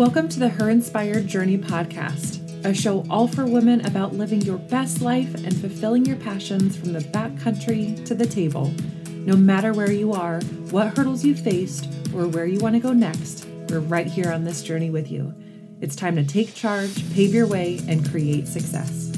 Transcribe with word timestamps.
Welcome 0.00 0.30
to 0.30 0.38
the 0.38 0.48
Her 0.48 0.70
Inspired 0.70 1.26
Journey 1.26 1.58
podcast, 1.58 2.64
a 2.64 2.72
show 2.72 3.04
all 3.10 3.28
for 3.28 3.44
women 3.44 3.84
about 3.84 4.14
living 4.14 4.40
your 4.40 4.56
best 4.56 5.02
life 5.02 5.34
and 5.34 5.54
fulfilling 5.54 6.06
your 6.06 6.16
passions 6.16 6.74
from 6.74 6.94
the 6.94 7.00
backcountry 7.00 8.02
to 8.06 8.14
the 8.14 8.24
table. 8.24 8.72
No 9.10 9.36
matter 9.36 9.74
where 9.74 9.92
you 9.92 10.14
are, 10.14 10.40
what 10.70 10.96
hurdles 10.96 11.22
you 11.22 11.34
faced, 11.34 11.86
or 12.14 12.26
where 12.26 12.46
you 12.46 12.60
want 12.60 12.76
to 12.76 12.80
go 12.80 12.94
next, 12.94 13.46
we're 13.68 13.80
right 13.80 14.06
here 14.06 14.32
on 14.32 14.44
this 14.44 14.62
journey 14.62 14.88
with 14.88 15.10
you. 15.10 15.34
It's 15.82 15.94
time 15.94 16.16
to 16.16 16.24
take 16.24 16.54
charge, 16.54 17.12
pave 17.12 17.34
your 17.34 17.46
way, 17.46 17.82
and 17.86 18.08
create 18.10 18.48
success. 18.48 19.12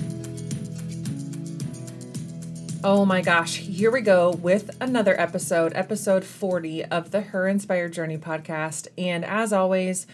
Oh 2.82 3.04
my 3.04 3.22
gosh, 3.22 3.54
here 3.58 3.92
we 3.92 4.00
go 4.00 4.32
with 4.32 4.68
another 4.80 5.18
episode, 5.20 5.74
episode 5.76 6.24
40 6.24 6.86
of 6.86 7.12
the 7.12 7.20
Her 7.20 7.46
Inspired 7.46 7.92
Journey 7.92 8.18
podcast. 8.18 8.88
And 8.98 9.24
as 9.24 9.52
always, 9.52 10.08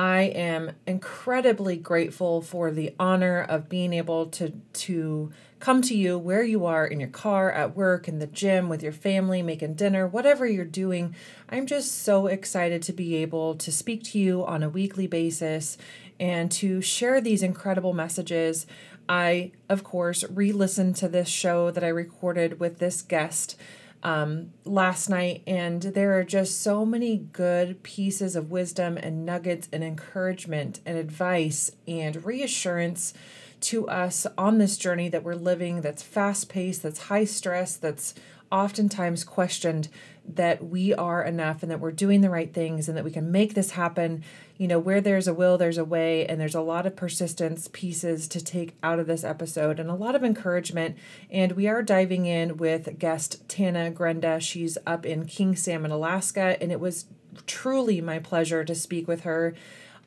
I 0.00 0.22
am 0.22 0.70
incredibly 0.86 1.76
grateful 1.76 2.40
for 2.40 2.70
the 2.70 2.94
honor 2.98 3.42
of 3.42 3.68
being 3.68 3.92
able 3.92 4.28
to 4.28 4.54
to 4.72 5.30
come 5.58 5.82
to 5.82 5.94
you 5.94 6.16
where 6.16 6.42
you 6.42 6.64
are 6.64 6.86
in 6.86 7.00
your 7.00 7.10
car, 7.10 7.52
at 7.52 7.76
work, 7.76 8.08
in 8.08 8.18
the 8.18 8.26
gym, 8.26 8.70
with 8.70 8.82
your 8.82 8.92
family, 8.92 9.42
making 9.42 9.74
dinner, 9.74 10.06
whatever 10.06 10.46
you're 10.46 10.64
doing. 10.64 11.14
I'm 11.50 11.66
just 11.66 11.98
so 11.98 12.28
excited 12.28 12.82
to 12.84 12.94
be 12.94 13.16
able 13.16 13.56
to 13.56 13.70
speak 13.70 14.02
to 14.04 14.18
you 14.18 14.42
on 14.46 14.62
a 14.62 14.70
weekly 14.70 15.06
basis 15.06 15.76
and 16.18 16.50
to 16.52 16.80
share 16.80 17.20
these 17.20 17.42
incredible 17.42 17.92
messages. 17.92 18.66
I, 19.06 19.52
of 19.68 19.84
course, 19.84 20.24
re 20.30 20.50
listened 20.50 20.96
to 20.96 21.08
this 21.08 21.28
show 21.28 21.70
that 21.72 21.84
I 21.84 21.88
recorded 21.88 22.58
with 22.58 22.78
this 22.78 23.02
guest 23.02 23.54
um, 24.02 24.52
last 24.64 25.08
night, 25.08 25.42
and 25.46 25.82
there 25.82 26.18
are 26.18 26.24
just 26.24 26.62
so 26.62 26.86
many 26.86 27.16
good 27.16 27.82
pieces 27.82 28.36
of 28.36 28.50
wisdom 28.50 28.96
and 28.96 29.26
nuggets 29.26 29.68
and 29.72 29.84
encouragement 29.84 30.80
and 30.86 30.96
advice 30.96 31.70
and 31.86 32.24
reassurance 32.24 33.12
to 33.60 33.86
us 33.88 34.26
on 34.38 34.58
this 34.58 34.78
journey 34.78 35.08
that 35.08 35.22
we're 35.22 35.34
living 35.34 35.82
that's 35.82 36.02
fast 36.02 36.48
paced, 36.48 36.82
that's 36.82 37.02
high 37.02 37.24
stress, 37.24 37.76
that's 37.76 38.14
oftentimes 38.50 39.24
questioned 39.24 39.88
that 40.28 40.64
we 40.64 40.94
are 40.94 41.24
enough 41.24 41.62
and 41.62 41.70
that 41.70 41.80
we're 41.80 41.90
doing 41.90 42.20
the 42.20 42.30
right 42.30 42.52
things 42.52 42.88
and 42.88 42.96
that 42.96 43.04
we 43.04 43.10
can 43.10 43.32
make 43.32 43.54
this 43.54 43.72
happen. 43.72 44.22
You 44.58 44.68
know, 44.68 44.78
where 44.78 45.00
there's 45.00 45.26
a 45.26 45.34
will, 45.34 45.56
there's 45.56 45.78
a 45.78 45.84
way, 45.84 46.26
and 46.26 46.40
there's 46.40 46.54
a 46.54 46.60
lot 46.60 46.86
of 46.86 46.94
persistence 46.94 47.68
pieces 47.72 48.28
to 48.28 48.44
take 48.44 48.76
out 48.82 48.98
of 48.98 49.06
this 49.06 49.24
episode 49.24 49.80
and 49.80 49.90
a 49.90 49.94
lot 49.94 50.14
of 50.14 50.22
encouragement. 50.22 50.96
And 51.30 51.52
we 51.52 51.66
are 51.66 51.82
diving 51.82 52.26
in 52.26 52.58
with 52.58 52.98
guest 52.98 53.48
Tana 53.48 53.90
Grenda. 53.90 54.40
She's 54.40 54.76
up 54.86 55.06
in 55.06 55.24
King 55.24 55.56
Salmon, 55.56 55.90
Alaska, 55.90 56.56
and 56.60 56.70
it 56.70 56.80
was 56.80 57.06
truly 57.46 58.00
my 58.00 58.18
pleasure 58.18 58.64
to 58.64 58.74
speak 58.74 59.08
with 59.08 59.22
her. 59.22 59.54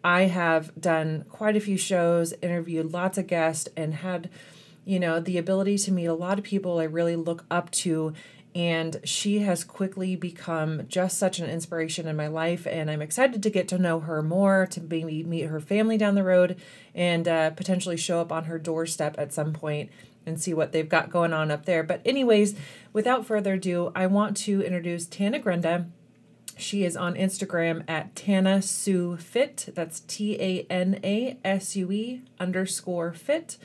I 0.03 0.23
have 0.23 0.71
done 0.79 1.25
quite 1.29 1.55
a 1.55 1.61
few 1.61 1.77
shows, 1.77 2.33
interviewed 2.41 2.91
lots 2.91 3.17
of 3.17 3.25
guests, 3.25 3.69
and 3.77 3.95
had, 3.95 4.29
you 4.85 4.99
know, 4.99 5.19
the 5.19 5.37
ability 5.37 5.77
to 5.79 5.91
meet 5.91 6.05
a 6.05 6.13
lot 6.13 6.37
of 6.37 6.45
people 6.45 6.79
I 6.79 6.83
really 6.85 7.15
look 7.15 7.45
up 7.49 7.71
to. 7.71 8.13
And 8.55 8.99
she 9.03 9.39
has 9.39 9.63
quickly 9.63 10.15
become 10.15 10.85
just 10.87 11.17
such 11.17 11.39
an 11.39 11.49
inspiration 11.49 12.07
in 12.07 12.15
my 12.15 12.27
life. 12.27 12.67
And 12.67 12.91
i'm 12.91 13.01
excited 13.01 13.41
to 13.41 13.49
get 13.49 13.67
to 13.69 13.79
know 13.79 13.99
her 14.01 14.21
more 14.21 14.67
to 14.67 14.81
maybe 14.81 15.23
meet 15.23 15.47
her 15.47 15.59
family 15.59 15.97
down 15.97 16.13
the 16.15 16.23
road 16.23 16.57
and 16.93 17.27
uh, 17.27 17.49
potentially 17.51 17.97
show 17.97 18.21
up 18.21 18.31
on 18.31 18.43
her 18.45 18.59
doorstep 18.59 19.15
at 19.17 19.33
some 19.33 19.53
point 19.53 19.89
and 20.25 20.39
see 20.39 20.53
what 20.53 20.71
they've 20.71 20.87
got 20.87 21.09
going 21.09 21.33
on 21.33 21.51
up 21.51 21.65
there. 21.65 21.83
But 21.83 22.01
anyways 22.05 22.55
without 22.93 23.25
further 23.25 23.53
ado 23.53 23.91
i 23.95 24.05
want 24.05 24.37
to 24.37 24.61
introduce 24.61 25.07
tana 25.07 25.39
grenda. 25.39 25.89
She 26.55 26.83
is 26.83 26.95
on 26.95 27.15
instagram 27.15 27.83
at 27.87 28.15
tana 28.15 28.61
sue 28.61 29.17
fit. 29.17 29.69
That's 29.73 30.01
t-a-n-a-s-u-e 30.01 30.61
underscore 32.39 33.13
fit 33.13 33.57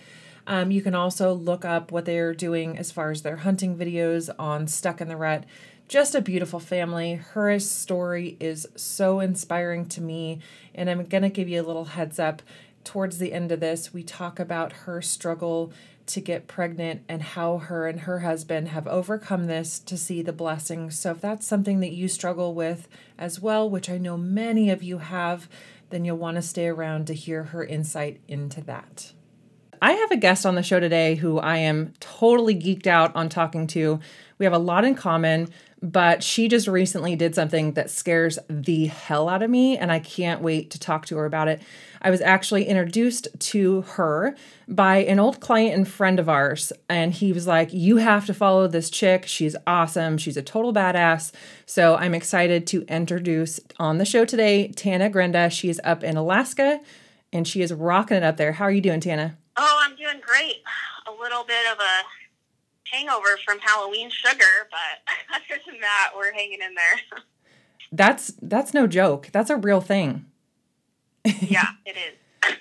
um, 0.49 0.71
you 0.71 0.81
can 0.81 0.95
also 0.95 1.35
look 1.35 1.67
up 1.67 1.93
what 1.93 2.07
they're 2.07 2.33
doing 2.33 2.79
as 2.79 2.91
far 2.91 3.11
as 3.11 3.21
their 3.21 3.37
hunting 3.37 3.77
videos 3.77 4.31
on 4.39 4.67
Stuck 4.67 5.03
in 5.03 5.09
the 5.09 5.17
Rut. 5.17 5.45
Just 5.89 6.15
a 6.15 6.23
beautiful 6.23 6.59
family. 6.59 7.17
Her 7.17 7.59
story 7.59 8.39
is 8.41 8.67
so 8.75 9.21
inspiring 9.21 9.85
to 9.91 10.01
me, 10.01 10.41
and 10.75 10.89
I'm 10.89 11.05
going 11.05 11.23
to 11.23 11.29
give 11.29 11.51
you 11.51 11.61
a 11.61 11.67
little 11.67 11.85
heads 11.85 12.19
up. 12.19 12.41
Towards 12.83 13.19
the 13.19 13.35
end 13.35 13.53
of 13.53 13.61
this, 13.61 13.93
we 13.93 14.03
talk 14.03 14.41
about 14.41 14.73
her 14.73 15.03
struggle 15.03 15.71
to 16.07 16.21
get 16.23 16.49
pregnant 16.49 17.03
and 17.11 17.23
how 17.23 17.59
her 17.59 17.87
and 17.87 18.01
her 18.01 18.21
husband 18.21 18.69
have 18.69 18.87
overcome 18.87 19.49
this 19.49 19.79
to 19.81 19.99
see 19.99 20.23
the 20.23 20.33
blessings. 20.33 20.99
So, 20.99 21.11
if 21.11 21.21
that's 21.21 21.47
something 21.47 21.81
that 21.81 21.93
you 21.93 22.09
struggle 22.09 22.55
with 22.55 22.89
as 23.19 23.39
well, 23.39 23.69
which 23.69 23.91
I 23.91 23.99
know 23.99 24.17
many 24.17 24.71
of 24.71 24.83
you 24.83 24.97
have, 24.99 25.47
then 25.91 26.07
you'll 26.07 26.17
want 26.17 26.37
to 26.37 26.43
stay 26.43 26.69
around 26.69 27.07
to 27.09 27.15
hear 27.15 27.45
her 27.45 27.63
insight 27.63 28.21
into 28.27 28.63
that. 28.63 29.13
I 29.81 29.93
have 29.93 30.11
a 30.11 30.17
guest 30.17 30.47
on 30.47 30.55
the 30.55 30.63
show 30.63 30.81
today 30.81 31.15
who 31.15 31.39
I 31.39 31.59
am 31.59 31.93
totally 32.01 32.55
geeked 32.55 32.87
out 32.87 33.15
on 33.15 33.29
talking 33.29 33.67
to. 33.69 34.01
We 34.39 34.45
have 34.45 34.53
a 34.53 34.59
lot 34.59 34.85
in 34.85 34.95
common, 34.95 35.49
but 35.83 36.23
she 36.23 36.49
just 36.49 36.67
recently 36.67 37.17
did 37.17 37.35
something 37.35 37.73
that 37.73 37.91
scares 37.91 38.39
the 38.49 38.87
hell 38.87 39.29
out 39.29 39.43
of 39.43 39.51
me, 39.51 39.77
and 39.77 39.93
I 39.93 39.99
can't 39.99 40.43
wait 40.43 40.71
to 40.71 40.79
talk 40.79 41.07
to 41.07 41.17
her 41.17 41.27
about 41.27 41.49
it. 41.49 41.63
I 42.01 42.11
was 42.11 42.21
actually 42.21 42.65
introduced 42.65 43.29
to 43.39 43.83
her 43.83 44.35
by 44.67 44.99
an 44.99 45.19
old 45.19 45.41
client 45.41 45.75
and 45.75 45.87
friend 45.87 46.19
of 46.19 46.29
ours, 46.29 46.73
and 46.89 47.13
he 47.13 47.33
was 47.33 47.47
like, 47.47 47.73
You 47.73 47.97
have 47.99 48.27
to 48.27 48.35
follow 48.35 48.67
this 48.67 48.91
chick. 48.91 49.27
She's 49.27 49.57
awesome. 49.67 50.19
She's 50.19 50.37
a 50.37 50.43
total 50.43 50.73
badass. 50.73 51.33
So 51.67 51.97
I'm 51.97 52.15
excited 52.15 52.67
to 52.69 52.83
introduce 52.83 53.61
on 53.79 53.99
the 53.99 54.05
show 54.05 54.25
today 54.25 54.69
Tana 54.69 55.11
Grenda. 55.11 55.51
She 55.51 55.69
is 55.69 55.81
up 55.85 56.03
in 56.03 56.17
Alaska 56.17 56.81
and 57.33 57.47
she 57.47 57.63
is 57.63 57.73
rocking 57.73 58.17
it 58.17 58.23
up 58.23 58.37
there. 58.37 58.53
How 58.53 58.65
are 58.65 58.71
you 58.71 58.81
doing, 58.81 59.01
Tana? 59.01 59.37
Oh, 59.61 59.81
I'm 59.85 59.97
doing 59.97 60.21
great. 60.25 60.63
A 61.09 61.11
little 61.11 61.43
bit 61.43 61.67
of 61.73 61.79
a 61.81 62.03
hangover 62.93 63.39
from 63.45 63.59
Halloween 63.59 64.09
sugar, 64.09 64.69
but 64.71 65.13
other 65.35 65.61
than 65.67 65.81
that, 65.81 66.13
we're 66.17 66.33
hanging 66.33 66.61
in 66.63 66.75
there. 66.75 67.23
That's 67.91 68.35
that's 68.43 68.75
no 68.75 68.87
joke. 68.87 69.31
That's 69.33 69.49
a 69.49 69.57
real 69.57 69.81
thing. 69.81 70.27
yeah, 71.25 71.73
it 71.87 71.97
is. 71.97 72.53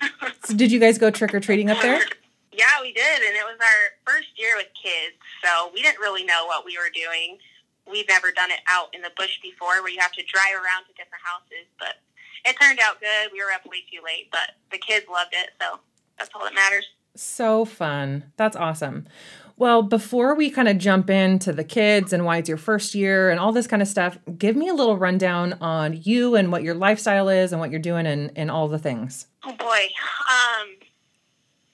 so 0.46 0.56
did 0.56 0.72
you 0.72 0.80
guys 0.80 0.98
go 0.98 1.12
trick 1.12 1.34
or 1.36 1.42
treating 1.42 1.70
up 1.70 1.82
there? 1.82 2.00
Yeah, 2.54 2.80
we 2.82 2.94
did, 2.94 3.18
and 3.28 3.36
it 3.36 3.44
was 3.44 3.60
our 3.60 3.82
first 4.08 4.30
year 4.40 4.56
with 4.56 4.68
kids, 4.72 5.20
so 5.44 5.70
we 5.74 5.82
didn't 5.82 6.00
really 6.00 6.24
know 6.24 6.46
what 6.46 6.64
we 6.64 6.78
were 6.78 6.90
doing. 6.96 7.40
We've 7.92 8.08
never 8.08 8.32
done 8.32 8.52
it 8.52 8.62
out 8.68 8.96
in 8.96 9.02
the 9.02 9.12
bush 9.18 9.38
before, 9.44 9.84
where 9.84 9.92
you 9.92 10.00
have 10.00 10.14
to 10.14 10.24
drive 10.24 10.56
around 10.56 10.88
to 10.88 10.96
different 10.96 11.24
houses, 11.28 11.68
but 11.78 12.00
it 12.46 12.56
turned 12.56 12.80
out 12.80 13.02
good. 13.02 13.28
We 13.34 13.44
were 13.44 13.52
up 13.52 13.66
way 13.68 13.84
too 13.92 14.00
late, 14.00 14.32
but 14.32 14.56
the 14.72 14.78
kids 14.78 15.08
loved 15.12 15.36
it, 15.36 15.52
so 15.60 15.80
that's 16.18 16.30
all 16.36 16.44
that 16.44 16.54
matters. 16.54 16.88
So 17.16 17.66
fun. 17.66 18.32
That's 18.38 18.56
awesome. 18.56 19.08
Well, 19.60 19.82
before 19.82 20.36
we 20.36 20.52
kind 20.52 20.68
of 20.68 20.78
jump 20.78 21.10
into 21.10 21.52
the 21.52 21.64
kids 21.64 22.14
and 22.14 22.24
why 22.24 22.38
it's 22.38 22.48
your 22.48 22.60
first 22.60 22.94
year 22.94 23.32
and 23.32 23.40
all 23.40 23.52
this 23.52 23.66
kind 23.66 23.82
of 23.82 23.88
stuff, 23.88 24.20
give 24.38 24.56
me 24.56 24.70
a 24.70 24.74
little 24.74 24.98
rundown 24.98 25.54
on 25.54 26.00
you 26.04 26.36
and 26.36 26.52
what 26.52 26.62
your 26.62 26.76
lifestyle 26.76 27.28
is 27.28 27.52
and 27.52 27.60
what 27.60 27.72
you're 27.72 27.80
doing 27.80 28.06
and, 28.06 28.32
and 28.36 28.52
all 28.52 28.68
the 28.68 28.78
things. 28.78 29.26
Oh 29.44 29.54
boy. 29.54 29.90
Um, 30.30 30.78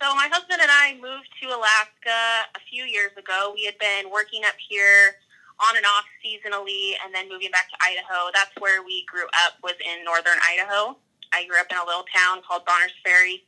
so 0.02 0.16
my 0.16 0.30
husband 0.32 0.62
and 0.62 0.72
I 0.72 0.94
moved 1.02 1.28
to 1.42 1.48
Alaska 1.50 2.48
a 2.56 2.60
few 2.70 2.86
years 2.86 3.12
ago. 3.18 3.52
We 3.54 3.66
had 3.66 3.78
been 3.80 4.10
working 4.10 4.44
up 4.48 4.56
here 4.70 5.16
on 5.60 5.76
and 5.76 5.86
off 5.86 6.06
seasonally 6.24 6.94
and 7.04 7.14
then 7.14 7.28
moving 7.28 7.52
back 7.52 7.70
to 7.70 7.76
Idaho. 7.82 8.32
That's 8.34 8.52
where 8.60 8.82
we 8.82 9.04
grew 9.12 9.26
up 9.46 9.60
was 9.62 9.76
in 9.84 10.06
northern 10.06 10.40
Idaho. 10.42 10.96
I 11.34 11.46
grew 11.48 11.60
up 11.60 11.68
in 11.70 11.78
a 11.78 11.86
little 11.86 12.06
town 12.16 12.40
called 12.48 12.64
Bonners 12.66 12.94
Ferry 13.04 13.44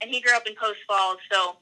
and 0.00 0.10
he 0.10 0.20
grew 0.20 0.34
up 0.34 0.46
in 0.46 0.54
Post 0.54 0.80
Falls. 0.86 1.18
So 1.30 1.56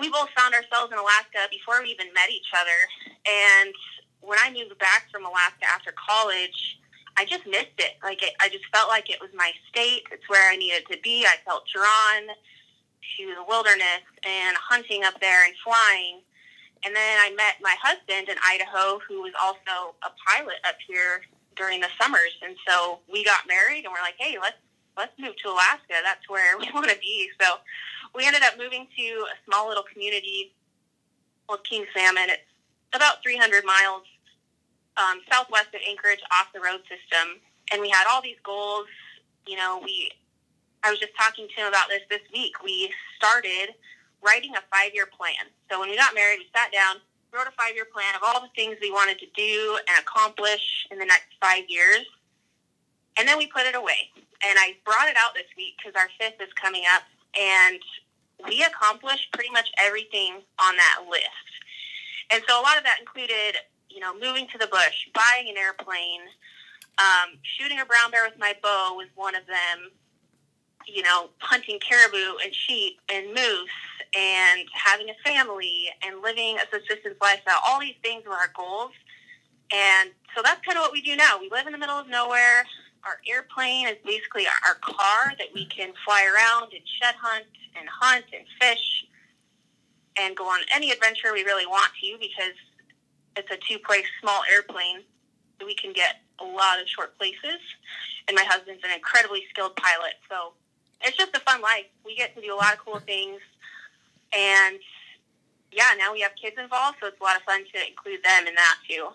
we 0.00 0.10
both 0.10 0.30
found 0.36 0.54
ourselves 0.54 0.92
in 0.92 0.98
Alaska 0.98 1.50
before 1.50 1.82
we 1.82 1.90
even 1.90 2.12
met 2.14 2.30
each 2.30 2.52
other. 2.54 2.78
And 3.26 3.74
when 4.20 4.38
I 4.42 4.52
moved 4.52 4.78
back 4.78 5.08
from 5.10 5.24
Alaska 5.24 5.66
after 5.66 5.92
college, 5.92 6.78
I 7.16 7.24
just 7.24 7.46
missed 7.46 7.78
it. 7.78 7.98
Like 8.02 8.22
it, 8.22 8.34
I 8.40 8.48
just 8.48 8.64
felt 8.72 8.88
like 8.88 9.10
it 9.10 9.20
was 9.20 9.30
my 9.34 9.50
state. 9.68 10.02
It's 10.12 10.28
where 10.28 10.50
I 10.50 10.56
needed 10.56 10.86
to 10.90 10.98
be. 11.02 11.26
I 11.26 11.36
felt 11.44 11.64
drawn 11.66 12.30
to 13.18 13.24
the 13.34 13.44
wilderness 13.48 14.06
and 14.22 14.56
hunting 14.56 15.02
up 15.04 15.20
there 15.20 15.44
and 15.44 15.54
flying. 15.64 16.20
And 16.84 16.94
then 16.94 17.18
I 17.18 17.34
met 17.34 17.58
my 17.60 17.74
husband 17.82 18.28
in 18.28 18.36
Idaho, 18.46 19.00
who 19.08 19.22
was 19.22 19.32
also 19.42 19.96
a 20.06 20.10
pilot 20.30 20.62
up 20.62 20.76
here 20.86 21.22
during 21.56 21.80
the 21.80 21.88
summers. 22.00 22.38
And 22.40 22.54
so 22.68 23.00
we 23.10 23.24
got 23.24 23.48
married, 23.48 23.84
and 23.84 23.92
we're 23.92 24.02
like, 24.02 24.14
hey, 24.18 24.38
let's 24.40 24.56
let's 24.98 25.14
move 25.18 25.36
to 25.42 25.48
Alaska. 25.48 26.02
That's 26.02 26.28
where 26.28 26.58
we 26.58 26.68
want 26.74 26.90
to 26.90 26.98
be. 26.98 27.30
So 27.40 27.62
we 28.14 28.26
ended 28.26 28.42
up 28.42 28.58
moving 28.58 28.86
to 28.98 29.06
a 29.30 29.36
small 29.46 29.68
little 29.68 29.84
community 29.90 30.52
called 31.46 31.64
King 31.64 31.86
Salmon. 31.96 32.28
It's 32.28 32.42
about 32.92 33.22
300 33.22 33.64
miles 33.64 34.02
um, 34.98 35.22
southwest 35.30 35.68
of 35.72 35.80
Anchorage 35.88 36.20
off 36.34 36.52
the 36.52 36.60
road 36.60 36.82
system. 36.90 37.38
And 37.72 37.80
we 37.80 37.88
had 37.88 38.04
all 38.10 38.20
these 38.20 38.40
goals. 38.44 38.90
You 39.46 39.56
know, 39.56 39.80
we, 39.82 40.10
I 40.82 40.90
was 40.90 40.98
just 40.98 41.14
talking 41.16 41.46
to 41.46 41.54
him 41.54 41.68
about 41.68 41.88
this 41.88 42.02
this 42.10 42.26
week. 42.34 42.52
We 42.62 42.92
started 43.16 43.78
writing 44.20 44.52
a 44.56 44.62
five 44.74 44.92
year 44.92 45.06
plan. 45.06 45.46
So 45.70 45.78
when 45.78 45.88
we 45.88 45.96
got 45.96 46.14
married, 46.14 46.40
we 46.40 46.48
sat 46.52 46.72
down, 46.72 46.96
wrote 47.32 47.46
a 47.46 47.54
five 47.54 47.74
year 47.74 47.86
plan 47.86 48.16
of 48.16 48.22
all 48.26 48.40
the 48.40 48.50
things 48.56 48.76
we 48.82 48.90
wanted 48.90 49.18
to 49.20 49.26
do 49.36 49.78
and 49.88 50.02
accomplish 50.02 50.88
in 50.90 50.98
the 50.98 51.06
next 51.06 51.38
five 51.40 51.64
years 51.68 52.02
and 53.18 53.26
then 53.26 53.38
we 53.38 53.46
put 53.46 53.66
it 53.66 53.74
away. 53.74 54.10
And 54.46 54.56
I 54.58 54.76
brought 54.84 55.08
it 55.08 55.16
out 55.16 55.34
this 55.34 55.50
week 55.56 55.74
because 55.76 55.98
our 56.00 56.08
fifth 56.18 56.40
is 56.40 56.52
coming 56.54 56.84
up, 56.94 57.02
and 57.38 57.80
we 58.46 58.62
accomplished 58.62 59.32
pretty 59.32 59.50
much 59.50 59.68
everything 59.78 60.40
on 60.58 60.76
that 60.76 61.04
list. 61.10 61.50
And 62.30 62.42
so 62.48 62.60
a 62.60 62.62
lot 62.62 62.78
of 62.78 62.84
that 62.84 62.98
included, 63.00 63.56
you 63.90 64.00
know, 64.00 64.14
moving 64.14 64.46
to 64.48 64.58
the 64.58 64.68
bush, 64.68 65.08
buying 65.12 65.48
an 65.48 65.56
airplane, 65.56 66.22
um, 66.98 67.38
shooting 67.42 67.80
a 67.80 67.84
brown 67.84 68.10
bear 68.10 68.24
with 68.24 68.38
my 68.38 68.54
bow 68.62 68.94
was 68.96 69.08
one 69.14 69.34
of 69.34 69.46
them. 69.46 69.90
You 70.86 71.02
know, 71.02 71.28
hunting 71.38 71.78
caribou 71.80 72.38
and 72.42 72.54
sheep 72.54 72.98
and 73.12 73.26
moose 73.26 73.68
and 74.16 74.66
having 74.72 75.08
a 75.10 75.14
family 75.22 75.84
and 76.02 76.22
living 76.22 76.56
a 76.56 76.64
subsistence 76.72 77.16
lifestyle. 77.20 77.60
All 77.66 77.78
these 77.78 77.96
things 78.02 78.24
were 78.24 78.32
our 78.32 78.50
goals. 78.56 78.92
And 79.70 80.10
so 80.34 80.40
that's 80.42 80.64
kind 80.64 80.78
of 80.78 80.82
what 80.82 80.92
we 80.92 81.02
do 81.02 81.14
now. 81.14 81.38
We 81.38 81.50
live 81.50 81.66
in 81.66 81.72
the 81.72 81.78
middle 81.78 81.98
of 81.98 82.08
nowhere. 82.08 82.64
Our 83.04 83.18
airplane 83.26 83.88
is 83.88 83.96
basically 84.04 84.46
our 84.66 84.74
car 84.74 85.32
that 85.38 85.48
we 85.54 85.66
can 85.66 85.92
fly 86.04 86.24
around 86.24 86.72
and 86.72 86.82
shed 87.00 87.14
hunt 87.20 87.46
and 87.78 87.88
hunt 87.88 88.24
and 88.32 88.44
fish 88.60 89.06
and 90.18 90.36
go 90.36 90.44
on 90.44 90.60
any 90.74 90.90
adventure 90.90 91.32
we 91.32 91.44
really 91.44 91.66
want 91.66 91.90
to 92.02 92.16
because 92.18 92.56
it's 93.36 93.50
a 93.50 93.56
two 93.68 93.78
place 93.78 94.04
small 94.20 94.42
airplane. 94.50 95.02
We 95.64 95.74
can 95.74 95.92
get 95.92 96.16
a 96.40 96.44
lot 96.44 96.80
of 96.80 96.88
short 96.88 97.16
places. 97.18 97.60
And 98.26 98.34
my 98.34 98.44
husband's 98.44 98.82
an 98.84 98.90
incredibly 98.94 99.44
skilled 99.50 99.76
pilot. 99.76 100.14
So 100.28 100.52
it's 101.02 101.16
just 101.16 101.34
a 101.34 101.40
fun 101.40 101.60
life. 101.62 101.86
We 102.04 102.16
get 102.16 102.34
to 102.34 102.42
do 102.42 102.54
a 102.54 102.56
lot 102.56 102.72
of 102.72 102.78
cool 102.80 102.98
things. 102.98 103.40
And 104.36 104.78
yeah, 105.72 105.94
now 105.96 106.12
we 106.12 106.20
have 106.20 106.32
kids 106.40 106.56
involved. 106.58 106.98
So 107.00 107.06
it's 107.06 107.20
a 107.20 107.24
lot 107.24 107.36
of 107.36 107.42
fun 107.42 107.64
to 107.74 107.88
include 107.88 108.22
them 108.24 108.46
in 108.46 108.54
that 108.54 108.76
too. 108.88 109.08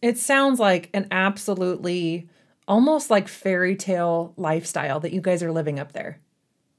It 0.00 0.18
sounds 0.18 0.60
like 0.60 0.90
an 0.94 1.08
absolutely 1.10 2.28
almost 2.68 3.10
like 3.10 3.26
fairy 3.26 3.74
tale 3.74 4.34
lifestyle 4.36 5.00
that 5.00 5.12
you 5.12 5.20
guys 5.20 5.42
are 5.42 5.50
living 5.50 5.80
up 5.80 5.92
there. 5.92 6.18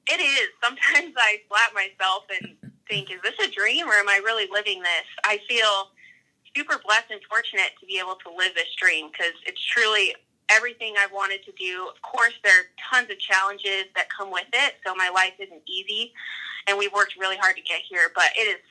It 0.08 0.22
is. 0.22 0.48
Sometimes 0.64 1.14
I 1.18 1.42
slap 1.50 1.74
myself 1.74 2.24
and 2.40 2.56
think, 2.88 3.12
is 3.12 3.22
this 3.22 3.36
a 3.46 3.52
dream 3.52 3.88
or 3.88 3.94
am 3.94 4.08
I 4.08 4.22
really 4.24 4.48
living 4.52 4.82
this? 4.82 5.06
I 5.24 5.40
feel 5.48 5.90
super 6.56 6.80
blessed 6.86 7.12
and 7.12 7.22
fortunate 7.30 7.72
to 7.80 7.86
be 7.86 8.00
able 8.00 8.16
to 8.16 8.30
live 8.36 8.56
this 8.56 8.74
dream 8.78 9.10
because 9.12 9.34
it's 9.46 9.64
truly 9.64 10.16
everything 10.50 10.96
I've 10.98 11.12
wanted 11.12 11.44
to 11.46 11.52
do. 11.54 11.88
Of 11.94 12.02
course, 12.02 12.34
there 12.44 12.54
are 12.54 12.66
tons 12.92 13.10
of 13.12 13.20
challenges 13.20 13.86
that 13.96 14.08
come 14.10 14.32
with 14.32 14.50
it, 14.54 14.76
so 14.86 14.96
my 14.96 15.10
life 15.10 15.34
isn't 15.38 15.62
easy, 15.68 16.12
and 16.68 16.78
we've 16.78 16.94
worked 16.94 17.16
really 17.20 17.38
hard 17.38 17.56
to 17.56 17.62
get 17.62 17.82
here, 17.88 18.10
but 18.16 18.32
it 18.36 18.50
is 18.50 18.62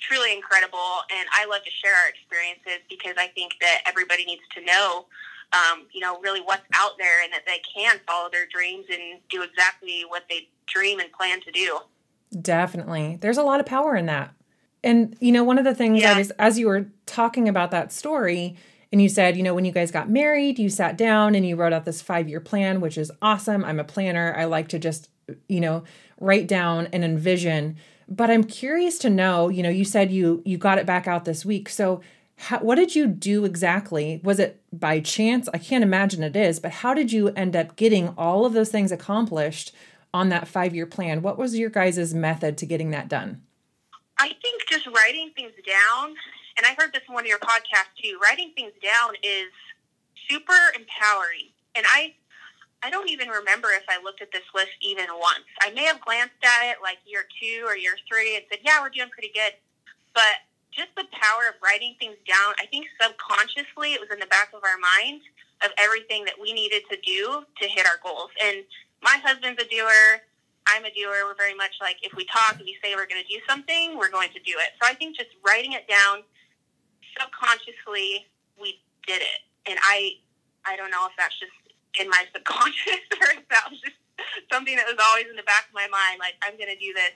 truly 0.00 0.32
incredible, 0.32 1.04
and 1.12 1.28
I 1.34 1.44
love 1.44 1.62
to 1.64 1.70
share 1.70 1.92
our 1.94 2.08
experiences 2.08 2.80
because 2.88 3.14
I 3.18 3.28
think 3.28 3.52
that 3.60 3.82
everybody 3.84 4.24
needs 4.24 4.42
to 4.56 4.64
know. 4.64 5.04
Um, 5.52 5.86
you 5.92 6.00
know, 6.00 6.20
really 6.20 6.40
what's 6.40 6.66
out 6.74 6.92
there 6.98 7.22
and 7.22 7.32
that 7.32 7.46
they 7.46 7.60
can 7.74 7.98
follow 8.06 8.28
their 8.30 8.46
dreams 8.46 8.84
and 8.90 9.20
do 9.30 9.42
exactly 9.42 10.04
what 10.06 10.24
they 10.28 10.48
dream 10.66 11.00
and 11.00 11.10
plan 11.10 11.40
to 11.40 11.50
do. 11.50 11.78
Definitely. 12.42 13.16
There's 13.20 13.38
a 13.38 13.42
lot 13.42 13.58
of 13.58 13.64
power 13.64 13.96
in 13.96 14.06
that. 14.06 14.34
And 14.84 15.16
you 15.20 15.32
know, 15.32 15.44
one 15.44 15.58
of 15.58 15.64
the 15.64 15.74
things 15.74 16.02
yeah. 16.02 16.14
I 16.14 16.18
was 16.18 16.30
as 16.32 16.58
you 16.58 16.66
were 16.66 16.88
talking 17.06 17.48
about 17.48 17.70
that 17.70 17.92
story, 17.92 18.56
and 18.92 19.02
you 19.02 19.08
said, 19.08 19.36
you 19.36 19.42
know, 19.42 19.54
when 19.54 19.64
you 19.64 19.72
guys 19.72 19.90
got 19.90 20.08
married, 20.08 20.58
you 20.58 20.68
sat 20.68 20.96
down 20.96 21.34
and 21.34 21.46
you 21.46 21.56
wrote 21.56 21.72
out 21.72 21.84
this 21.84 22.00
five 22.00 22.28
year 22.28 22.40
plan, 22.40 22.80
which 22.80 22.96
is 22.96 23.10
awesome. 23.20 23.64
I'm 23.64 23.80
a 23.80 23.84
planner. 23.84 24.34
I 24.36 24.44
like 24.44 24.68
to 24.68 24.78
just, 24.78 25.10
you 25.48 25.60
know, 25.60 25.84
write 26.20 26.46
down 26.46 26.88
and 26.92 27.04
envision. 27.04 27.76
But 28.08 28.30
I'm 28.30 28.44
curious 28.44 28.98
to 29.00 29.10
know, 29.10 29.50
you 29.50 29.62
know, 29.62 29.68
you 29.68 29.84
said 29.84 30.10
you 30.10 30.42
you 30.46 30.56
got 30.56 30.78
it 30.78 30.86
back 30.86 31.06
out 31.06 31.24
this 31.24 31.44
week. 31.44 31.68
So 31.68 32.00
how, 32.40 32.60
what 32.60 32.76
did 32.76 32.94
you 32.94 33.08
do 33.08 33.44
exactly? 33.44 34.20
Was 34.22 34.38
it 34.38 34.62
by 34.72 35.00
chance? 35.00 35.48
I 35.52 35.58
can't 35.58 35.82
imagine 35.82 36.22
it 36.22 36.36
is, 36.36 36.60
but 36.60 36.70
how 36.70 36.94
did 36.94 37.12
you 37.12 37.28
end 37.30 37.56
up 37.56 37.74
getting 37.74 38.10
all 38.16 38.46
of 38.46 38.52
those 38.52 38.70
things 38.70 38.92
accomplished 38.92 39.74
on 40.14 40.28
that 40.28 40.46
five 40.46 40.74
year 40.74 40.86
plan? 40.86 41.20
What 41.20 41.36
was 41.36 41.58
your 41.58 41.68
guys' 41.68 42.14
method 42.14 42.56
to 42.58 42.66
getting 42.66 42.90
that 42.90 43.08
done? 43.08 43.42
I 44.18 44.28
think 44.40 44.62
just 44.68 44.86
writing 44.86 45.32
things 45.34 45.52
down, 45.66 46.14
and 46.56 46.64
I 46.64 46.74
heard 46.78 46.92
this 46.92 47.02
in 47.08 47.14
one 47.14 47.24
of 47.24 47.28
your 47.28 47.40
podcasts 47.40 47.94
too. 48.00 48.18
Writing 48.22 48.52
things 48.54 48.72
down 48.82 49.14
is 49.22 49.50
super 50.30 50.58
empowering, 50.76 51.50
and 51.74 51.84
I 51.88 52.14
I 52.84 52.90
don't 52.90 53.10
even 53.10 53.28
remember 53.28 53.70
if 53.72 53.82
I 53.88 54.00
looked 54.00 54.22
at 54.22 54.30
this 54.30 54.46
list 54.54 54.70
even 54.80 55.06
once. 55.18 55.44
I 55.60 55.70
may 55.72 55.84
have 55.84 56.00
glanced 56.00 56.38
at 56.44 56.70
it 56.70 56.76
like 56.80 56.98
year 57.04 57.24
two 57.42 57.64
or 57.66 57.76
year 57.76 57.96
three 58.08 58.36
and 58.36 58.44
said, 58.48 58.60
"Yeah, 58.62 58.80
we're 58.80 58.90
doing 58.90 59.10
pretty 59.10 59.32
good," 59.34 59.54
but 60.14 60.46
just 60.78 60.94
the 60.94 61.10
power 61.10 61.50
of 61.50 61.58
writing 61.58 61.98
things 61.98 62.14
down. 62.22 62.54
I 62.62 62.70
think 62.70 62.86
subconsciously 63.02 63.98
it 63.98 64.00
was 64.00 64.08
in 64.14 64.22
the 64.22 64.30
back 64.30 64.54
of 64.54 64.62
our 64.62 64.78
mind 64.78 65.26
of 65.66 65.74
everything 65.74 66.24
that 66.24 66.38
we 66.38 66.54
needed 66.54 66.86
to 66.86 66.96
do 67.02 67.42
to 67.42 67.64
hit 67.66 67.82
our 67.82 67.98
goals. 67.98 68.30
And 68.38 68.62
my 69.02 69.18
husband's 69.18 69.58
a 69.58 69.66
doer. 69.66 70.22
I'm 70.70 70.86
a 70.86 70.92
doer. 70.94 71.26
We're 71.26 71.34
very 71.34 71.58
much 71.58 71.74
like 71.82 71.98
if 72.06 72.14
we 72.14 72.22
talk 72.30 72.54
and 72.54 72.62
we 72.62 72.78
say 72.78 72.94
we're 72.94 73.10
going 73.10 73.20
to 73.20 73.26
do 73.26 73.42
something, 73.50 73.98
we're 73.98 74.12
going 74.14 74.30
to 74.30 74.42
do 74.46 74.54
it. 74.62 74.78
So 74.78 74.86
I 74.86 74.94
think 74.94 75.18
just 75.18 75.34
writing 75.42 75.74
it 75.74 75.90
down 75.90 76.22
subconsciously, 77.18 78.30
we 78.54 78.78
did 79.02 79.18
it. 79.18 79.42
And 79.66 79.78
I, 79.82 80.22
I 80.62 80.76
don't 80.76 80.94
know 80.94 81.10
if 81.10 81.12
that's 81.18 81.34
just 81.40 81.58
in 81.98 82.06
my 82.08 82.22
subconscious 82.32 83.02
or 83.18 83.34
if 83.34 83.42
that 83.50 83.66
was 83.66 83.82
just 83.82 83.98
something 84.52 84.76
that 84.76 84.86
was 84.86 85.00
always 85.10 85.26
in 85.26 85.34
the 85.34 85.46
back 85.46 85.66
of 85.66 85.74
my 85.74 85.90
mind, 85.90 86.22
like 86.22 86.38
I'm 86.46 86.54
going 86.54 86.70
to 86.70 86.78
do 86.78 86.94
this, 86.94 87.14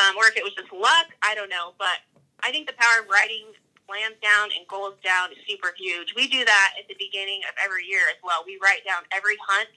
um, 0.00 0.16
or 0.16 0.24
if 0.26 0.36
it 0.36 0.44
was 0.44 0.54
just 0.56 0.72
luck. 0.72 1.12
I 1.20 1.34
don't 1.34 1.50
know, 1.52 1.76
but 1.76 2.00
I 2.44 2.52
think 2.52 2.66
the 2.66 2.74
power 2.76 3.02
of 3.02 3.08
writing 3.08 3.46
plans 3.88 4.16
down 4.22 4.50
and 4.56 4.68
goals 4.68 4.94
down 5.02 5.32
is 5.32 5.38
super 5.48 5.72
huge. 5.76 6.14
We 6.14 6.28
do 6.28 6.44
that 6.44 6.74
at 6.78 6.88
the 6.88 6.96
beginning 6.98 7.40
of 7.48 7.54
every 7.64 7.86
year 7.86 8.02
as 8.10 8.16
well. 8.22 8.44
We 8.46 8.58
write 8.62 8.84
down 8.86 9.02
every 9.12 9.36
hunt 9.48 9.68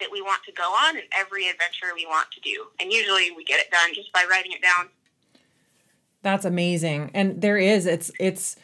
that 0.00 0.10
we 0.10 0.20
want 0.20 0.42
to 0.44 0.52
go 0.52 0.64
on 0.64 0.96
and 0.96 1.06
every 1.16 1.48
adventure 1.48 1.94
we 1.94 2.06
want 2.06 2.30
to 2.32 2.40
do. 2.40 2.66
And 2.80 2.92
usually 2.92 3.30
we 3.30 3.44
get 3.44 3.60
it 3.60 3.70
done 3.70 3.94
just 3.94 4.12
by 4.12 4.24
writing 4.28 4.52
it 4.52 4.62
down. 4.62 4.88
That's 6.22 6.44
amazing. 6.44 7.10
And 7.14 7.40
there 7.42 7.58
is 7.58 7.86
it's 7.86 8.10
it's 8.20 8.56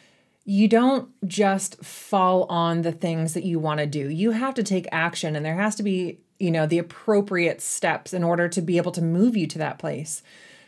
you 0.45 0.67
don't 0.67 1.09
just 1.27 1.83
fall 1.83 2.45
on 2.45 2.81
the 2.81 2.91
things 2.91 3.33
that 3.33 3.43
you 3.43 3.59
want 3.59 3.79
to 3.79 3.85
do. 3.85 4.09
You 4.09 4.31
have 4.31 4.53
to 4.55 4.63
take 4.63 4.87
action 4.91 5.35
and 5.35 5.45
there 5.45 5.55
has 5.55 5.75
to 5.75 5.83
be, 5.83 6.19
you 6.39 6.49
know, 6.49 6.65
the 6.65 6.77
appropriate 6.77 7.61
steps 7.61 8.13
in 8.13 8.23
order 8.23 8.47
to 8.49 8.61
be 8.61 8.77
able 8.77 8.91
to 8.93 9.01
move 9.01 9.35
you 9.37 9.45
to 9.47 9.57
that 9.59 9.79
place. 9.79 10.23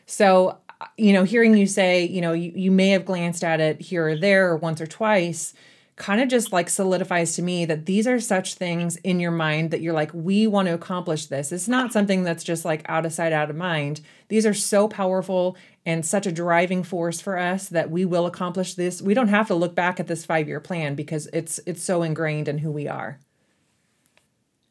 So, 0.05 0.57
you 0.97 1.13
know, 1.13 1.23
hearing 1.23 1.55
you 1.55 1.67
say, 1.67 2.05
you 2.05 2.21
know, 2.21 2.33
you, 2.33 2.51
you 2.55 2.71
may 2.71 2.89
have 2.89 3.05
glanced 3.05 3.43
at 3.43 3.59
it 3.59 3.81
here 3.81 4.07
or 4.07 4.17
there 4.17 4.55
once 4.55 4.81
or 4.81 4.87
twice, 4.87 5.53
kind 5.95 6.21
of 6.21 6.29
just 6.29 6.51
like 6.51 6.69
solidifies 6.69 7.35
to 7.35 7.41
me 7.41 7.65
that 7.65 7.85
these 7.85 8.07
are 8.07 8.19
such 8.19 8.55
things 8.55 8.95
in 8.97 9.19
your 9.19 9.31
mind 9.31 9.71
that 9.71 9.81
you're 9.81 9.93
like, 9.93 10.11
we 10.13 10.47
want 10.47 10.67
to 10.67 10.73
accomplish 10.73 11.27
this. 11.27 11.51
It's 11.51 11.67
not 11.67 11.93
something 11.93 12.23
that's 12.23 12.43
just 12.43 12.65
like 12.65 12.81
out 12.89 13.05
of 13.05 13.13
sight, 13.13 13.33
out 13.33 13.49
of 13.49 13.55
mind. 13.55 14.01
These 14.29 14.45
are 14.45 14.53
so 14.53 14.87
powerful 14.87 15.55
and 15.85 16.05
such 16.05 16.25
a 16.25 16.31
driving 16.31 16.83
force 16.83 17.21
for 17.21 17.37
us 17.37 17.69
that 17.69 17.91
we 17.91 18.05
will 18.05 18.25
accomplish 18.25 18.73
this. 18.75 19.01
We 19.01 19.13
don't 19.13 19.27
have 19.27 19.47
to 19.47 19.55
look 19.55 19.75
back 19.75 19.99
at 19.99 20.07
this 20.07 20.25
five 20.25 20.47
year 20.47 20.59
plan 20.59 20.95
because 20.95 21.27
it's 21.33 21.59
it's 21.65 21.83
so 21.83 22.03
ingrained 22.03 22.47
in 22.47 22.59
who 22.59 22.71
we 22.71 22.87
are. 22.87 23.19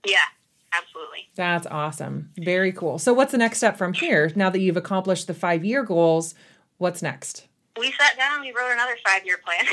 Yeah, 0.05 0.27
absolutely. 0.73 1.29
That's 1.35 1.67
awesome. 1.67 2.31
Very 2.39 2.73
cool. 2.73 2.99
So 2.99 3.13
what's 3.13 3.33
the 3.33 3.39
next 3.39 3.59
step 3.59 3.77
from 3.77 3.93
here? 3.93 4.31
Now 4.35 4.51
that 4.51 4.61
you've 4.61 4.77
accomplished 4.77 5.27
the 5.27 5.35
five 5.35 5.65
year 5.65 5.83
goals, 5.83 6.35
what's 6.79 7.03
next? 7.03 7.47
we 7.81 7.93
sat 7.99 8.17
down 8.17 8.35
and 8.35 8.43
we 8.43 8.53
wrote 8.53 8.71
another 8.71 8.97
five 9.05 9.25
year 9.25 9.39
plan. 9.39 9.65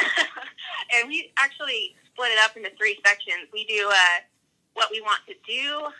and 0.95 1.07
we 1.07 1.31
actually 1.37 1.95
split 2.07 2.31
it 2.31 2.39
up 2.43 2.55
into 2.55 2.71
three 2.77 2.97
sections. 3.05 3.51
We 3.51 3.65
do 3.65 3.91
uh, 3.91 4.19
what 4.73 4.89
we 4.89 5.01
want 5.01 5.21
to 5.27 5.35
do, 5.45 5.91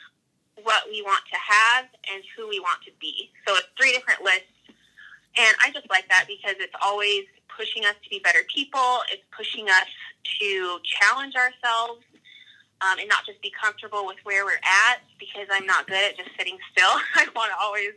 what 0.63 0.84
we 0.89 1.01
want 1.01 1.24
to 1.32 1.38
have, 1.38 1.86
and 2.13 2.24
who 2.36 2.48
we 2.48 2.60
want 2.60 2.82
to 2.86 2.92
be. 3.00 3.30
So 3.46 3.56
it's 3.56 3.68
three 3.77 3.92
different 3.92 4.24
lists. 4.24 4.48
And 5.38 5.56
I 5.63 5.70
just 5.72 5.89
like 5.89 6.08
that 6.10 6.25
because 6.27 6.56
it's 6.58 6.74
always 6.82 7.25
pushing 7.56 7.86
us 7.86 7.94
to 8.01 8.10
be 8.10 8.20
better 8.24 8.42
people. 8.54 9.04
It's 9.12 9.24
pushing 9.36 9.70
us 9.70 9.92
to 10.39 10.80
challenge 10.84 11.36
ourselves 11.36 12.01
um, 12.81 13.00
and 13.00 13.10
not 13.10 13.25
just 13.25 13.41
be 13.41 13.51
comfortable 13.51 14.05
with 14.05 14.17
where 14.24 14.46
we're 14.46 14.62
at 14.62 15.01
because 15.19 15.48
I'm 15.51 15.65
not 15.65 15.88
good 15.88 15.98
at 15.98 16.17
just 16.17 16.29
sitting 16.38 16.57
still. 16.72 16.93
I 17.15 17.27
want 17.36 17.51
to 17.51 17.57
always 17.60 17.93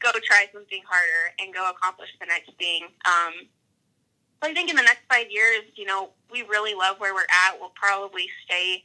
go 0.00 0.12
try 0.22 0.46
something 0.52 0.82
harder 0.84 1.32
and 1.40 1.54
go 1.54 1.70
accomplish 1.70 2.10
the 2.20 2.26
next 2.26 2.52
thing. 2.58 2.84
Um, 3.06 3.48
so 4.42 4.50
I 4.50 4.54
think 4.54 4.68
in 4.68 4.76
the 4.76 4.82
next 4.82 5.08
five 5.08 5.30
years, 5.30 5.64
you 5.76 5.86
know, 5.86 6.10
we 6.30 6.42
really 6.42 6.74
love 6.74 7.00
where 7.00 7.14
we're 7.14 7.30
at. 7.32 7.56
We'll 7.58 7.72
probably 7.74 8.28
stay 8.44 8.82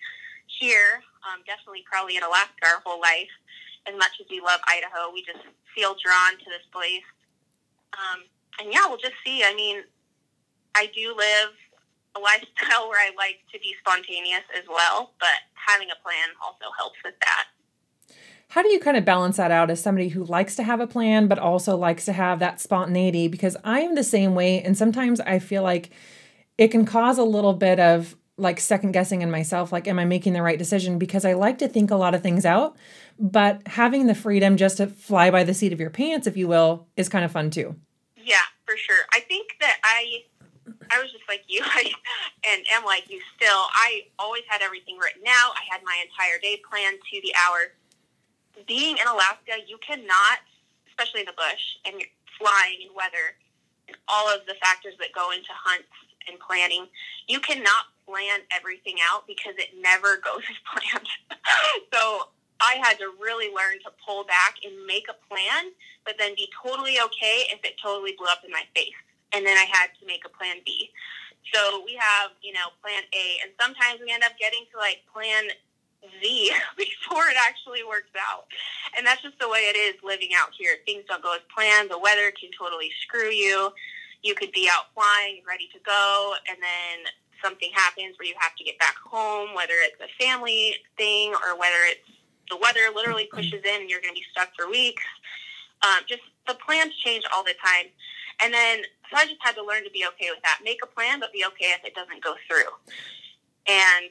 here, 0.48 1.04
um, 1.28 1.44
definitely 1.46 1.84
probably 1.84 2.16
in 2.16 2.24
Alaska 2.24 2.64
our 2.64 2.82
whole 2.86 3.02
life. 3.02 3.30
As 3.86 3.96
much 3.98 4.16
as 4.22 4.28
we 4.30 4.40
love 4.40 4.62
Idaho, 4.68 5.12
we 5.12 5.24
just 5.26 5.44
feel 5.76 5.96
drawn 6.04 6.38
to 6.40 6.46
this 6.46 6.64
place. 6.72 7.04
Um, 7.94 8.24
and 8.62 8.72
yeah, 8.72 8.88
we'll 8.88 9.02
just 9.02 9.20
see. 9.26 9.44
I 9.44 9.54
mean, 9.54 9.84
I 10.76 10.88
do 10.96 11.16
live 11.18 11.52
a 12.20 12.24
lifestyle 12.24 12.90
where 12.90 13.00
I 13.00 13.12
like 13.18 13.40
to 13.54 13.60
be 13.60 13.76
spontaneous 13.80 14.44
as 14.58 14.64
well, 14.68 15.14
but 15.20 15.40
having 15.54 15.90
a 15.90 16.04
plan 16.04 16.30
also 16.44 16.66
helps 16.78 16.98
with 17.04 17.16
that. 17.22 17.46
How 18.50 18.64
do 18.64 18.70
you 18.70 18.80
kind 18.80 18.98
of 18.98 19.06
balance 19.06 19.38
that 19.38 19.52
out 19.52 19.70
as 19.70 19.82
somebody 19.82 20.10
who 20.10 20.24
likes 20.24 20.56
to 20.56 20.64
have 20.64 20.80
a 20.80 20.88
plan 20.88 21.28
but 21.28 21.38
also 21.38 21.78
likes 21.78 22.06
to 22.06 22.14
have 22.14 22.40
that 22.40 22.60
spontaneity? 22.60 23.28
Because 23.28 23.56
i 23.64 23.82
am 23.82 23.94
the 23.94 24.04
same 24.04 24.34
way 24.34 24.62
and 24.64 24.76
sometimes 24.76 25.20
i 25.22 25.38
feel 25.38 25.62
like 25.62 25.92
it 26.58 26.70
can 26.70 26.84
cause 26.84 27.20
a 27.20 27.24
little 27.24 27.54
bit 27.54 27.80
of 27.80 28.16
like 28.38 28.60
second 28.60 28.92
guessing 28.94 29.22
in 29.22 29.30
myself 29.30 29.72
like 29.72 29.88
am 29.88 30.00
i 30.00 30.06
making 30.06 30.34
the 30.34 30.42
right 30.42 30.58
decision? 30.58 30.98
Because 30.98 31.26
i 31.26 31.34
like 31.34 31.60
to 31.60 31.68
think 31.68 31.92
a 31.92 31.96
lot 31.96 32.16
of 32.16 32.24
things 32.24 32.44
out 32.44 32.76
but 33.20 33.62
having 33.68 34.08
the 34.08 34.16
freedom 34.16 34.58
just 34.58 34.78
to 34.78 34.88
fly 34.88 35.30
by 35.30 35.44
the 35.44 35.54
seat 35.54 35.72
of 35.72 35.80
your 35.80 35.92
pants 35.92 36.26
if 36.26 36.36
you 36.36 36.48
will 36.48 36.88
is 36.98 37.08
kind 37.08 37.24
of 37.24 37.32
fun 37.32 37.52
too. 37.52 37.76
Yeah 38.18 38.42
for 38.66 38.76
sure. 38.78 39.04
I 39.14 39.20
think 39.20 39.58
that 39.60 39.78
i 39.84 40.24
i 40.92 41.02
was 41.02 41.12
just 41.12 41.24
like 41.28 41.44
you 41.48 41.64
and 42.50 42.66
am 42.74 42.86
like 42.86 43.10
you 43.10 43.20
still 43.36 43.68
i 43.74 44.04
always 44.18 44.44
had 44.48 44.62
everything 44.62 44.98
written 44.98 45.24
out 45.28 45.54
i 45.56 45.64
had 45.70 45.82
my 45.84 45.98
entire 46.04 46.40
day 46.42 46.60
planned 46.70 46.98
to 47.12 47.22
the 47.22 47.34
hour 47.46 47.74
being 48.68 48.98
in 48.98 49.08
alaska 49.08 49.60
you 49.68 49.78
cannot 49.86 50.40
especially 50.88 51.22
in 51.22 51.28
the 51.28 51.38
bush 51.38 51.80
and 51.86 51.96
flying 52.38 52.88
and 52.88 52.92
weather 52.96 53.36
and 53.88 53.98
all 54.08 54.28
of 54.28 54.46
the 54.48 54.56
factors 54.62 54.94
that 55.00 55.10
go 55.14 55.32
into 55.32 55.52
hunts 55.54 55.92
and 56.28 56.40
planning 56.40 56.86
you 57.28 57.40
cannot 57.40 57.90
plan 58.10 58.40
everything 58.52 58.96
out 59.10 59.28
because 59.28 59.54
it 59.58 59.70
never 59.82 60.18
goes 60.26 60.44
as 60.50 60.58
planned. 60.66 61.08
so 61.94 62.30
I 62.60 62.76
had 62.84 62.98
to 63.00 63.12
really 63.22 63.54
learn 63.54 63.80
to 63.86 63.92
pull 64.06 64.26
back 64.26 64.56
and 64.66 64.74
make 64.86 65.08
a 65.10 65.16
plan, 65.30 65.72
but 66.06 66.16
then 66.18 66.36
be 66.36 66.50
totally 66.62 66.98
okay 67.06 67.48
if 67.54 67.64
it 67.64 67.80
totally 67.82 68.14
blew 68.18 68.28
up 68.28 68.44
in 68.44 68.52
my 68.52 68.64
face. 68.76 68.98
And 69.34 69.46
then 69.46 69.58
I 69.58 69.66
had 69.70 69.94
to 70.00 70.06
make 70.06 70.26
a 70.26 70.30
plan 70.30 70.58
B. 70.66 70.90
So 71.54 71.82
we 71.86 71.96
have, 72.00 72.32
you 72.42 72.54
know, 72.54 72.74
plan 72.82 73.04
A, 73.14 73.26
and 73.42 73.52
sometimes 73.60 74.02
we 74.02 74.12
end 74.12 74.24
up 74.24 74.38
getting 74.38 74.66
to 74.74 74.78
like 74.78 75.02
plan 75.12 75.50
Z 76.22 76.52
before 76.78 77.26
it 77.30 77.38
actually 77.40 77.84
works 77.88 78.14
out. 78.18 78.46
And 78.98 79.06
that's 79.06 79.22
just 79.22 79.40
the 79.40 79.50
way 79.50 79.70
it 79.70 79.78
is 79.78 79.96
living 80.04 80.30
out 80.36 80.50
here. 80.58 80.78
Things 80.86 81.04
don't 81.08 81.24
go 81.24 81.34
as 81.34 81.42
planned. 81.54 81.90
The 81.90 82.00
weather 82.00 82.32
can 82.38 82.50
totally 82.58 82.92
screw 83.02 83.30
you. 83.30 83.72
You 84.22 84.36
could 84.36 84.52
be 84.52 84.70
out 84.72 84.92
flying, 84.94 85.42
ready 85.48 85.70
to 85.74 85.80
go, 85.86 86.36
and 86.50 86.58
then 86.62 87.08
something 87.42 87.72
happens 87.74 88.20
where 88.20 88.28
you 88.28 88.36
have 88.38 88.56
to 88.56 88.64
get 88.64 88.78
back 88.80 88.96
home, 88.98 89.56
whether 89.56 89.74
it's 89.80 90.00
a 90.02 90.12
family 90.22 90.76
thing 90.98 91.32
or 91.32 91.58
whether 91.58 91.88
it's 91.88 92.04
the 92.50 92.58
weather 92.58 92.92
literally 92.94 93.30
pushes 93.32 93.64
in 93.64 93.82
and 93.82 93.90
you're 93.90 94.02
going 94.02 94.14
to 94.14 94.20
be 94.20 94.26
stuck 94.32 94.50
for 94.58 94.70
weeks. 94.70 95.04
Um, 95.84 96.04
just 96.08 96.22
the 96.48 96.56
plans 96.56 96.94
change 96.98 97.24
all 97.34 97.44
the 97.44 97.54
time. 97.64 97.88
And 98.42 98.54
then, 98.54 98.84
so 99.10 99.18
I 99.18 99.26
just 99.26 99.42
had 99.42 99.56
to 99.56 99.64
learn 99.64 99.84
to 99.84 99.92
be 99.92 100.06
okay 100.14 100.30
with 100.32 100.42
that. 100.44 100.60
Make 100.64 100.80
a 100.84 100.88
plan, 100.88 101.20
but 101.20 101.34
be 101.34 101.46
okay 101.46 101.74
if 101.76 101.84
it 101.84 101.96
doesn't 101.96 102.24
go 102.24 102.36
through. 102.48 102.72
And 103.68 104.10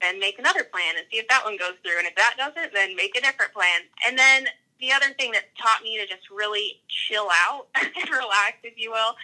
then 0.00 0.18
make 0.18 0.38
another 0.38 0.64
plan 0.64 0.96
and 0.96 1.06
see 1.10 1.18
if 1.18 1.28
that 1.28 1.44
one 1.44 1.56
goes 1.56 1.74
through. 1.82 1.98
And 1.98 2.06
if 2.06 2.16
that 2.16 2.34
doesn't, 2.36 2.72
then 2.74 2.96
make 2.96 3.16
a 3.16 3.20
different 3.20 3.52
plan. 3.52 3.82
And 4.06 4.18
then 4.18 4.46
the 4.80 4.92
other 4.92 5.12
thing 5.18 5.32
that 5.32 5.54
taught 5.60 5.82
me 5.82 5.98
to 5.98 6.06
just 6.06 6.30
really 6.30 6.80
chill 6.88 7.28
out 7.46 7.68
and 7.80 8.10
relax, 8.10 8.58
if 8.64 8.74
you 8.76 8.90
will, 8.90 9.14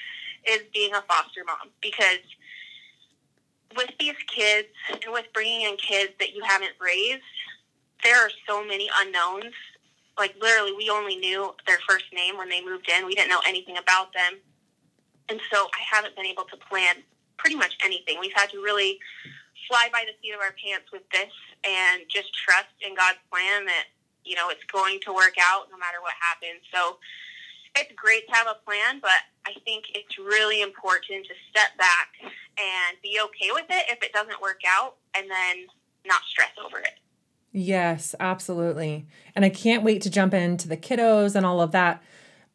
is 0.46 0.62
being 0.72 0.94
a 0.94 1.02
foster 1.02 1.42
mom 1.46 1.70
because– 1.80 2.20
with 3.76 3.90
these 3.98 4.16
kids 4.26 4.68
and 4.88 5.12
with 5.12 5.26
bringing 5.32 5.62
in 5.62 5.76
kids 5.76 6.12
that 6.18 6.34
you 6.34 6.42
haven't 6.44 6.72
raised, 6.80 7.22
there 8.02 8.16
are 8.16 8.30
so 8.48 8.64
many 8.64 8.88
unknowns. 9.00 9.52
Like 10.18 10.34
literally, 10.40 10.72
we 10.72 10.88
only 10.90 11.16
knew 11.16 11.54
their 11.66 11.78
first 11.88 12.06
name 12.12 12.36
when 12.36 12.48
they 12.48 12.64
moved 12.64 12.90
in. 12.90 13.06
We 13.06 13.14
didn't 13.14 13.28
know 13.28 13.42
anything 13.46 13.76
about 13.76 14.12
them, 14.12 14.40
and 15.28 15.40
so 15.52 15.68
I 15.74 15.82
haven't 15.94 16.16
been 16.16 16.26
able 16.26 16.44
to 16.44 16.56
plan 16.56 16.96
pretty 17.36 17.56
much 17.56 17.76
anything. 17.84 18.18
We've 18.20 18.34
had 18.34 18.50
to 18.50 18.58
really 18.58 18.98
fly 19.68 19.88
by 19.92 20.04
the 20.06 20.12
seat 20.22 20.32
of 20.32 20.40
our 20.40 20.54
pants 20.56 20.92
with 20.92 21.02
this 21.10 21.32
and 21.64 22.02
just 22.08 22.32
trust 22.32 22.72
in 22.80 22.94
God's 22.94 23.18
plan 23.30 23.66
that 23.66 23.84
you 24.24 24.36
know 24.36 24.48
it's 24.48 24.64
going 24.64 25.00
to 25.04 25.12
work 25.12 25.34
out 25.40 25.68
no 25.70 25.76
matter 25.76 26.00
what 26.00 26.14
happens. 26.20 26.64
So 26.72 26.98
it's 27.76 27.92
great 27.94 28.26
to 28.28 28.34
have 28.34 28.46
a 28.46 28.56
plan, 28.64 29.00
but 29.00 29.20
I 29.46 29.52
think 29.64 29.84
it's 29.94 30.18
really 30.18 30.62
important 30.62 31.26
to 31.26 31.34
step 31.50 31.76
back 31.76 32.16
and 32.22 32.96
be 33.02 33.20
okay 33.20 33.52
with 33.52 33.66
it 33.68 33.84
if 33.90 34.02
it 34.02 34.12
doesn't 34.12 34.40
work 34.40 34.60
out 34.66 34.96
and 35.14 35.30
then 35.30 35.66
not 36.06 36.22
stress 36.28 36.52
over 36.64 36.78
it. 36.78 36.95
Yes, 37.58 38.14
absolutely. 38.20 39.06
And 39.34 39.42
I 39.42 39.48
can't 39.48 39.82
wait 39.82 40.02
to 40.02 40.10
jump 40.10 40.34
into 40.34 40.68
the 40.68 40.76
kiddos 40.76 41.34
and 41.34 41.46
all 41.46 41.62
of 41.62 41.72
that. 41.72 42.02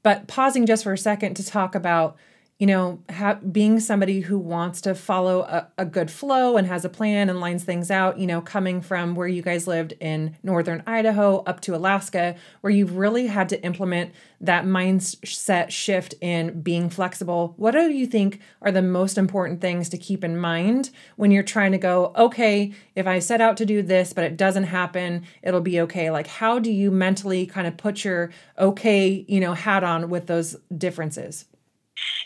But 0.03 0.27
pausing 0.27 0.67
just 0.67 0.83
for 0.83 0.93
a 0.93 0.97
second 0.97 1.33
to 1.37 1.45
talk 1.45 1.73
about 1.73 2.17
you 2.61 2.67
know, 2.67 2.99
ha- 3.09 3.39
being 3.51 3.79
somebody 3.79 4.19
who 4.19 4.37
wants 4.37 4.81
to 4.81 4.93
follow 4.93 5.41
a, 5.41 5.67
a 5.79 5.83
good 5.83 6.11
flow 6.11 6.57
and 6.57 6.67
has 6.67 6.85
a 6.85 6.89
plan 6.89 7.27
and 7.27 7.39
lines 7.39 7.63
things 7.63 7.89
out, 7.89 8.19
you 8.19 8.27
know, 8.27 8.39
coming 8.39 8.81
from 8.81 9.15
where 9.15 9.27
you 9.27 9.41
guys 9.41 9.65
lived 9.65 9.95
in 9.99 10.37
northern 10.43 10.83
Idaho 10.85 11.39
up 11.47 11.61
to 11.61 11.75
Alaska, 11.75 12.35
where 12.61 12.69
you've 12.69 12.97
really 12.97 13.25
had 13.25 13.49
to 13.49 13.59
implement 13.63 14.13
that 14.41 14.63
mindset 14.63 15.71
shift 15.71 16.13
in 16.21 16.61
being 16.61 16.91
flexible. 16.91 17.55
What 17.57 17.71
do 17.71 17.89
you 17.89 18.05
think 18.05 18.39
are 18.61 18.71
the 18.71 18.83
most 18.83 19.17
important 19.17 19.59
things 19.59 19.89
to 19.89 19.97
keep 19.97 20.23
in 20.23 20.37
mind 20.37 20.91
when 21.15 21.31
you're 21.31 21.41
trying 21.41 21.71
to 21.71 21.79
go, 21.79 22.13
okay, 22.15 22.73
if 22.93 23.07
I 23.07 23.17
set 23.17 23.41
out 23.41 23.57
to 23.57 23.65
do 23.65 23.81
this, 23.81 24.13
but 24.13 24.23
it 24.23 24.37
doesn't 24.37 24.65
happen, 24.65 25.23
it'll 25.41 25.61
be 25.61 25.81
okay? 25.81 26.11
Like, 26.11 26.27
how 26.27 26.59
do 26.59 26.71
you 26.71 26.91
mentally 26.91 27.47
kind 27.47 27.65
of 27.65 27.75
put 27.75 28.05
your 28.05 28.29
okay, 28.59 29.25
you 29.27 29.39
know, 29.39 29.55
hat 29.55 29.83
on 29.83 30.11
with 30.11 30.27
those 30.27 30.57
differences? 30.77 31.45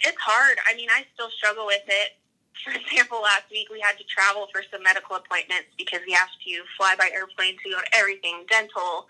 It's 0.03 0.17
hard. 0.21 0.57
I 0.69 0.75
mean, 0.75 0.89
I 0.91 1.05
still 1.13 1.29
struggle 1.29 1.65
with 1.65 1.85
it. 1.87 2.17
For 2.63 2.71
example, 2.71 3.21
last 3.21 3.49
week 3.51 3.67
we 3.69 3.79
had 3.79 3.97
to 3.97 4.03
travel 4.05 4.47
for 4.51 4.63
some 4.71 4.81
medical 4.83 5.15
appointments 5.15 5.75
because 5.77 5.99
we 6.07 6.13
have 6.13 6.29
to 6.29 6.53
fly 6.77 6.95
by 6.97 7.09
airplane 7.13 7.57
to 7.63 7.69
go 7.69 7.79
to 7.79 7.97
everything 7.97 8.45
dental, 8.49 9.07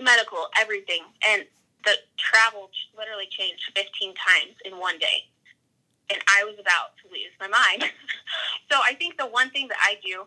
medical, 0.00 0.48
everything. 0.58 1.02
And 1.26 1.44
the 1.84 1.94
travel 2.16 2.70
literally 2.96 3.28
changed 3.30 3.62
15 3.76 4.14
times 4.14 4.56
in 4.64 4.78
one 4.78 4.98
day. 4.98 5.28
And 6.10 6.20
I 6.26 6.44
was 6.44 6.56
about 6.58 6.96
to 7.04 7.12
lose 7.12 7.34
my 7.38 7.48
mind. 7.48 7.90
so 8.70 8.80
I 8.82 8.94
think 8.94 9.18
the 9.18 9.26
one 9.26 9.50
thing 9.50 9.68
that 9.68 9.78
I 9.82 9.96
do 10.04 10.24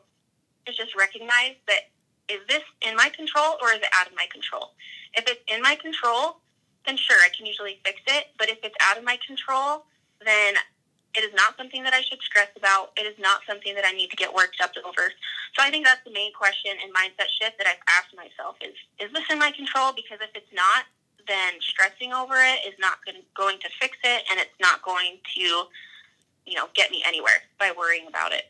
is 0.67 0.77
just 0.77 0.95
recognize 0.95 1.57
that 1.67 1.89
is 2.29 2.39
this 2.47 2.63
in 2.87 2.95
my 2.95 3.09
control 3.09 3.57
or 3.61 3.71
is 3.73 3.79
it 3.79 3.89
out 3.97 4.07
of 4.07 4.15
my 4.15 4.27
control? 4.31 4.71
If 5.13 5.27
it's 5.27 5.41
in 5.47 5.61
my 5.61 5.75
control, 5.75 6.37
then 6.85 6.97
sure, 6.97 7.17
I 7.23 7.29
can 7.35 7.45
usually 7.45 7.79
fix 7.85 8.01
it. 8.07 8.27
But 8.37 8.49
if 8.49 8.59
it's 8.63 8.75
out 8.81 8.97
of 8.97 9.03
my 9.03 9.17
control, 9.25 9.85
then 10.23 10.55
it 11.15 11.23
is 11.23 11.33
not 11.35 11.57
something 11.57 11.83
that 11.83 11.93
I 11.93 12.01
should 12.01 12.21
stress 12.21 12.47
about. 12.55 12.91
It 12.97 13.03
is 13.03 13.15
not 13.19 13.41
something 13.47 13.75
that 13.75 13.85
I 13.85 13.91
need 13.91 14.09
to 14.11 14.15
get 14.15 14.33
worked 14.33 14.61
up 14.61 14.71
over. 14.85 15.11
So 15.53 15.59
I 15.59 15.69
think 15.69 15.85
that's 15.85 16.03
the 16.05 16.11
main 16.11 16.33
question 16.33 16.71
and 16.81 16.93
mindset 16.93 17.27
shift 17.39 17.57
that 17.57 17.67
I've 17.67 17.83
asked 17.87 18.15
myself 18.15 18.55
is, 18.61 18.73
is 18.99 19.11
this 19.11 19.23
in 19.29 19.39
my 19.39 19.51
control? 19.51 19.91
Because 19.91 20.19
if 20.21 20.31
it's 20.35 20.53
not, 20.53 20.85
then 21.27 21.53
stressing 21.59 22.13
over 22.13 22.35
it 22.35 22.65
is 22.67 22.73
not 22.79 22.97
going 23.35 23.59
to 23.59 23.69
fix 23.79 23.97
it 24.03 24.23
and 24.31 24.39
it's 24.39 24.55
not 24.59 24.81
going 24.81 25.19
to, 25.35 25.41
you 26.45 26.55
know, 26.55 26.67
get 26.73 26.91
me 26.91 27.03
anywhere 27.05 27.43
by 27.59 27.71
worrying 27.77 28.07
about 28.07 28.31
it. 28.31 28.43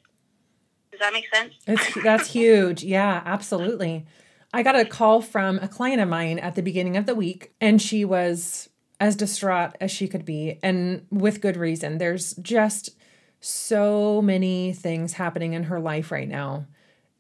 Does 0.92 1.00
that 1.00 1.14
make 1.14 1.26
sense? 1.34 1.54
It's, 1.68 2.04
that's 2.04 2.28
huge. 2.34 2.84
Yeah, 2.84 3.22
absolutely. 3.26 4.06
I 4.53 4.63
got 4.63 4.79
a 4.79 4.86
call 4.86 5.22
from 5.22 5.60
a 5.60 5.67
client 5.67 6.01
of 6.01 6.10
mine 6.10 6.38
at 6.39 6.55
the 6.55 6.62
beginning 6.62 6.98
of 6.98 7.05
the 7.05 7.15
week, 7.15 7.53
and 7.62 7.81
she 7.81 8.03
was 8.03 8.70
as 9.00 9.15
distraught 9.15 9.75
as 9.79 9.91
she 9.91 10.08
could 10.08 10.25
be, 10.25 10.60
and 10.62 11.05
with 11.10 11.41
good 11.41 11.58
reason. 11.58 11.98
There's 11.98 12.34
just 12.36 12.91
so 13.39 14.22
many 14.22 14.74
things 14.74 15.13
happening 15.13 15.53
in 15.53 15.63
her 15.63 15.79
life 15.79 16.12
right 16.12 16.27
now 16.27 16.67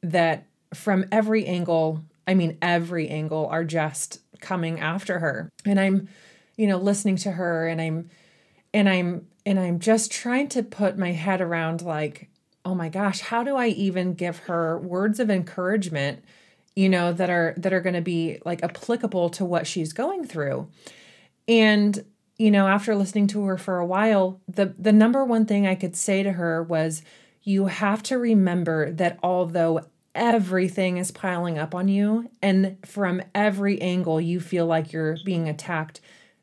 that, 0.03 0.45
from 0.73 1.05
every 1.11 1.45
angle, 1.45 2.03
I 2.27 2.33
mean, 2.33 2.57
every 2.61 3.07
angle, 3.07 3.47
are 3.47 3.63
just 3.63 4.19
coming 4.39 4.79
after 4.79 5.19
her. 5.19 5.49
And 5.65 5.79
I'm, 5.79 6.09
you 6.57 6.67
know, 6.67 6.77
listening 6.77 7.15
to 7.17 7.31
her, 7.31 7.67
and 7.67 7.81
I'm, 7.81 8.09
and 8.73 8.87
I'm, 8.87 9.27
and 9.45 9.59
I'm 9.59 9.79
just 9.79 10.11
trying 10.11 10.49
to 10.49 10.63
put 10.63 10.97
my 10.97 11.13
head 11.13 11.41
around, 11.41 11.81
like, 11.81 12.29
oh 12.63 12.75
my 12.75 12.89
gosh, 12.89 13.21
how 13.21 13.43
do 13.43 13.55
I 13.55 13.67
even 13.69 14.13
give 14.13 14.37
her 14.39 14.77
words 14.77 15.19
of 15.19 15.31
encouragement? 15.31 16.23
You 16.75 16.89
know 16.89 17.13
that 17.13 17.29
are 17.29 17.53
that 17.57 17.73
are 17.73 17.81
going 17.81 17.95
to 17.95 18.01
be 18.01 18.39
like 18.45 18.63
applicable 18.63 19.29
to 19.31 19.45
what 19.45 19.67
she's 19.67 19.93
going 19.93 20.25
through. 20.25 20.67
And 21.47 22.03
you 22.37 22.51
know 22.51 22.67
after 22.67 22.95
listening 22.95 23.27
to 23.27 23.45
her 23.45 23.57
for 23.57 23.77
a 23.77 23.85
while 23.85 24.39
the 24.47 24.73
the 24.79 24.91
number 24.91 25.23
one 25.23 25.45
thing 25.45 25.67
i 25.67 25.75
could 25.75 25.95
say 25.95 26.23
to 26.23 26.31
her 26.31 26.63
was 26.63 27.03
you 27.43 27.67
have 27.67 28.01
to 28.01 28.17
remember 28.17 28.91
that 28.91 29.19
although 29.21 29.85
everything 30.15 30.97
is 30.97 31.11
piling 31.11 31.59
up 31.59 31.75
on 31.75 31.87
you 31.87 32.31
and 32.41 32.77
from 32.83 33.21
every 33.35 33.79
angle 33.79 34.19
you 34.19 34.39
feel 34.39 34.65
like 34.65 34.91
you're 34.91 35.17
being 35.23 35.47
attacked 35.47 36.01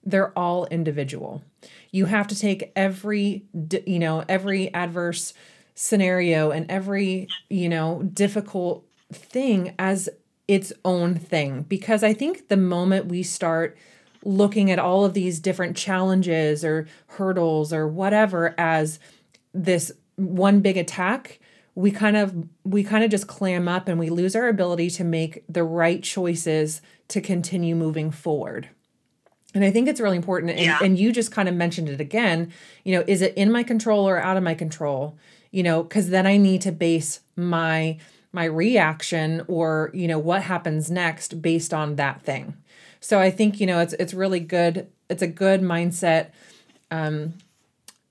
they're 0.08 0.36
all 0.38 0.66
individual. 0.66 1.42
You 1.90 2.06
have 2.06 2.26
to 2.28 2.38
take 2.38 2.72
every 2.74 3.44
you 3.86 3.98
know 3.98 4.24
every 4.28 4.72
adverse 4.72 5.34
scenario 5.74 6.50
and 6.50 6.68
every 6.70 7.28
you 7.50 7.68
know 7.68 8.02
difficult 8.02 8.84
thing 9.12 9.74
as 9.78 10.08
its 10.46 10.72
own 10.84 11.14
thing 11.14 11.62
because 11.62 12.02
I 12.02 12.14
think 12.14 12.48
the 12.48 12.56
moment 12.56 13.06
we 13.06 13.22
start 13.22 13.76
looking 14.24 14.70
at 14.70 14.78
all 14.78 15.04
of 15.04 15.14
these 15.14 15.38
different 15.38 15.76
challenges 15.76 16.64
or 16.64 16.88
hurdles 17.06 17.72
or 17.72 17.86
whatever 17.86 18.54
as 18.58 18.98
this 19.52 19.92
one 20.16 20.60
big 20.60 20.76
attack, 20.76 21.38
we 21.74 21.90
kind 21.90 22.16
of 22.16 22.48
we 22.64 22.82
kind 22.82 23.04
of 23.04 23.10
just 23.10 23.28
clam 23.28 23.68
up 23.68 23.88
and 23.88 23.98
we 23.98 24.10
lose 24.10 24.34
our 24.34 24.48
ability 24.48 24.90
to 24.90 25.04
make 25.04 25.44
the 25.48 25.62
right 25.62 26.02
choices 26.02 26.80
to 27.08 27.20
continue 27.20 27.74
moving 27.74 28.10
forward. 28.10 28.68
And 29.54 29.64
I 29.64 29.70
think 29.70 29.88
it's 29.88 30.00
really 30.00 30.16
important. 30.16 30.52
And, 30.52 30.60
yeah. 30.60 30.78
and 30.82 30.98
you 30.98 31.12
just 31.12 31.32
kind 31.32 31.48
of 31.48 31.54
mentioned 31.54 31.88
it 31.88 32.00
again. 32.00 32.52
You 32.84 32.96
know, 32.96 33.04
is 33.06 33.22
it 33.22 33.34
in 33.34 33.50
my 33.50 33.62
control 33.62 34.06
or 34.06 34.18
out 34.18 34.36
of 34.36 34.42
my 34.42 34.54
control? 34.54 35.16
you 35.50 35.62
know, 35.62 35.82
because 35.82 36.10
then 36.10 36.26
I 36.26 36.36
need 36.36 36.62
to 36.62 36.72
base 36.72 37.20
my 37.36 37.98
my 38.32 38.44
reaction 38.44 39.42
or 39.48 39.90
you 39.94 40.06
know 40.06 40.18
what 40.18 40.42
happens 40.42 40.90
next 40.90 41.40
based 41.40 41.72
on 41.72 41.96
that 41.96 42.22
thing. 42.22 42.56
So 43.00 43.20
i 43.20 43.30
think 43.30 43.60
you 43.60 43.66
know 43.66 43.80
it's 43.80 43.94
it's 43.94 44.14
really 44.14 44.40
good 44.40 44.88
it's 45.08 45.22
a 45.22 45.26
good 45.26 45.60
mindset 45.62 46.30
um 46.90 47.34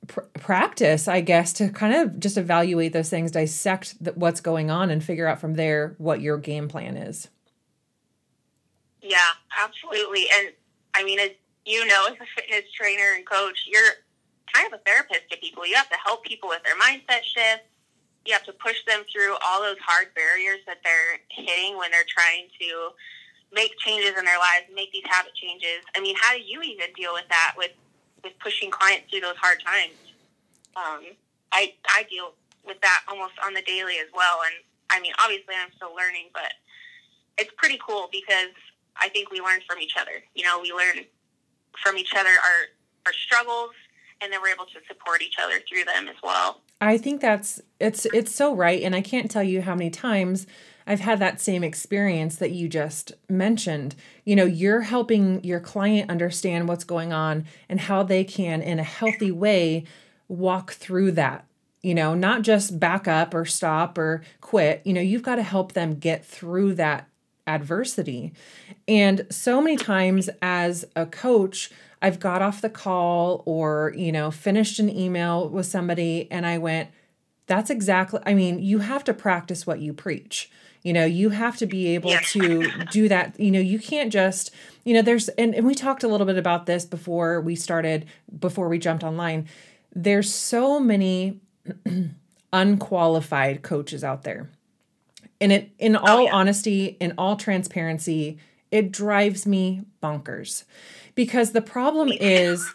pr- 0.07 0.21
practice 0.33 1.07
i 1.07 1.21
guess 1.21 1.53
to 1.53 1.69
kind 1.69 1.93
of 1.93 2.19
just 2.19 2.37
evaluate 2.37 2.93
those 2.93 3.09
things 3.09 3.31
dissect 3.31 4.01
the, 4.03 4.13
what's 4.13 4.41
going 4.41 4.71
on 4.71 4.89
and 4.89 5.03
figure 5.03 5.27
out 5.27 5.39
from 5.39 5.55
there 5.55 5.95
what 5.97 6.21
your 6.21 6.37
game 6.37 6.67
plan 6.67 6.97
is. 6.97 7.27
Yeah 9.01 9.17
absolutely. 9.61 10.25
And 10.37 10.53
i 10.93 11.03
mean 11.03 11.19
as 11.19 11.31
you 11.65 11.85
know 11.85 12.05
as 12.07 12.13
a 12.13 12.41
fitness 12.41 12.71
trainer 12.71 13.13
and 13.15 13.25
coach 13.25 13.65
you're 13.67 13.91
kind 14.53 14.73
of 14.73 14.79
a 14.79 14.83
therapist 14.83 15.29
to 15.29 15.37
people. 15.37 15.65
You 15.65 15.75
have 15.75 15.89
to 15.89 15.97
help 16.03 16.23
people 16.23 16.49
with 16.49 16.61
their 16.63 16.75
mindset 16.75 17.23
shifts 17.23 17.67
you 18.27 18.33
have 18.33 18.43
to 18.43 18.53
push 18.53 18.83
them 18.85 19.03
through 19.11 19.35
all 19.45 19.61
those 19.61 19.79
hard 19.79 20.13
barriers 20.13 20.59
that 20.67 20.77
they're 20.83 21.19
hitting 21.29 21.77
when 21.77 21.91
they're 21.91 22.07
trying 22.07 22.47
to 22.59 22.91
make 23.53 23.77
changes 23.79 24.11
in 24.17 24.25
their 24.25 24.37
lives, 24.37 24.65
make 24.75 24.91
these 24.91 25.05
habit 25.05 25.33
changes. 25.33 25.81
I 25.95 26.01
mean, 26.01 26.15
how 26.19 26.33
do 26.35 26.41
you 26.43 26.61
even 26.61 26.87
deal 26.95 27.13
with 27.13 27.27
that 27.29 27.53
with 27.57 27.71
with 28.23 28.33
pushing 28.39 28.69
clients 28.71 29.09
through 29.09 29.21
those 29.21 29.37
hard 29.37 29.63
times? 29.65 29.95
Um, 30.75 31.15
I 31.53 31.73
I 31.87 32.03
deal 32.09 32.33
with 32.65 32.81
that 32.81 33.03
almost 33.07 33.33
on 33.43 33.53
the 33.53 33.61
daily 33.61 33.95
as 33.99 34.07
well, 34.13 34.41
and 34.45 34.55
I 34.89 34.99
mean, 34.99 35.13
obviously, 35.19 35.55
I'm 35.55 35.71
still 35.75 35.95
learning, 35.95 36.27
but 36.33 36.51
it's 37.37 37.51
pretty 37.57 37.79
cool 37.85 38.09
because 38.11 38.51
I 38.99 39.09
think 39.09 39.31
we 39.31 39.39
learn 39.39 39.61
from 39.67 39.79
each 39.79 39.95
other. 39.99 40.23
You 40.35 40.43
know, 40.43 40.59
we 40.61 40.73
learn 40.73 41.05
from 41.81 41.97
each 41.97 42.13
other 42.13 42.29
our 42.29 42.59
our 43.05 43.13
struggles, 43.13 43.71
and 44.21 44.31
then 44.31 44.41
we're 44.41 44.49
able 44.49 44.65
to 44.65 44.79
support 44.87 45.21
each 45.21 45.35
other 45.41 45.61
through 45.67 45.85
them 45.85 46.07
as 46.07 46.15
well. 46.23 46.61
I 46.79 46.97
think 46.97 47.21
that's 47.21 47.61
it's 47.79 48.05
it's 48.07 48.33
so 48.33 48.55
right 48.55 48.81
and 48.83 48.95
I 48.95 49.01
can't 49.01 49.31
tell 49.31 49.43
you 49.43 49.61
how 49.61 49.75
many 49.75 49.89
times 49.89 50.45
I've 50.85 51.01
had 51.01 51.19
that 51.19 51.41
same 51.41 51.63
experience 51.63 52.37
that 52.37 52.51
you 52.51 52.69
just 52.69 53.11
mentioned. 53.29 53.95
You 54.23 54.37
know, 54.37 54.45
you're 54.45 54.81
helping 54.81 55.43
your 55.43 55.59
client 55.59 56.09
understand 56.09 56.67
what's 56.67 56.85
going 56.85 57.11
on 57.11 57.45
and 57.67 57.81
how 57.81 58.03
they 58.03 58.23
can 58.23 58.61
in 58.61 58.79
a 58.79 58.83
healthy 58.83 59.31
way 59.31 59.83
walk 60.29 60.71
through 60.71 61.11
that. 61.13 61.45
You 61.81 61.93
know, 61.93 62.15
not 62.15 62.41
just 62.41 62.79
back 62.79 63.07
up 63.07 63.33
or 63.33 63.45
stop 63.45 63.97
or 63.97 64.23
quit. 64.39 64.81
You 64.85 64.93
know, 64.93 65.01
you've 65.01 65.23
got 65.23 65.35
to 65.35 65.43
help 65.43 65.73
them 65.73 65.95
get 65.95 66.25
through 66.25 66.75
that 66.75 67.07
adversity. 67.47 68.33
And 68.87 69.25
so 69.29 69.61
many 69.61 69.77
times 69.77 70.29
as 70.41 70.85
a 70.95 71.05
coach, 71.05 71.71
I've 72.01 72.19
got 72.19 72.41
off 72.41 72.61
the 72.61 72.69
call 72.69 73.41
or, 73.45 73.93
you 73.95 74.11
know, 74.11 74.29
finished 74.29 74.79
an 74.79 74.89
email 74.89 75.49
with 75.49 75.65
somebody 75.65 76.27
and 76.29 76.45
I 76.45 76.57
went, 76.57 76.89
that's 77.47 77.69
exactly, 77.69 78.19
I 78.25 78.33
mean, 78.33 78.59
you 78.59 78.79
have 78.79 79.03
to 79.05 79.13
practice 79.13 79.65
what 79.65 79.79
you 79.79 79.93
preach. 79.93 80.51
You 80.83 80.93
know, 80.93 81.05
you 81.05 81.29
have 81.29 81.57
to 81.57 81.65
be 81.65 81.87
able 81.95 82.11
yeah. 82.11 82.19
to 82.19 82.71
do 82.91 83.09
that. 83.09 83.39
You 83.39 83.51
know, 83.51 83.59
you 83.59 83.79
can't 83.79 84.11
just, 84.11 84.51
you 84.83 84.93
know, 84.93 85.01
there's, 85.01 85.27
and, 85.29 85.55
and 85.55 85.65
we 85.65 85.73
talked 85.73 86.03
a 86.03 86.07
little 86.07 86.27
bit 86.27 86.37
about 86.37 86.65
this 86.65 86.85
before 86.85 87.41
we 87.41 87.55
started, 87.55 88.05
before 88.39 88.69
we 88.69 88.77
jumped 88.77 89.03
online. 89.03 89.47
There's 89.93 90.33
so 90.33 90.79
many 90.79 91.39
unqualified 92.53 93.63
coaches 93.63 94.03
out 94.03 94.23
there. 94.23 94.49
And 95.39 95.51
it, 95.51 95.71
in 95.77 95.95
oh, 95.95 95.99
all 95.99 96.17
oh, 96.17 96.23
yeah. 96.23 96.33
honesty, 96.33 96.97
in 96.99 97.13
all 97.17 97.35
transparency, 97.35 98.37
it 98.71 98.91
drives 98.91 99.45
me 99.45 99.83
bonkers. 100.01 100.63
Because 101.15 101.51
the 101.51 101.61
problem 101.61 102.11
is 102.19 102.73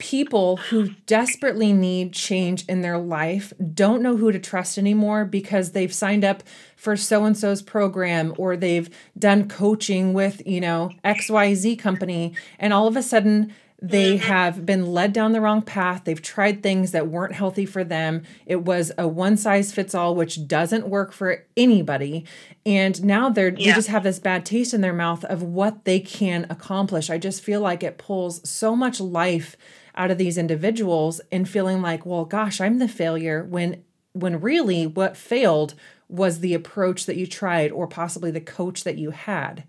people 0.00 0.56
who 0.56 0.88
desperately 1.06 1.72
need 1.74 2.12
change 2.12 2.64
in 2.66 2.80
their 2.80 2.98
life 2.98 3.52
don't 3.74 4.02
know 4.02 4.16
who 4.16 4.32
to 4.32 4.38
trust 4.38 4.78
anymore 4.78 5.26
because 5.26 5.72
they've 5.72 5.92
signed 5.92 6.24
up 6.24 6.42
for 6.74 6.96
so 6.96 7.26
and 7.26 7.36
so's 7.36 7.60
program 7.60 8.34
or 8.38 8.56
they've 8.56 8.88
done 9.18 9.46
coaching 9.46 10.14
with, 10.14 10.44
you 10.46 10.60
know, 10.60 10.90
XYZ 11.04 11.78
company. 11.78 12.34
And 12.58 12.72
all 12.72 12.88
of 12.88 12.96
a 12.96 13.02
sudden 13.02 13.52
they 13.82 14.16
mm-hmm. 14.16 14.26
have 14.26 14.66
been 14.66 14.92
led 14.92 15.12
down 15.12 15.32
the 15.32 15.40
wrong 15.40 15.62
path. 15.62 16.02
They've 16.04 16.20
tried 16.20 16.62
things 16.62 16.92
that 16.92 17.08
weren't 17.08 17.32
healthy 17.32 17.64
for 17.64 17.82
them. 17.82 18.22
It 18.44 18.64
was 18.64 18.92
a 18.98 19.08
one 19.08 19.36
size 19.36 19.72
fits 19.72 19.94
all, 19.94 20.14
which 20.14 20.46
doesn't 20.46 20.88
work 20.88 21.12
for 21.12 21.46
anybody. 21.56 22.26
And 22.66 23.02
now 23.02 23.30
they're 23.30 23.48
yeah. 23.48 23.70
they 23.70 23.76
just 23.76 23.88
have 23.88 24.02
this 24.02 24.18
bad 24.18 24.44
taste 24.44 24.74
in 24.74 24.82
their 24.82 24.92
mouth 24.92 25.24
of 25.24 25.42
what 25.42 25.84
they 25.84 25.98
can 25.98 26.46
accomplish. 26.50 27.08
I 27.08 27.16
just 27.16 27.42
feel 27.42 27.60
like 27.60 27.82
it 27.82 27.96
pulls 27.96 28.48
so 28.48 28.76
much 28.76 29.00
life 29.00 29.56
out 29.94 30.10
of 30.10 30.18
these 30.18 30.38
individuals 30.38 31.20
and 31.32 31.48
feeling 31.48 31.80
like, 31.80 32.04
well, 32.04 32.24
gosh, 32.24 32.60
I'm 32.60 32.78
the 32.78 32.88
failure 32.88 33.44
when 33.44 33.82
when 34.12 34.40
really 34.40 34.86
what 34.86 35.16
failed 35.16 35.74
was 36.08 36.40
the 36.40 36.54
approach 36.54 37.06
that 37.06 37.16
you 37.16 37.26
tried 37.26 37.70
or 37.70 37.86
possibly 37.86 38.30
the 38.30 38.40
coach 38.40 38.84
that 38.84 38.98
you 38.98 39.10
had. 39.10 39.64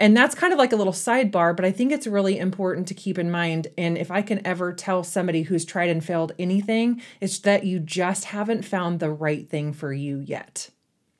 And 0.00 0.16
that's 0.16 0.34
kind 0.34 0.52
of 0.52 0.58
like 0.58 0.72
a 0.72 0.76
little 0.76 0.92
sidebar, 0.92 1.54
but 1.54 1.64
I 1.64 1.70
think 1.70 1.92
it's 1.92 2.06
really 2.06 2.38
important 2.38 2.88
to 2.88 2.94
keep 2.94 3.18
in 3.18 3.30
mind. 3.30 3.68
And 3.78 3.96
if 3.96 4.10
I 4.10 4.22
can 4.22 4.44
ever 4.46 4.72
tell 4.72 5.04
somebody 5.04 5.42
who's 5.42 5.64
tried 5.64 5.90
and 5.90 6.04
failed 6.04 6.32
anything, 6.38 7.00
it's 7.20 7.38
that 7.40 7.64
you 7.64 7.78
just 7.78 8.26
haven't 8.26 8.64
found 8.64 9.00
the 9.00 9.10
right 9.10 9.48
thing 9.48 9.72
for 9.72 9.92
you 9.92 10.18
yet. 10.18 10.70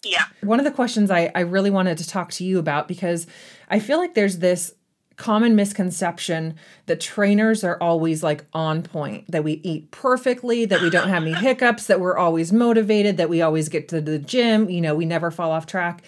Yeah. 0.05 0.25
One 0.43 0.59
of 0.59 0.65
the 0.65 0.71
questions 0.71 1.11
I, 1.11 1.31
I 1.35 1.41
really 1.41 1.71
wanted 1.71 1.99
to 1.99 2.09
talk 2.09 2.31
to 2.33 2.45
you 2.45 2.59
about 2.59 2.89
because 2.89 3.27
I 3.69 3.79
feel 3.79 3.99
like 3.99 4.15
there's 4.15 4.39
this 4.39 4.75
common 5.17 5.55
misconception 5.55 6.57
that 6.87 7.01
trainers 7.01 7.63
are 7.63 7.79
always 7.81 8.23
like 8.23 8.45
on 8.53 8.83
point, 8.83 9.31
that 9.31 9.45
we 9.45 9.61
eat 9.63 9.91
perfectly, 9.91 10.65
that 10.65 10.83
we 10.83 10.91
don't 10.91 11.09
have 11.09 11.23
any 11.23 11.33
hiccups, 11.35 11.87
that 11.87 12.01
we're 12.01 12.17
always 12.17 12.53
motivated, 12.53 13.17
that 13.17 13.29
we 13.29 13.41
always 13.41 13.69
get 13.69 13.89
to 13.89 14.01
the 14.01 14.19
gym, 14.19 14.69
you 14.69 14.81
know, 14.81 14.95
we 14.95 15.07
never 15.07 15.31
fall 15.31 15.53
off 15.53 15.67
track. 15.67 16.03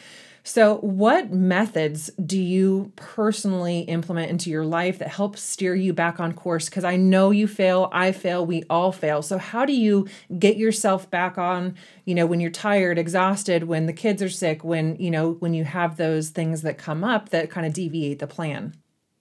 So, 0.48 0.76
what 0.76 1.32
methods 1.32 2.08
do 2.24 2.40
you 2.40 2.92
personally 2.94 3.80
implement 3.80 4.30
into 4.30 4.48
your 4.48 4.64
life 4.64 5.00
that 5.00 5.08
help 5.08 5.36
steer 5.36 5.74
you 5.74 5.92
back 5.92 6.20
on 6.20 6.32
course? 6.34 6.66
Because 6.66 6.84
I 6.84 6.94
know 6.94 7.32
you 7.32 7.48
fail, 7.48 7.88
I 7.90 8.12
fail, 8.12 8.46
we 8.46 8.62
all 8.70 8.92
fail. 8.92 9.22
So, 9.22 9.38
how 9.38 9.66
do 9.66 9.72
you 9.72 10.06
get 10.38 10.56
yourself 10.56 11.10
back 11.10 11.36
on, 11.36 11.74
you 12.04 12.14
know, 12.14 12.26
when 12.26 12.38
you're 12.38 12.52
tired, 12.52 12.96
exhausted, 12.96 13.64
when 13.64 13.86
the 13.86 13.92
kids 13.92 14.22
are 14.22 14.28
sick, 14.28 14.62
when, 14.62 14.94
you 15.00 15.10
know, 15.10 15.32
when 15.32 15.52
you 15.52 15.64
have 15.64 15.96
those 15.96 16.28
things 16.28 16.62
that 16.62 16.78
come 16.78 17.02
up 17.02 17.30
that 17.30 17.50
kind 17.50 17.66
of 17.66 17.72
deviate 17.72 18.20
the 18.20 18.28
plan? 18.28 18.72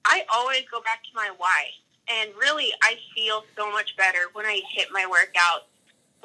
I 0.05 0.25
always 0.31 0.61
go 0.71 0.79
back 0.81 1.01
to 1.05 1.09
my 1.15 1.31
why. 1.39 1.69
And 2.07 2.29
really, 2.39 2.71
I 2.83 2.97
feel 3.15 3.43
so 3.57 3.71
much 3.71 3.97
better 3.97 4.19
when 4.33 4.45
I 4.45 4.61
hit 4.75 4.89
my 4.91 5.07
workout 5.09 5.63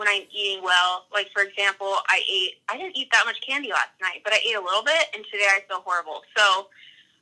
when 0.01 0.09
I'm 0.09 0.25
eating 0.33 0.65
well. 0.65 1.05
Like 1.13 1.29
for 1.37 1.45
example, 1.45 2.01
I 2.09 2.25
ate 2.25 2.65
I 2.73 2.81
didn't 2.81 2.97
eat 2.97 3.13
that 3.13 3.29
much 3.29 3.37
candy 3.45 3.69
last 3.69 3.93
night, 4.01 4.25
but 4.25 4.33
I 4.33 4.41
ate 4.41 4.57
a 4.57 4.65
little 4.65 4.83
bit 4.83 5.13
and 5.13 5.23
today 5.29 5.45
I 5.45 5.61
feel 5.69 5.85
horrible. 5.85 6.25
So 6.35 6.73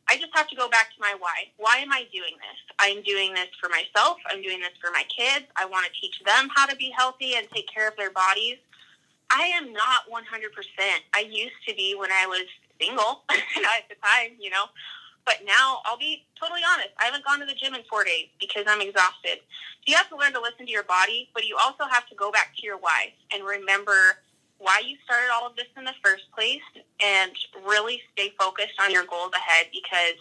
I 0.08 0.16
just 0.16 0.30
have 0.32 0.46
to 0.48 0.56
go 0.56 0.70
back 0.70 0.94
to 0.94 0.98
my 1.00 1.18
why. 1.18 1.50
Why 1.58 1.82
am 1.82 1.92
I 1.92 2.06
doing 2.14 2.38
this? 2.38 2.58
I'm 2.78 3.02
doing 3.02 3.34
this 3.34 3.50
for 3.60 3.68
myself. 3.68 4.16
I'm 4.30 4.40
doing 4.40 4.60
this 4.60 4.78
for 4.80 4.94
my 4.94 5.02
kids. 5.10 5.44
I 5.58 5.66
want 5.66 5.84
to 5.90 5.92
teach 6.00 6.22
them 6.24 6.48
how 6.54 6.64
to 6.66 6.76
be 6.76 6.94
healthy 6.96 7.34
and 7.34 7.50
take 7.50 7.66
care 7.66 7.88
of 7.88 7.96
their 7.98 8.14
bodies. 8.14 8.56
I 9.30 9.50
am 9.58 9.74
not 9.74 10.08
100%. 10.08 10.22
I 11.12 11.20
used 11.28 11.60
to 11.68 11.74
be 11.74 11.94
when 11.98 12.10
I 12.10 12.26
was 12.26 12.46
single 12.80 13.24
at 13.28 13.84
the 13.90 13.96
time, 14.00 14.38
you 14.38 14.48
know. 14.48 14.64
But 15.28 15.44
now 15.44 15.84
I'll 15.84 15.98
be 15.98 16.24
totally 16.40 16.62
honest. 16.64 16.88
I 16.96 17.04
haven't 17.04 17.22
gone 17.22 17.38
to 17.40 17.44
the 17.44 17.52
gym 17.52 17.74
in 17.74 17.82
four 17.84 18.02
days 18.02 18.32
because 18.40 18.64
I'm 18.66 18.80
exhausted. 18.80 19.44
So 19.44 19.84
you 19.84 19.94
have 19.94 20.08
to 20.08 20.16
learn 20.16 20.32
to 20.32 20.40
listen 20.40 20.64
to 20.64 20.72
your 20.72 20.88
body, 20.88 21.28
but 21.34 21.44
you 21.44 21.54
also 21.60 21.84
have 21.84 22.08
to 22.08 22.14
go 22.14 22.32
back 22.32 22.56
to 22.56 22.62
your 22.64 22.78
why 22.78 23.12
and 23.28 23.44
remember 23.44 24.24
why 24.56 24.80
you 24.80 24.96
started 25.04 25.28
all 25.28 25.46
of 25.46 25.54
this 25.54 25.68
in 25.76 25.84
the 25.84 25.92
first 26.02 26.24
place 26.32 26.64
and 27.04 27.32
really 27.68 28.00
stay 28.16 28.32
focused 28.40 28.80
on 28.80 28.90
your 28.90 29.04
goals 29.04 29.30
ahead 29.36 29.66
because 29.68 30.16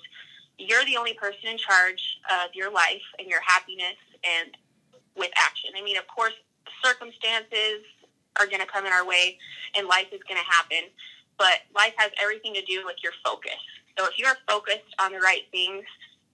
you're 0.60 0.84
the 0.84 0.98
only 0.98 1.13
person 1.13 1.56
in 1.56 1.58
charge 1.58 2.20
of 2.43 2.52
your 2.54 2.70
life 2.70 3.08
and 3.17 3.30
your 3.30 3.41
happiness 3.48 3.96
and 4.28 4.58
with 5.15 5.32
action. 5.38 5.72
I 5.80 5.84
mean, 5.84 5.96
of 5.96 6.06
course, 6.12 6.36
circumstances 6.84 7.80
are 8.38 8.46
going 8.46 8.60
to 8.60 8.67
come 8.67 8.86
in 8.86 8.91
our 8.91 9.08
way 9.08 9.39
and 9.74 9.88
life 9.88 10.12
is 10.12 10.20
going 10.28 10.38
to 10.38 10.52
happen, 10.52 10.91
but 11.38 11.63
life 11.74 11.93
has 11.96 12.12
everything 12.22 12.54
to 12.56 12.62
do 12.67 12.84
with 12.84 12.98
your 13.02 13.13
focus. 13.24 13.56
So 13.98 14.06
if 14.06 14.18
you're 14.18 14.38
focused 14.48 14.94
on 15.00 15.12
the 15.12 15.20
right 15.20 15.44
things, 15.52 15.84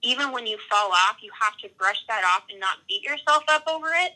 even 0.02 0.32
when 0.32 0.46
you 0.46 0.58
fall 0.70 0.90
off, 0.92 1.16
you 1.22 1.30
have 1.40 1.56
to 1.58 1.68
brush 1.78 2.04
that 2.08 2.22
off 2.24 2.44
and 2.50 2.60
not 2.60 2.78
beat 2.88 3.02
yourself 3.02 3.42
up 3.48 3.64
over 3.66 3.88
it 3.88 4.12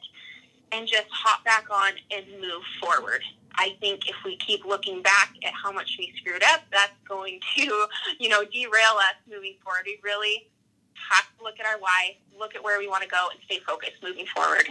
and 0.70 0.86
just 0.86 1.06
hop 1.10 1.44
back 1.44 1.66
on 1.70 1.92
and 2.10 2.26
move 2.40 2.62
forward. 2.82 3.22
I 3.54 3.76
think 3.80 4.08
if 4.08 4.16
we 4.24 4.36
keep 4.36 4.64
looking 4.64 5.02
back 5.02 5.34
at 5.44 5.52
how 5.52 5.72
much 5.72 5.96
we 5.98 6.12
screwed 6.18 6.42
up, 6.44 6.60
that's 6.70 6.92
going 7.08 7.40
to, 7.56 7.86
you 8.18 8.28
know, 8.28 8.44
derail 8.44 8.96
us 8.98 9.16
moving 9.28 9.54
forward. 9.64 9.82
We 9.86 9.98
really 10.04 10.48
have 11.10 11.24
to 11.38 11.44
look 11.44 11.58
at 11.58 11.66
our 11.66 11.78
why, 11.80 12.16
look 12.38 12.54
at 12.54 12.62
where 12.62 12.78
we 12.78 12.86
want 12.86 13.02
to 13.02 13.08
go, 13.08 13.28
and 13.32 13.40
stay 13.46 13.60
focused 13.60 14.02
moving 14.02 14.26
forward. 14.26 14.68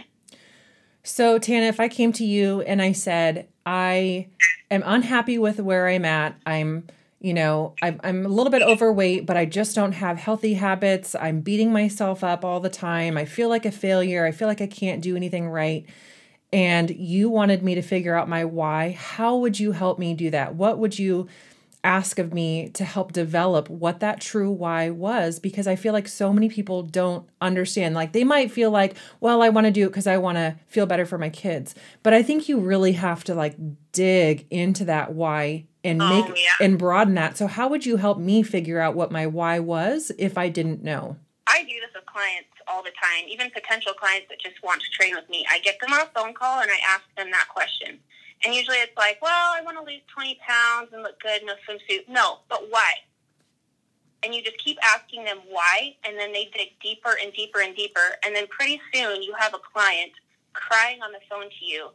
So, 1.02 1.38
Tana, 1.38 1.66
if 1.66 1.80
I 1.80 1.88
came 1.88 2.12
to 2.12 2.24
you 2.24 2.60
and 2.62 2.80
I 2.80 2.92
said, 2.92 3.48
I 3.66 4.28
am 4.70 4.82
unhappy 4.84 5.38
with 5.38 5.58
where 5.58 5.88
I'm 5.88 6.04
at, 6.04 6.38
I'm 6.46 6.86
you 7.20 7.34
know, 7.34 7.74
I'm, 7.82 8.00
I'm 8.04 8.24
a 8.24 8.28
little 8.28 8.50
bit 8.50 8.62
overweight, 8.62 9.26
but 9.26 9.36
I 9.36 9.44
just 9.44 9.74
don't 9.74 9.92
have 9.92 10.18
healthy 10.18 10.54
habits. 10.54 11.16
I'm 11.16 11.40
beating 11.40 11.72
myself 11.72 12.22
up 12.22 12.44
all 12.44 12.60
the 12.60 12.70
time. 12.70 13.16
I 13.16 13.24
feel 13.24 13.48
like 13.48 13.66
a 13.66 13.72
failure. 13.72 14.24
I 14.24 14.30
feel 14.30 14.46
like 14.46 14.60
I 14.60 14.68
can't 14.68 15.02
do 15.02 15.16
anything 15.16 15.48
right. 15.48 15.84
and 16.52 16.88
you 16.90 17.28
wanted 17.28 17.62
me 17.62 17.74
to 17.74 17.82
figure 17.82 18.14
out 18.14 18.28
my 18.28 18.44
why, 18.44 18.92
how 18.92 19.36
would 19.36 19.60
you 19.60 19.72
help 19.72 19.98
me 19.98 20.14
do 20.14 20.30
that? 20.30 20.54
What 20.54 20.78
would 20.78 20.98
you 20.98 21.28
ask 21.84 22.18
of 22.18 22.34
me 22.34 22.68
to 22.70 22.84
help 22.84 23.12
develop 23.12 23.68
what 23.70 24.00
that 24.00 24.20
true 24.20 24.50
why 24.50 24.90
was 24.90 25.38
because 25.38 25.66
I 25.66 25.76
feel 25.76 25.92
like 25.92 26.08
so 26.08 26.32
many 26.32 26.48
people 26.48 26.82
don't 26.82 27.28
understand. 27.40 27.94
Like 27.94 28.12
they 28.12 28.24
might 28.24 28.50
feel 28.50 28.70
like, 28.70 28.96
well, 29.20 29.42
I 29.42 29.48
want 29.48 29.66
to 29.66 29.70
do 29.70 29.86
it 29.86 29.90
because 29.90 30.06
I 30.06 30.18
want 30.18 30.36
to 30.36 30.56
feel 30.66 30.86
better 30.86 31.06
for 31.06 31.18
my 31.18 31.30
kids. 31.30 31.74
But 32.02 32.14
I 32.14 32.22
think 32.22 32.48
you 32.48 32.58
really 32.58 32.92
have 32.92 33.22
to 33.24 33.34
like 33.34 33.56
dig 33.92 34.46
into 34.50 34.84
that 34.86 35.14
why 35.14 35.66
and 35.88 36.00
Oh, 36.02 36.08
make 36.28 36.36
yeah. 36.38 36.52
and 36.60 36.78
broaden 36.78 37.14
that. 37.14 37.36
So 37.36 37.46
how 37.46 37.68
would 37.68 37.84
you 37.86 37.96
help 37.96 38.18
me 38.18 38.42
figure 38.42 38.80
out 38.80 38.94
what 38.94 39.10
my 39.10 39.26
why 39.26 39.58
was 39.58 40.12
if 40.18 40.36
I 40.38 40.48
didn't 40.48 40.82
know? 40.82 41.16
I 41.46 41.62
do 41.62 41.74
this 41.80 41.90
with 41.94 42.04
clients 42.06 42.48
all 42.66 42.82
the 42.82 42.90
time, 43.02 43.24
even 43.28 43.50
potential 43.50 43.92
clients 43.94 44.28
that 44.28 44.38
just 44.40 44.62
want 44.62 44.82
to 44.82 44.90
train 44.90 45.14
with 45.14 45.28
me. 45.30 45.46
I 45.50 45.58
get 45.60 45.80
them 45.80 45.92
on 45.92 46.00
a 46.02 46.06
phone 46.14 46.34
call 46.34 46.60
and 46.60 46.70
I 46.70 46.76
ask 46.86 47.02
them 47.16 47.30
that 47.30 47.48
question. 47.48 47.98
And 48.44 48.54
usually 48.54 48.76
it's 48.76 48.96
like, 48.96 49.18
well, 49.22 49.52
I 49.54 49.62
want 49.62 49.78
to 49.78 49.82
lose 49.82 50.02
20 50.14 50.38
pounds 50.46 50.90
and 50.92 51.02
look 51.02 51.18
good 51.20 51.42
in 51.42 51.48
a 51.48 51.54
swimsuit. 51.66 52.08
No, 52.08 52.38
but 52.48 52.66
why? 52.70 52.92
And 54.22 54.34
you 54.34 54.42
just 54.42 54.58
keep 54.58 54.78
asking 54.82 55.24
them 55.24 55.38
why, 55.48 55.94
and 56.04 56.18
then 56.18 56.32
they 56.32 56.50
dig 56.56 56.70
deeper 56.82 57.16
and 57.22 57.32
deeper 57.32 57.60
and 57.60 57.74
deeper. 57.74 58.16
And 58.26 58.34
then 58.34 58.46
pretty 58.48 58.80
soon 58.92 59.22
you 59.22 59.32
have 59.38 59.54
a 59.54 59.58
client 59.72 60.12
crying 60.52 61.00
on 61.02 61.12
the 61.12 61.20
phone 61.30 61.48
to 61.48 61.64
you, 61.64 61.90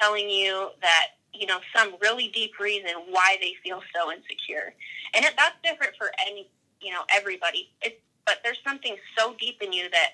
telling 0.00 0.28
you 0.28 0.70
that, 0.82 1.06
you 1.32 1.46
know, 1.46 1.58
some 1.74 1.94
really 2.00 2.28
deep 2.28 2.58
reason 2.60 2.90
why 3.08 3.36
they 3.40 3.54
feel 3.62 3.82
so 3.94 4.12
insecure. 4.12 4.74
And 5.14 5.24
that's 5.24 5.56
different 5.62 5.94
for 5.96 6.10
any, 6.26 6.48
you 6.80 6.92
know, 6.92 7.02
everybody. 7.14 7.70
It's 7.82 7.96
but 8.24 8.38
there's 8.44 8.60
something 8.64 8.96
so 9.18 9.34
deep 9.38 9.60
in 9.62 9.72
you 9.72 9.90
that 9.90 10.10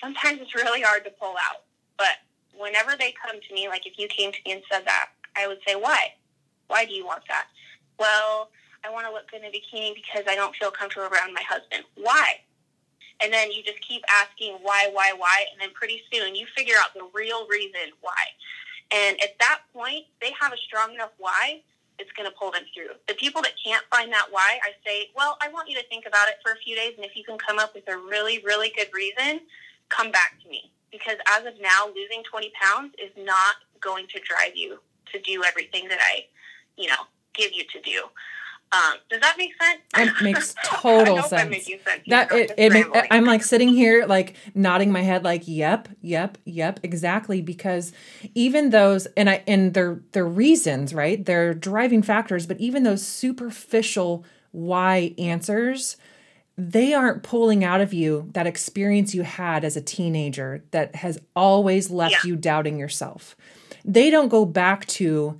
sometimes 0.00 0.40
it's 0.40 0.54
really 0.54 0.82
hard 0.82 1.04
to 1.04 1.10
pull 1.10 1.34
out. 1.50 1.62
But 1.96 2.18
whenever 2.56 2.92
they 2.98 3.14
come 3.24 3.40
to 3.40 3.54
me, 3.54 3.68
like 3.68 3.86
if 3.86 3.98
you 3.98 4.08
came 4.08 4.32
to 4.32 4.38
me 4.44 4.52
and 4.52 4.62
said 4.70 4.84
that, 4.84 5.10
I 5.36 5.46
would 5.46 5.58
say, 5.66 5.74
why? 5.74 6.14
Why 6.68 6.84
do 6.84 6.92
you 6.92 7.06
want 7.06 7.22
that? 7.28 7.46
Well, 7.98 8.50
I 8.84 8.90
want 8.90 9.06
to 9.06 9.12
look 9.12 9.30
good 9.30 9.40
in 9.40 9.46
a 9.46 9.50
bikini 9.50 9.94
because 9.94 10.24
I 10.28 10.34
don't 10.34 10.54
feel 10.54 10.70
comfortable 10.70 11.08
around 11.08 11.32
my 11.32 11.42
husband. 11.48 11.84
Why? 11.96 12.40
And 13.22 13.32
then 13.32 13.50
you 13.50 13.62
just 13.62 13.80
keep 13.80 14.02
asking 14.10 14.58
why, 14.60 14.90
why, 14.92 15.12
why, 15.16 15.46
and 15.50 15.60
then 15.60 15.70
pretty 15.72 16.02
soon 16.12 16.34
you 16.34 16.46
figure 16.54 16.74
out 16.78 16.92
the 16.92 17.08
real 17.14 17.46
reason 17.48 17.96
why. 18.02 18.12
And 18.92 19.20
at 19.22 19.38
that 19.40 19.60
point, 19.72 20.04
they 20.20 20.32
have 20.40 20.52
a 20.52 20.56
strong 20.56 20.94
enough 20.94 21.10
why 21.18 21.62
it's 21.98 22.12
going 22.12 22.28
to 22.28 22.36
pull 22.36 22.50
them 22.50 22.62
through. 22.74 22.94
The 23.08 23.14
people 23.14 23.42
that 23.42 23.52
can't 23.62 23.84
find 23.90 24.12
that 24.12 24.26
why, 24.30 24.58
I 24.62 24.72
say, 24.86 25.10
well, 25.16 25.38
I 25.40 25.48
want 25.48 25.68
you 25.68 25.76
to 25.76 25.86
think 25.88 26.04
about 26.06 26.28
it 26.28 26.36
for 26.42 26.52
a 26.52 26.56
few 26.56 26.76
days, 26.76 26.92
and 26.96 27.04
if 27.04 27.16
you 27.16 27.24
can 27.24 27.38
come 27.38 27.58
up 27.58 27.74
with 27.74 27.88
a 27.88 27.96
really, 27.96 28.42
really 28.44 28.72
good 28.76 28.88
reason, 28.92 29.40
come 29.88 30.10
back 30.10 30.40
to 30.42 30.48
me. 30.48 30.70
Because 30.92 31.16
as 31.28 31.46
of 31.46 31.54
now, 31.60 31.86
losing 31.94 32.22
20 32.30 32.52
pounds 32.60 32.94
is 33.02 33.10
not 33.16 33.56
going 33.80 34.06
to 34.08 34.20
drive 34.20 34.56
you 34.56 34.78
to 35.12 35.20
do 35.20 35.42
everything 35.44 35.88
that 35.88 35.98
I, 36.00 36.26
you 36.76 36.88
know, 36.88 37.08
give 37.34 37.52
you 37.52 37.64
to 37.72 37.80
do. 37.80 38.04
Um, 38.72 38.94
does 39.08 39.20
that 39.20 39.36
make 39.38 39.52
sense? 39.62 39.80
It 40.18 40.22
makes 40.22 40.54
total 40.64 41.22
sense. 41.22 41.64
sense. 41.66 41.70
That 42.08 42.32
I'm 42.32 42.38
it, 42.38 42.54
it 42.58 42.72
make. 42.72 42.86
I'm 43.10 43.24
like 43.24 43.42
sitting 43.42 43.68
here 43.68 44.04
like 44.06 44.34
nodding 44.54 44.90
my 44.92 45.02
head 45.02 45.24
like 45.24 45.42
yep 45.46 45.88
yep 46.02 46.36
yep 46.44 46.80
exactly 46.82 47.40
because 47.40 47.92
even 48.34 48.70
those 48.70 49.06
and 49.16 49.30
I 49.30 49.42
and 49.46 49.72
their 49.72 50.00
their 50.12 50.26
reasons 50.26 50.92
right 50.92 51.24
they're 51.24 51.54
driving 51.54 52.02
factors 52.02 52.46
but 52.46 52.60
even 52.60 52.82
those 52.82 53.06
superficial 53.06 54.24
why 54.52 55.14
answers 55.18 55.96
they 56.58 56.92
aren't 56.94 57.22
pulling 57.22 57.62
out 57.64 57.80
of 57.80 57.92
you 57.92 58.30
that 58.32 58.46
experience 58.46 59.14
you 59.14 59.22
had 59.22 59.64
as 59.64 59.76
a 59.76 59.80
teenager 59.82 60.64
that 60.70 60.94
has 60.96 61.18
always 61.34 61.90
left 61.90 62.12
Yeah. 62.24 62.28
you 62.30 62.36
doubting 62.36 62.78
yourself. 62.78 63.36
They 63.84 64.08
don't 64.10 64.28
go 64.28 64.46
back 64.46 64.86
to 64.86 65.36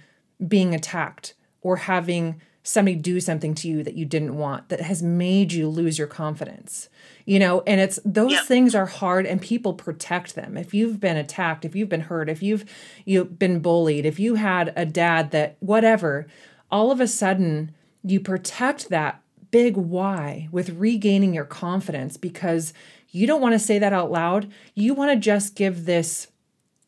being 0.47 0.75
attacked 0.75 1.33
or 1.63 1.77
having 1.77 2.41
somebody 2.67 2.97
do 2.97 3.21
something 3.21 3.55
to 3.55 3.69
you 3.69 3.85
that 3.85 3.95
you 3.95 4.05
didn't 4.05 4.37
want 4.37 4.69
that 4.71 4.81
has 4.81 5.01
made 5.01 5.53
you 5.53 5.69
lose 5.69 5.99
your 5.99 6.09
confidence. 6.09 6.89
You 7.25 7.39
know, 7.39 7.63
and 7.67 7.81
it's 7.81 8.01
those 8.05 8.33
Yep. 8.33 8.45
things 8.45 8.75
are 8.75 8.87
hard 8.87 9.25
and 9.27 9.41
people 9.41 9.73
protect 9.75 10.35
them. 10.35 10.57
If 10.57 10.75
you've 10.75 10.99
been 10.99 11.17
attacked, 11.17 11.65
if 11.65 11.77
you've 11.77 11.89
been 11.89 12.03
hurt, 12.03 12.29
if 12.29 12.43
you've 12.43 12.65
you've 13.05 13.39
been 13.39 13.61
bullied, 13.61 14.05
if 14.05 14.19
you 14.19 14.35
had 14.35 14.73
a 14.77 14.85
dad 14.85 15.31
that 15.31 15.57
whatever, 15.61 16.27
all 16.71 16.91
of 16.91 17.01
a 17.01 17.07
sudden 17.07 17.73
you 18.03 18.19
protect 18.19 18.89
that 18.89 19.21
big 19.53 19.77
why 19.77 20.49
with 20.51 20.71
regaining 20.71 21.35
your 21.35 21.45
confidence 21.45 22.17
because 22.17 22.73
you 23.11 23.27
don't 23.29 23.41
want 23.41 23.53
to 23.53 23.59
say 23.61 23.79
that 23.79 23.93
out 23.93 24.11
loud. 24.11 24.51
You 24.75 24.93
want 24.93 25.13
to 25.13 25.17
just 25.17 25.55
give 25.55 25.85
this 25.87 26.27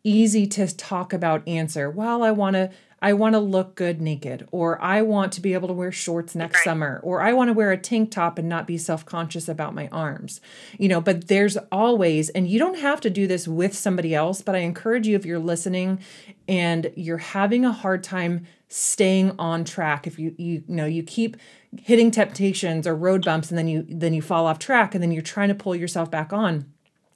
easy 0.04 0.46
to 0.46 0.74
talk 0.76 1.12
about 1.12 1.46
answer. 1.46 1.88
Well, 1.90 2.22
I 2.22 2.30
want 2.32 2.54
to 2.54 2.70
I 3.00 3.12
want 3.12 3.34
to 3.34 3.38
look 3.38 3.74
good 3.76 4.00
naked 4.00 4.48
or 4.50 4.80
I 4.82 5.02
want 5.02 5.32
to 5.34 5.40
be 5.40 5.54
able 5.54 5.68
to 5.68 5.74
wear 5.74 5.92
shorts 5.92 6.34
next 6.34 6.58
Right. 6.58 6.64
summer 6.64 7.00
or 7.04 7.20
I 7.22 7.32
want 7.32 7.48
to 7.48 7.52
wear 7.52 7.70
a 7.70 7.76
tank 7.78 8.10
top 8.10 8.38
and 8.38 8.48
not 8.48 8.66
be 8.66 8.76
self-conscious 8.76 9.48
about 9.48 9.74
my 9.74 9.88
arms. 9.88 10.40
You 10.78 10.88
know, 10.88 11.00
but 11.00 11.28
there's 11.28 11.56
always 11.70 12.28
and 12.30 12.48
you 12.48 12.58
don't 12.58 12.78
have 12.78 13.00
to 13.02 13.10
do 13.10 13.26
this 13.26 13.46
with 13.46 13.76
somebody 13.76 14.14
else, 14.14 14.42
but 14.42 14.54
I 14.54 14.58
encourage 14.58 15.06
you 15.06 15.14
if 15.16 15.24
you're 15.24 15.38
listening 15.38 16.00
and 16.48 16.90
you're 16.96 17.18
having 17.18 17.64
a 17.64 17.72
hard 17.72 18.02
time 18.02 18.46
staying 18.68 19.32
on 19.38 19.64
track 19.64 20.06
if 20.06 20.18
you 20.18 20.34
you, 20.36 20.62
you 20.62 20.62
know 20.68 20.84
you 20.84 21.02
keep 21.02 21.36
hitting 21.80 22.10
temptations 22.10 22.86
or 22.86 22.94
road 22.94 23.24
bumps 23.24 23.48
and 23.50 23.56
then 23.56 23.66
you 23.66 23.86
then 23.88 24.12
you 24.12 24.20
fall 24.20 24.46
off 24.46 24.58
track 24.58 24.94
and 24.94 25.02
then 25.02 25.10
you're 25.10 25.22
trying 25.22 25.48
to 25.48 25.54
pull 25.54 25.74
yourself 25.74 26.10
back 26.10 26.32
on 26.34 26.70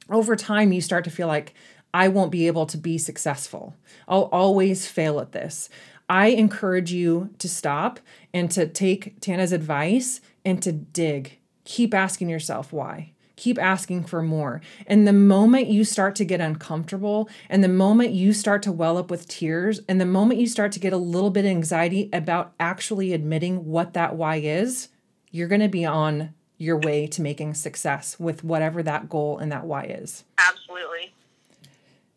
over 0.09 0.35
time 0.35 0.73
you 0.73 0.81
start 0.81 1.05
to 1.05 1.11
feel 1.11 1.27
like 1.29 1.53
I 1.95 2.09
won't 2.09 2.33
be 2.33 2.47
able 2.47 2.67
to 2.67 2.79
be 2.79 2.99
successful. 2.99 3.75
I'll 4.09 4.31
always 4.33 4.87
fail 4.87 5.21
at 5.21 5.33
this. 5.33 5.69
I 6.09 6.29
encourage 6.29 6.93
you 6.93 7.31
to 7.39 7.49
stop 7.49 8.01
and 8.35 8.51
to 8.51 8.67
take 8.67 9.21
Tana's 9.21 9.53
advice 9.53 10.21
and 10.45 10.63
to 10.63 10.73
dig. 10.73 11.39
Keep 11.65 11.95
asking 11.95 12.29
yourself 12.29 12.73
why. 12.73 13.13
Keep 13.37 13.59
asking 13.59 14.05
for 14.05 14.23
more. 14.23 14.61
And 14.87 15.07
the 15.07 15.13
moment 15.13 15.69
you 15.69 15.85
start 15.85 16.15
to 16.17 16.25
get 16.25 16.41
uncomfortable, 16.41 17.29
and 17.49 17.65
the 17.65 17.69
moment 17.69 18.13
you 18.13 18.33
start 18.33 18.63
to 18.65 18.73
well 18.73 18.99
up 18.99 19.11
with 19.11 19.27
tears, 19.27 19.81
and 19.89 20.01
the 20.01 20.07
moment 20.07 20.39
you 20.39 20.47
start 20.47 20.71
to 20.73 20.81
get 20.81 20.93
a 20.93 20.99
little 20.99 21.31
bit 21.31 21.45
anxiety 21.45 22.09
about 22.13 22.53
actually 22.61 23.13
admitting 23.13 23.67
what 23.67 23.95
that 23.95 24.17
why 24.17 24.37
is, 24.37 24.89
you're 25.31 25.49
going 25.49 25.61
to 25.61 25.69
be 25.69 25.85
on 25.85 26.35
your 26.59 26.79
way 26.79 27.07
to 27.09 27.23
making 27.23 27.55
success 27.55 28.21
with 28.21 28.45
whatever 28.45 28.83
that 28.83 29.09
goal 29.09 29.39
and 29.39 29.51
that 29.51 29.65
why 29.65 29.85
is. 29.85 30.25
Absolutely. 30.39 31.13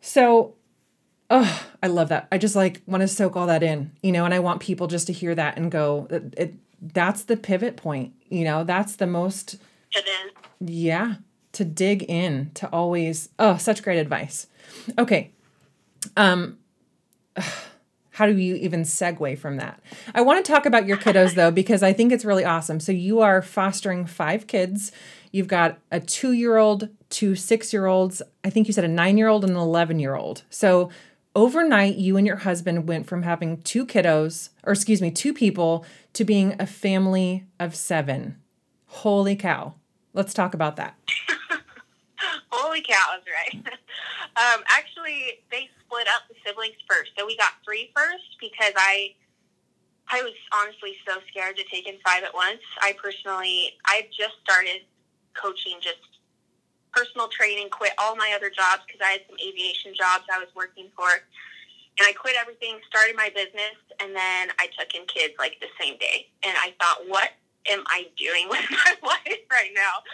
So, 0.06 0.54
oh, 1.30 1.66
I 1.82 1.88
love 1.88 2.10
that. 2.10 2.28
I 2.30 2.38
just 2.38 2.54
like 2.54 2.80
want 2.86 3.00
to 3.00 3.08
soak 3.08 3.34
all 3.34 3.48
that 3.48 3.64
in, 3.64 3.90
you 4.04 4.12
know, 4.12 4.24
and 4.24 4.32
I 4.32 4.38
want 4.38 4.60
people 4.60 4.86
just 4.86 5.08
to 5.08 5.12
hear 5.12 5.34
that 5.34 5.56
and 5.56 5.68
go, 5.68 6.06
it, 6.10 6.34
it 6.36 6.54
that's 6.80 7.24
the 7.24 7.36
pivot 7.36 7.76
point, 7.76 8.12
you 8.28 8.44
know, 8.44 8.62
that's 8.62 8.94
the 8.96 9.08
most, 9.08 9.54
It 9.90 10.04
is. 10.06 10.70
yeah, 10.70 11.16
to 11.52 11.64
dig 11.64 12.04
in, 12.04 12.52
to 12.54 12.68
always, 12.68 13.30
oh, 13.40 13.56
such 13.56 13.82
great 13.82 13.98
advice. 13.98 14.46
Okay. 14.96 15.32
Um, 16.16 16.58
how 18.10 18.26
do 18.26 18.36
you 18.36 18.54
even 18.54 18.82
segue 18.82 19.36
from 19.40 19.56
that? 19.56 19.80
I 20.14 20.20
want 20.20 20.44
to 20.44 20.52
talk 20.52 20.66
about 20.66 20.86
your 20.86 20.98
kiddos 20.98 21.34
though, 21.34 21.50
because 21.50 21.82
I 21.82 21.92
think 21.92 22.12
it's 22.12 22.24
really 22.24 22.44
awesome. 22.44 22.78
So 22.78 22.92
you 22.92 23.20
are 23.20 23.42
fostering 23.42 24.06
five 24.06 24.46
kids. 24.46 24.92
You've 25.32 25.48
got 25.48 25.78
a 25.90 26.00
two 26.00 26.32
year 26.32 26.56
old, 26.56 26.88
two 27.10 27.34
six 27.34 27.72
year 27.72 27.86
olds. 27.86 28.22
I 28.44 28.50
think 28.50 28.66
you 28.66 28.72
said 28.72 28.84
a 28.84 28.88
nine 28.88 29.18
year 29.18 29.28
old 29.28 29.44
and 29.44 29.52
an 29.52 29.58
11 29.58 29.98
year 29.98 30.14
old. 30.14 30.42
So 30.50 30.90
overnight, 31.34 31.96
you 31.96 32.16
and 32.16 32.26
your 32.26 32.36
husband 32.36 32.88
went 32.88 33.06
from 33.06 33.22
having 33.22 33.62
two 33.62 33.86
kiddos, 33.86 34.48
or 34.64 34.72
excuse 34.72 35.02
me, 35.02 35.10
two 35.10 35.34
people, 35.34 35.84
to 36.14 36.24
being 36.24 36.56
a 36.58 36.66
family 36.66 37.44
of 37.60 37.74
seven. 37.74 38.36
Holy 38.86 39.36
cow. 39.36 39.74
Let's 40.14 40.32
talk 40.32 40.54
about 40.54 40.76
that. 40.76 40.96
Holy 42.50 42.80
cow, 42.80 43.18
is 43.18 43.24
right. 43.26 43.66
um, 44.36 44.64
actually, 44.68 45.42
they 45.50 45.68
split 45.84 46.06
up 46.08 46.22
the 46.28 46.34
siblings 46.44 46.76
first. 46.88 47.10
So 47.18 47.26
we 47.26 47.36
got 47.36 47.52
three 47.64 47.90
first 47.94 48.36
because 48.40 48.72
I 48.76 49.14
I 50.08 50.22
was 50.22 50.32
honestly 50.52 50.94
so 51.06 51.18
scared 51.28 51.56
to 51.56 51.64
take 51.64 51.88
in 51.88 51.96
five 52.06 52.22
at 52.22 52.32
once. 52.32 52.60
I 52.80 52.94
personally, 53.02 53.72
I 53.86 54.08
just 54.16 54.34
started 54.42 54.82
coaching, 55.40 55.78
just 55.80 56.00
personal 56.92 57.28
training, 57.28 57.68
quit 57.70 57.92
all 57.98 58.16
my 58.16 58.32
other 58.34 58.48
jobs 58.48 58.82
because 58.86 59.00
I 59.04 59.20
had 59.20 59.22
some 59.28 59.36
aviation 59.36 59.92
jobs 59.94 60.24
I 60.32 60.38
was 60.38 60.48
working 60.56 60.88
for. 60.96 61.08
And 61.98 62.04
I 62.04 62.12
quit 62.12 62.36
everything, 62.40 62.76
started 62.88 63.16
my 63.16 63.30
business, 63.34 63.76
and 64.00 64.14
then 64.14 64.48
I 64.58 64.68
took 64.78 64.92
in 64.94 65.06
kids 65.06 65.34
like 65.38 65.56
the 65.60 65.68
same 65.80 65.96
day. 65.96 66.28
And 66.42 66.52
I 66.56 66.74
thought, 66.80 67.08
what 67.08 67.30
am 67.70 67.84
I 67.86 68.08
doing 68.16 68.48
with 68.50 68.64
my 68.70 68.96
life 69.02 69.44
right 69.50 69.72
now? 69.74 70.04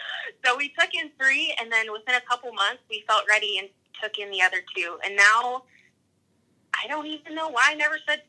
So 0.45 0.55
we 0.55 0.69
took 0.79 0.93
in 0.93 1.11
three, 1.19 1.55
and 1.59 1.71
then 1.71 1.91
within 1.91 2.15
a 2.15 2.21
couple 2.21 2.51
months, 2.53 2.83
we 2.89 3.03
felt 3.07 3.23
ready 3.27 3.57
and 3.59 3.67
took 4.01 4.17
in 4.17 4.31
the 4.31 4.41
other 4.41 4.63
two. 4.75 4.97
And 5.03 5.15
now 5.15 5.63
I 6.73 6.87
don't 6.87 7.05
even 7.05 7.35
know 7.35 7.49
why 7.49 7.67
I 7.71 7.75
never 7.75 7.99
said 8.07 8.23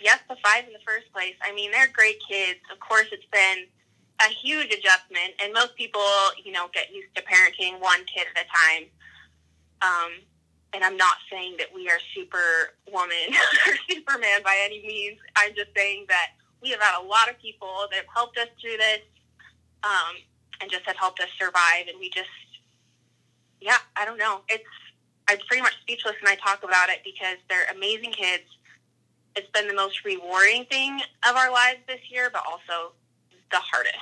yes 0.00 0.20
to 0.28 0.36
five 0.44 0.64
in 0.66 0.72
the 0.72 0.84
first 0.86 1.12
place. 1.12 1.34
I 1.42 1.52
mean, 1.54 1.70
they're 1.70 1.92
great 1.92 2.16
kids. 2.28 2.60
Of 2.72 2.80
course, 2.80 3.06
it's 3.12 3.28
been 3.32 3.66
a 4.20 4.28
huge 4.28 4.72
adjustment, 4.72 5.34
and 5.42 5.52
most 5.52 5.76
people, 5.76 6.02
you 6.42 6.52
know, 6.52 6.68
get 6.72 6.92
used 6.92 7.14
to 7.16 7.22
parenting 7.22 7.80
one 7.80 8.00
kid 8.04 8.26
at 8.34 8.44
a 8.44 8.48
time. 8.48 8.84
Um, 9.82 10.12
and 10.72 10.82
I'm 10.84 10.96
not 10.96 11.16
saying 11.30 11.56
that 11.58 11.68
we 11.74 11.88
are 11.88 11.98
superwoman 12.14 13.32
or 13.66 13.74
superman 13.88 14.42
by 14.42 14.56
any 14.64 14.82
means. 14.86 15.18
I'm 15.36 15.54
just 15.54 15.70
saying 15.76 16.06
that 16.08 16.32
we 16.62 16.70
have 16.70 16.80
had 16.80 17.00
a 17.00 17.04
lot 17.04 17.28
of 17.30 17.38
people 17.40 17.86
that 17.90 17.96
have 17.96 18.12
helped 18.12 18.38
us 18.38 18.48
through 18.60 18.76
this 18.76 19.00
um, 19.84 20.16
and 20.60 20.70
just 20.70 20.84
have 20.84 20.96
helped 20.96 21.20
us 21.20 21.28
survive. 21.38 21.88
And 21.88 21.98
we 21.98 22.10
just, 22.10 22.28
yeah, 23.60 23.78
I 23.96 24.04
don't 24.04 24.18
know. 24.18 24.40
It's, 24.48 24.64
I'm 25.28 25.38
pretty 25.48 25.62
much 25.62 25.74
speechless 25.80 26.14
when 26.22 26.32
I 26.32 26.36
talk 26.36 26.62
about 26.62 26.88
it 26.88 27.00
because 27.04 27.36
they're 27.48 27.66
amazing 27.74 28.12
kids. 28.12 28.44
It's 29.34 29.50
been 29.50 29.68
the 29.68 29.74
most 29.74 30.04
rewarding 30.04 30.64
thing 30.66 31.00
of 31.28 31.36
our 31.36 31.50
lives 31.50 31.80
this 31.86 32.00
year, 32.10 32.30
but 32.32 32.42
also 32.46 32.92
the 33.50 33.58
hardest. 33.58 33.96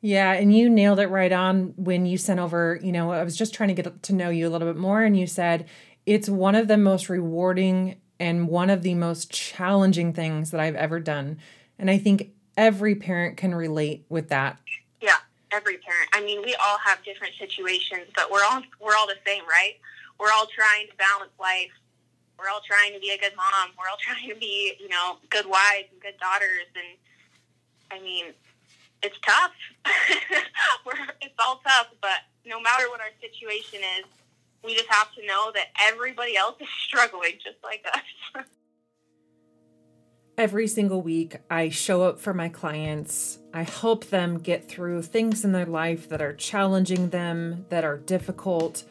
Yeah, 0.00 0.32
and 0.32 0.54
you 0.54 0.68
nailed 0.70 1.00
it 1.00 1.08
right 1.08 1.32
on 1.32 1.74
when 1.76 2.06
you 2.06 2.18
sent 2.18 2.38
over, 2.38 2.78
you 2.82 2.92
know, 2.92 3.10
I 3.10 3.24
was 3.24 3.36
just 3.36 3.54
trying 3.54 3.74
to 3.74 3.74
get 3.74 4.02
to 4.04 4.14
know 4.14 4.30
you 4.30 4.46
a 4.46 4.50
little 4.50 4.68
bit 4.68 4.76
more 4.76 5.02
and 5.02 5.18
you 5.18 5.26
said 5.26 5.66
it's 6.04 6.28
one 6.28 6.54
of 6.54 6.68
the 6.68 6.76
most 6.76 7.08
rewarding 7.08 7.96
and 8.20 8.48
one 8.48 8.70
of 8.70 8.82
the 8.82 8.94
most 8.94 9.30
challenging 9.30 10.12
things 10.12 10.50
that 10.50 10.60
I've 10.60 10.76
ever 10.76 11.00
done. 11.00 11.38
And 11.78 11.90
I 11.90 11.98
think 11.98 12.30
every 12.56 12.94
parent 12.94 13.36
can 13.36 13.54
relate 13.54 14.06
with 14.08 14.28
that. 14.28 14.58
Yeah, 15.00 15.16
every 15.50 15.78
parent. 15.78 16.08
I 16.12 16.22
mean, 16.22 16.42
we 16.42 16.54
all 16.54 16.78
have 16.84 17.02
different 17.04 17.34
situations, 17.38 18.06
but 18.14 18.30
we're 18.30 18.44
all 18.44 18.62
we're 18.80 18.96
all 18.96 19.06
the 19.06 19.18
same, 19.26 19.42
right? 19.48 19.74
We're 20.18 20.30
all 20.32 20.46
trying 20.46 20.86
to 20.88 20.96
balance 20.96 21.32
life. 21.38 21.72
We're 22.38 22.48
all 22.48 22.60
trying 22.66 22.92
to 22.92 23.00
be 23.00 23.10
a 23.10 23.18
good 23.18 23.36
mom. 23.36 23.70
We're 23.78 23.88
all 23.90 23.98
trying 24.00 24.28
to 24.28 24.36
be, 24.36 24.74
you 24.80 24.88
know, 24.88 25.18
good 25.30 25.46
wives 25.46 25.88
and 25.92 26.00
good 26.00 26.16
daughters 26.20 26.70
and 26.74 26.96
I 27.90 28.00
mean, 28.00 28.26
it's 29.02 29.18
tough. 29.24 29.52
it's 31.20 31.34
all 31.38 31.60
tough, 31.66 31.88
but 32.00 32.18
no 32.44 32.60
matter 32.60 32.88
what 32.88 33.00
our 33.00 33.10
situation 33.20 33.80
is, 33.98 34.04
we 34.64 34.74
just 34.74 34.88
have 34.88 35.12
to 35.14 35.26
know 35.26 35.52
that 35.54 35.66
everybody 35.80 36.36
else 36.36 36.56
is 36.60 36.68
struggling 36.86 37.32
just 37.42 37.58
like 37.62 37.84
us. 37.92 38.44
Every 40.38 40.66
single 40.66 41.00
week, 41.00 41.36
I 41.48 41.70
show 41.70 42.02
up 42.02 42.20
for 42.20 42.34
my 42.34 42.50
clients. 42.50 43.38
I 43.54 43.62
help 43.62 44.06
them 44.06 44.38
get 44.38 44.68
through 44.68 45.02
things 45.02 45.46
in 45.46 45.52
their 45.52 45.64
life 45.64 46.10
that 46.10 46.20
are 46.20 46.34
challenging 46.34 47.08
them, 47.08 47.64
that 47.70 47.84
are 47.84 47.96
difficult. 47.96 48.84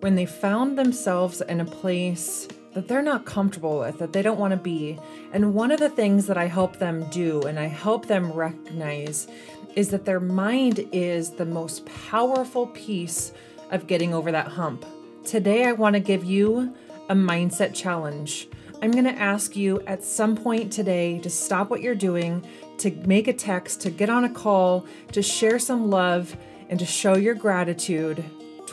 When 0.00 0.14
they 0.14 0.24
found 0.24 0.78
themselves 0.78 1.42
in 1.42 1.60
a 1.60 1.66
place 1.66 2.48
that 2.76 2.88
they're 2.88 3.00
not 3.00 3.24
comfortable 3.24 3.78
with, 3.78 3.98
that 3.98 4.12
they 4.12 4.20
don't 4.20 4.38
want 4.38 4.50
to 4.50 4.56
be. 4.58 4.98
And 5.32 5.54
one 5.54 5.70
of 5.70 5.80
the 5.80 5.88
things 5.88 6.26
that 6.26 6.36
I 6.36 6.44
help 6.44 6.76
them 6.76 7.08
do 7.08 7.40
and 7.44 7.58
I 7.58 7.68
help 7.68 8.04
them 8.04 8.30
recognize 8.30 9.28
is 9.74 9.88
that 9.88 10.04
their 10.04 10.20
mind 10.20 10.86
is 10.92 11.30
the 11.30 11.46
most 11.46 11.86
powerful 11.86 12.66
piece 12.66 13.32
of 13.70 13.86
getting 13.86 14.12
over 14.12 14.30
that 14.30 14.48
hump. 14.48 14.84
Today, 15.24 15.64
I 15.64 15.72
want 15.72 15.94
to 15.94 16.00
give 16.00 16.22
you 16.22 16.76
a 17.08 17.14
mindset 17.14 17.74
challenge. 17.74 18.46
I'm 18.82 18.90
going 18.90 19.04
to 19.04 19.10
ask 19.18 19.56
you 19.56 19.80
at 19.86 20.04
some 20.04 20.36
point 20.36 20.70
today 20.70 21.18
to 21.20 21.30
stop 21.30 21.70
what 21.70 21.80
you're 21.80 21.94
doing, 21.94 22.46
to 22.76 22.90
make 23.06 23.26
a 23.26 23.32
text, 23.32 23.80
to 23.80 23.90
get 23.90 24.10
on 24.10 24.24
a 24.24 24.30
call, 24.30 24.86
to 25.12 25.22
share 25.22 25.58
some 25.58 25.88
love, 25.88 26.36
and 26.68 26.78
to 26.78 26.84
show 26.84 27.16
your 27.16 27.34
gratitude 27.34 28.22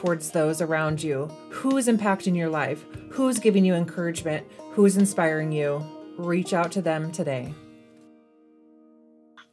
towards 0.03 0.31
those 0.31 0.59
around 0.59 1.01
you. 1.01 1.31
Who 1.49 1.77
is 1.77 1.87
impacting 1.87 2.35
your 2.35 2.49
life? 2.49 2.83
Who's 3.09 3.39
giving 3.39 3.63
you 3.63 3.73
encouragement? 3.73 4.45
Who's 4.71 4.97
inspiring 4.97 5.53
you? 5.53 5.81
Reach 6.17 6.51
out 6.53 6.73
to 6.73 6.81
them 6.81 7.09
today. 7.09 7.53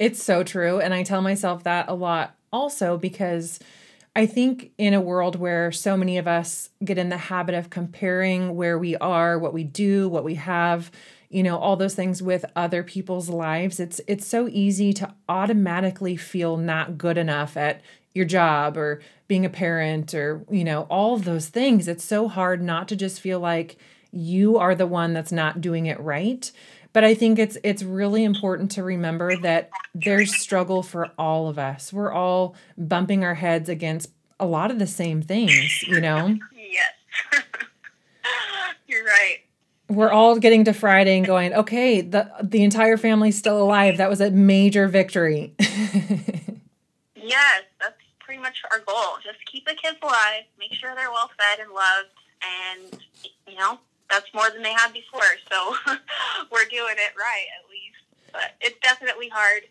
It's 0.01 0.21
so 0.21 0.43
true. 0.43 0.81
And 0.81 0.93
I 0.93 1.05
tell 1.05 1.23
myself 1.23 1.63
that 1.63 1.89
a 1.89 1.95
lot 1.95 2.35
also 2.53 2.99
because 2.99 3.61
I 4.17 4.27
think 4.27 4.73
in 4.77 4.93
a 4.93 5.01
world 5.01 5.37
where 5.37 5.71
so 5.71 5.97
many 5.97 6.19
of 6.19 6.27
us 6.27 6.71
get 6.85 6.99
in 6.99 7.11
the 7.11 7.17
habit 7.17 7.55
of 7.55 7.71
comparing 7.71 8.57
where 8.57 8.77
we 8.77 8.97
are, 8.97 9.39
what 9.39 9.53
we 9.53 9.63
do, 9.63 10.09
what 10.09 10.25
we 10.25 10.35
have, 10.35 10.91
you 11.29 11.45
know, 11.45 11.59
all 11.59 11.77
those 11.77 11.95
things 11.95 12.21
with 12.21 12.45
other 12.57 12.83
people's 12.83 13.29
lives, 13.29 13.79
it's 13.79 14.01
it's 14.09 14.27
so 14.27 14.49
easy 14.49 14.93
to 14.95 15.15
automatically 15.29 16.17
feel 16.17 16.57
not 16.57 16.99
good 16.99 17.17
enough 17.17 17.57
at 17.57 17.83
your 18.15 18.25
job 18.25 18.77
or 18.77 19.01
being 19.29 19.45
a 19.45 19.51
parent 19.51 20.15
or, 20.15 20.45
you 20.51 20.65
know, 20.65 20.83
all 20.91 21.15
of 21.15 21.25
those 21.25 21.49
things. 21.49 21.89
It's 21.89 22.05
so 22.05 22.29
hard 22.29 22.63
not 22.63 22.89
to 22.89 22.97
just 22.97 23.21
feel 23.21 23.41
like 23.41 23.77
you 24.13 24.59
are 24.59 24.75
the 24.75 24.87
one 24.87 25.13
that's 25.13 25.33
not 25.33 25.61
doing 25.61 25.87
it 25.87 26.01
right. 26.01 26.51
But 26.93 27.05
I 27.05 27.15
think 27.15 27.39
it's 27.39 27.57
it's 27.63 27.85
really 27.85 28.25
important 28.25 28.73
to 28.73 28.83
remember 28.83 29.37
that 29.43 29.71
there's 29.95 30.37
struggle 30.37 30.83
for 30.83 31.13
all 31.17 31.49
of 31.49 31.59
us. 31.59 31.93
We're 31.93 32.13
all 32.13 32.57
bumping 32.77 33.23
our 33.23 33.35
heads 33.35 33.69
against 33.69 34.11
a 34.41 34.47
lot 34.47 34.73
of 34.73 34.81
the 34.81 34.87
same 34.87 35.23
things, 35.23 35.83
you 35.85 36.01
know? 36.01 36.37
Yes. 36.71 36.93
You're 38.87 39.05
right. 39.05 39.39
We're 39.89 40.13
all 40.13 40.39
getting 40.39 40.65
to 40.67 40.73
Friday 40.73 41.17
and 41.17 41.27
going, 41.27 41.53
okay, 41.53 42.01
the 42.01 42.31
the 42.41 42.63
entire 42.63 42.97
family's 42.97 43.37
still 43.37 43.61
alive. 43.61 43.97
That 43.97 44.09
was 44.09 44.21
a 44.21 44.31
major 44.31 44.87
victory. 44.87 45.53
yes, 45.59 46.23
that's 47.81 48.00
pretty 48.31 48.41
much 48.41 48.63
our 48.71 48.79
goal. 48.79 49.19
Just 49.25 49.45
keep 49.45 49.67
the 49.67 49.75
kids 49.75 49.99
alive, 50.01 50.45
make 50.57 50.73
sure 50.73 50.95
they're 50.95 51.11
well 51.11 51.33
fed 51.37 51.59
and 51.59 51.73
loved, 51.73 52.15
and 52.47 53.03
you 53.49 53.59
know 53.59 53.81
that's 54.09 54.33
more 54.33 54.49
than 54.51 54.63
they 54.63 54.73
had 54.73 54.93
before. 54.93 55.21
So 55.51 55.75
we're 56.53 56.65
doing 56.67 56.95
it 56.95 57.13
right 57.19 57.47
at 57.59 57.69
least. 57.69 58.31
But 58.33 58.53
it's 58.61 58.79
definitely 58.85 59.29
hard. 59.31 59.63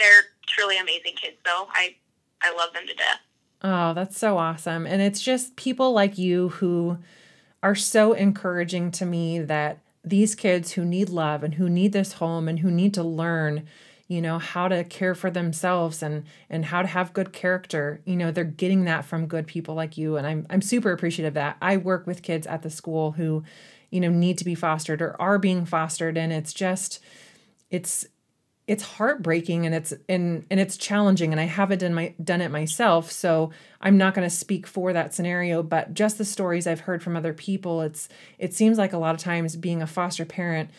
They're 0.00 0.22
truly 0.48 0.76
amazing 0.76 1.14
kids, 1.14 1.36
though. 1.44 1.68
I 1.72 1.94
I 2.40 2.52
love 2.52 2.72
them 2.74 2.84
to 2.88 2.94
death. 2.94 3.20
Oh, 3.62 3.94
that's 3.94 4.18
so 4.18 4.38
awesome. 4.38 4.84
And 4.84 5.00
it's 5.00 5.22
just 5.22 5.54
people 5.54 5.92
like 5.92 6.18
you 6.18 6.48
who 6.48 6.98
are 7.62 7.76
so 7.76 8.12
encouraging 8.12 8.90
to 8.90 9.06
me 9.06 9.38
that 9.38 9.78
these 10.02 10.34
kids 10.34 10.72
who 10.72 10.84
need 10.84 11.10
love 11.10 11.44
and 11.44 11.54
who 11.54 11.70
need 11.70 11.92
this 11.92 12.14
home 12.14 12.48
and 12.48 12.58
who 12.58 12.72
need 12.72 12.92
to 12.94 13.04
learn 13.04 13.68
you 14.08 14.20
know 14.20 14.38
how 14.38 14.68
to 14.68 14.84
care 14.84 15.14
for 15.14 15.30
themselves 15.30 16.02
and 16.02 16.24
and 16.50 16.66
how 16.66 16.82
to 16.82 16.88
have 16.88 17.12
good 17.12 17.32
character. 17.32 18.00
You 18.04 18.16
know 18.16 18.30
they're 18.30 18.44
getting 18.44 18.84
that 18.84 19.04
from 19.04 19.26
good 19.26 19.46
people 19.46 19.74
like 19.74 19.96
you 19.96 20.16
and 20.16 20.26
i'm 20.26 20.46
i'm 20.50 20.62
super 20.62 20.92
appreciative 20.92 21.34
that 21.34 21.56
i 21.62 21.76
work 21.76 22.06
with 22.06 22.22
kids 22.22 22.46
at 22.46 22.62
the 22.62 22.70
school 22.70 23.12
who 23.12 23.44
you 23.90 24.00
know 24.00 24.10
need 24.10 24.38
to 24.38 24.44
be 24.44 24.54
fostered 24.54 25.00
or 25.00 25.20
are 25.20 25.38
being 25.38 25.64
fostered 25.64 26.16
and 26.16 26.32
it's 26.32 26.52
just 26.52 27.00
it's 27.70 28.06
it's 28.68 28.84
heartbreaking 28.84 29.66
and 29.66 29.74
it's 29.74 29.92
and 30.08 30.46
and 30.50 30.60
it's 30.60 30.76
challenging 30.76 31.32
and 31.32 31.40
I 31.40 31.44
haven't 31.44 31.78
done 31.78 31.94
my 31.94 32.14
done 32.22 32.40
it 32.40 32.50
myself 32.50 33.10
so 33.10 33.50
I'm 33.80 33.98
not 33.98 34.14
going 34.14 34.28
to 34.28 34.34
speak 34.34 34.66
for 34.66 34.92
that 34.92 35.12
scenario 35.12 35.62
but 35.62 35.94
just 35.94 36.16
the 36.16 36.24
stories 36.24 36.66
I've 36.66 36.80
heard 36.80 37.02
from 37.02 37.16
other 37.16 37.34
people 37.34 37.82
it's 37.82 38.08
it 38.38 38.54
seems 38.54 38.78
like 38.78 38.92
a 38.92 38.98
lot 38.98 39.14
of 39.14 39.20
times 39.20 39.56
being 39.56 39.82
a 39.82 39.86
foster 39.86 40.24
parent 40.24 40.70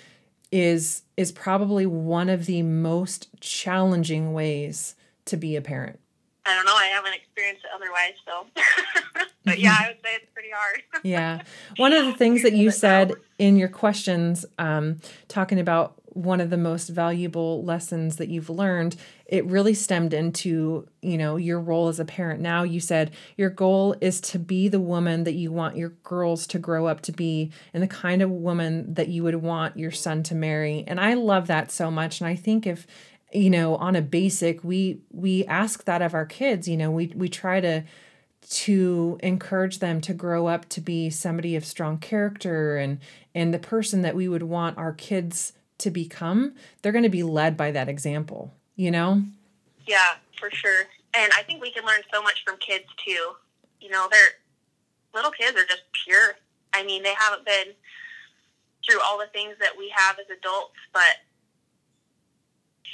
is 0.53 1.01
is 1.17 1.31
probably 1.31 1.87
one 1.87 2.29
of 2.29 2.45
the 2.45 2.61
most 2.61 3.27
challenging 3.41 4.33
ways 4.33 4.93
to 5.25 5.35
be 5.35 5.55
a 5.55 5.61
parent. 5.61 5.99
I 6.45 6.53
don't 6.55 6.65
know. 6.65 6.75
I 6.75 6.85
haven't 6.85 7.13
experienced 7.13 7.63
it 7.63 7.71
otherwise, 7.73 8.13
so. 8.23 9.25
but 9.45 9.57
yeah, 9.57 9.75
I 9.79 9.87
would 9.87 9.97
say 10.03 10.09
it's 10.15 10.31
pretty 10.33 10.49
hard. 10.53 10.83
yeah. 11.03 11.41
One 11.77 11.91
of 11.91 12.05
the 12.05 12.13
things 12.13 12.43
that 12.43 12.53
you 12.53 12.69
said 12.69 13.13
in 13.39 13.55
your 13.55 13.67
questions, 13.67 14.45
um, 14.59 14.99
talking 15.27 15.59
about 15.59 15.95
one 16.15 16.39
of 16.39 16.49
the 16.49 16.58
most 16.58 16.89
valuable 16.89 17.63
lessons 17.63 18.17
that 18.17 18.30
you've 18.30 18.49
learned 18.49 18.95
it 19.26 19.45
really 19.45 19.73
stemmed 19.73 20.13
into 20.13 20.88
you 21.02 21.17
know 21.17 21.38
your 21.38 21.60
role 21.60 21.88
as 21.88 21.99
a 21.99 22.06
parent. 22.06 22.39
Now 22.39 22.63
you 22.63 22.80
said 22.80 23.12
your 23.36 23.49
goal 23.49 23.95
is 23.99 24.21
to 24.21 24.39
be 24.39 24.67
the 24.67 24.80
woman 24.80 25.23
that 25.23 25.34
you 25.34 25.52
want 25.52 25.76
your 25.76 25.89
girls 26.04 26.45
to 26.47 26.60
grow 26.60 26.86
up 26.86 27.02
to 27.02 27.12
be 27.12 27.52
and 27.73 27.82
the 27.82 27.88
kind 27.88 28.21
of 28.21 28.30
woman 28.30 28.93
that 28.93 29.08
you 29.08 29.23
would 29.23 29.36
want 29.36 29.78
your 29.78 29.91
son 29.91 30.23
to 30.23 30.36
marry. 30.36 30.84
And 30.88 30.99
i 30.99 31.13
love 31.13 31.47
that 31.47 31.71
so 31.71 31.89
much. 31.89 32.21
And 32.21 32.28
i 32.28 32.36
think 32.36 32.67
if 32.67 32.86
you 33.34 33.49
know 33.49 33.76
on 33.78 33.95
a 33.95 34.02
basic 34.02 34.63
we 34.63 34.99
we 35.12 35.45
ask 35.45 35.86
that 35.86 36.02
of 36.04 36.13
our 36.13 36.26
kids 36.26 36.67
you 36.67 36.78
know 36.78 36.91
we 36.91 37.12
we 37.15 37.28
try 37.28 37.60
to 37.60 37.84
to 38.49 39.17
encourage 39.23 39.80
them 39.80 40.02
to 40.02 40.13
grow 40.13 40.47
up 40.47 40.67
to 40.69 40.82
be 40.82 41.10
somebody 41.10 41.56
of 41.56 41.65
strong 41.65 41.97
character 41.97 42.78
and 42.78 42.99
and 43.34 43.54
the 43.54 43.60
person 43.60 44.02
that 44.02 44.15
we 44.15 44.28
would 44.28 44.43
want 44.43 44.78
our 44.78 44.93
kids 44.93 45.54
to 45.84 45.91
become, 45.91 46.56
they're 46.82 46.91
going 46.91 47.04
to 47.04 47.10
be 47.10 47.24
led 47.24 47.56
by 47.56 47.72
that 47.72 47.88
example, 47.88 48.54
you 48.76 48.91
know? 48.91 49.24
Yeah, 49.88 50.15
for 50.39 50.50
sure. 50.52 50.84
And 51.13 51.32
I 51.38 51.43
think 51.43 51.62
we 51.62 51.72
can 51.72 51.86
learn 51.86 52.02
so 52.12 52.22
much 52.22 52.43
from 52.46 52.58
kids 52.58 52.86
too. 53.06 53.34
You 53.80 53.89
know, 53.89 54.08
they're 54.12 54.30
little 55.13 55.32
kids 55.32 55.58
are 55.58 55.65
just 55.65 55.84
pure. 56.06 56.36
I 56.74 56.84
mean, 56.84 57.04
they 57.04 57.13
haven't 57.13 57.46
been 57.46 57.76
through 58.84 59.00
all 59.02 59.19
the 59.19 59.30
things 59.32 59.56
that 59.60 59.78
we 59.78 59.93
have 59.96 60.17
as 60.19 60.26
adults, 60.36 60.76
but 60.91 61.22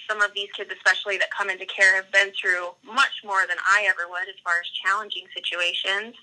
some 0.10 0.22
of 0.22 0.34
these 0.34 0.50
kids, 0.58 0.70
especially 0.74 1.18
that 1.18 1.30
come 1.32 1.50
into 1.50 1.66
care, 1.66 1.96
have 1.96 2.12
been 2.12 2.32
through 2.34 2.74
much 2.84 3.22
more 3.24 3.46
than 3.48 3.58
I 3.66 3.88
ever 3.88 4.10
would 4.10 4.28
as 4.28 4.36
far 4.44 4.56
as 4.60 4.68
challenging 4.84 5.26
situations. 5.34 6.16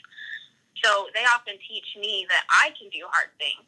So 0.82 1.06
they 1.14 1.24
often 1.24 1.54
teach 1.66 1.96
me 1.98 2.26
that 2.28 2.44
I 2.50 2.70
can 2.78 2.90
do 2.90 3.06
hard 3.08 3.30
things. 3.38 3.64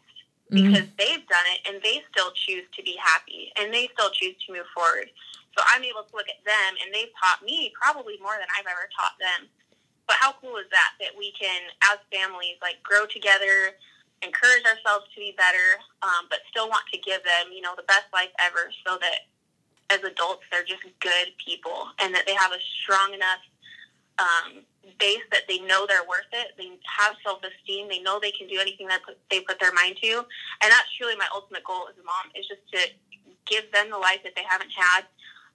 Because 0.51 0.89
mm-hmm. 0.89 0.99
they've 0.99 1.27
done 1.29 1.49
it 1.53 1.61
and 1.69 1.77
they 1.85 2.01
still 2.11 2.33
choose 2.33 2.65
to 2.73 2.83
be 2.83 2.97
happy 2.97 3.53
and 3.61 3.73
they 3.73 3.89
still 3.93 4.11
choose 4.11 4.37
to 4.47 4.53
move 4.53 4.69
forward. 4.73 5.13
So 5.57 5.65
I'm 5.69 5.85
able 5.85 6.07
to 6.07 6.15
look 6.15 6.29
at 6.29 6.41
them 6.47 6.79
and 6.81 6.95
they've 6.95 7.13
taught 7.21 7.45
me 7.45 7.73
probably 7.77 8.17
more 8.23 8.37
than 8.39 8.49
I've 8.57 8.69
ever 8.69 8.89
taught 8.95 9.19
them. 9.21 9.49
But 10.07 10.17
how 10.17 10.33
cool 10.41 10.57
is 10.57 10.71
that? 10.73 10.97
That 11.01 11.13
we 11.13 11.37
can, 11.37 11.69
as 11.85 12.01
families, 12.09 12.57
like 12.65 12.81
grow 12.81 13.05
together, 13.05 13.77
encourage 14.25 14.65
ourselves 14.65 15.05
to 15.13 15.21
be 15.21 15.37
better, 15.37 15.83
um, 16.01 16.33
but 16.33 16.41
still 16.49 16.69
want 16.69 16.89
to 16.93 16.99
give 17.05 17.21
them, 17.29 17.53
you 17.53 17.61
know, 17.61 17.77
the 17.77 17.85
best 17.85 18.09
life 18.13 18.33
ever, 18.41 18.73
so 18.87 18.97
that 19.03 19.29
as 19.91 20.01
adults 20.05 20.45
they're 20.53 20.65
just 20.65 20.85
good 21.01 21.33
people 21.41 21.89
and 22.01 22.15
that 22.15 22.27
they 22.27 22.35
have 22.35 22.53
a 22.53 22.61
strong 22.83 23.15
enough 23.15 23.41
um, 24.18 24.62
base 24.98 25.22
that 25.31 25.42
they 25.48 25.59
know 25.61 25.87
they're 25.87 26.07
worth 26.09 26.31
it. 26.33 26.52
They 26.59 26.70
have 26.98 27.14
self 27.24 27.40
esteem. 27.42 27.88
They 27.88 28.00
know 28.00 28.18
they 28.20 28.33
can 28.33 28.48
do 28.48 28.59
anything 28.61 28.88
that 28.88 29.00
they 29.31 29.40
put 29.40 29.61
their 29.61 29.72
mind 29.72 29.96
to, 30.02 30.24
and 30.62 30.68
that's 30.70 30.92
truly 30.96 31.16
my 31.16 31.26
ultimate 31.35 31.64
goal 31.64 31.87
as 31.88 31.96
a 31.98 32.04
mom 32.04 32.31
is 32.35 32.46
just 32.46 32.62
to 32.72 32.90
give 33.46 33.70
them 33.72 33.90
the 33.90 33.98
life 33.98 34.20
that 34.24 34.35
they 34.37 34.44
haven't 34.46 34.72
had, 34.76 35.04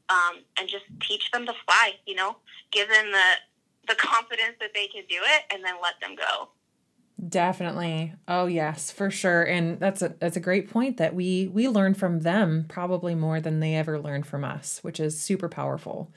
um, 0.10 0.42
and 0.58 0.68
just 0.68 0.86
teach 1.02 1.30
them 1.32 1.46
to 1.46 1.54
fly. 1.66 1.94
You 2.06 2.16
know, 2.16 2.38
give 2.72 2.90
them 2.90 3.12
the 3.12 3.30
the 3.88 3.96
confidence 3.96 4.56
that 4.60 4.72
they 4.74 4.88
can 4.88 5.04
do 5.10 5.20
it, 5.20 5.44
and 5.54 5.64
then 5.64 5.76
let 5.82 6.00
them 6.02 6.16
go. 6.16 6.50
Definitely. 7.30 8.14
Oh 8.28 8.48
yes, 8.48 8.92
for 8.92 9.10
sure. 9.10 9.44
And 9.44 9.80
that's 9.80 10.02
a 10.02 10.16
that's 10.20 10.36
a 10.36 10.42
great 10.42 10.70
point 10.70 10.98
that 10.98 11.16
we 11.16 11.48
we 11.48 11.68
learn 11.68 11.94
from 11.94 12.22
them 12.22 12.66
probably 12.68 13.16
more 13.16 13.40
than 13.40 13.60
they 13.60 13.76
ever 13.76 14.00
learn 14.00 14.24
from 14.24 14.44
us, 14.44 14.80
which 14.84 15.00
is 15.00 15.20
super 15.20 15.48
powerful. 15.48 16.12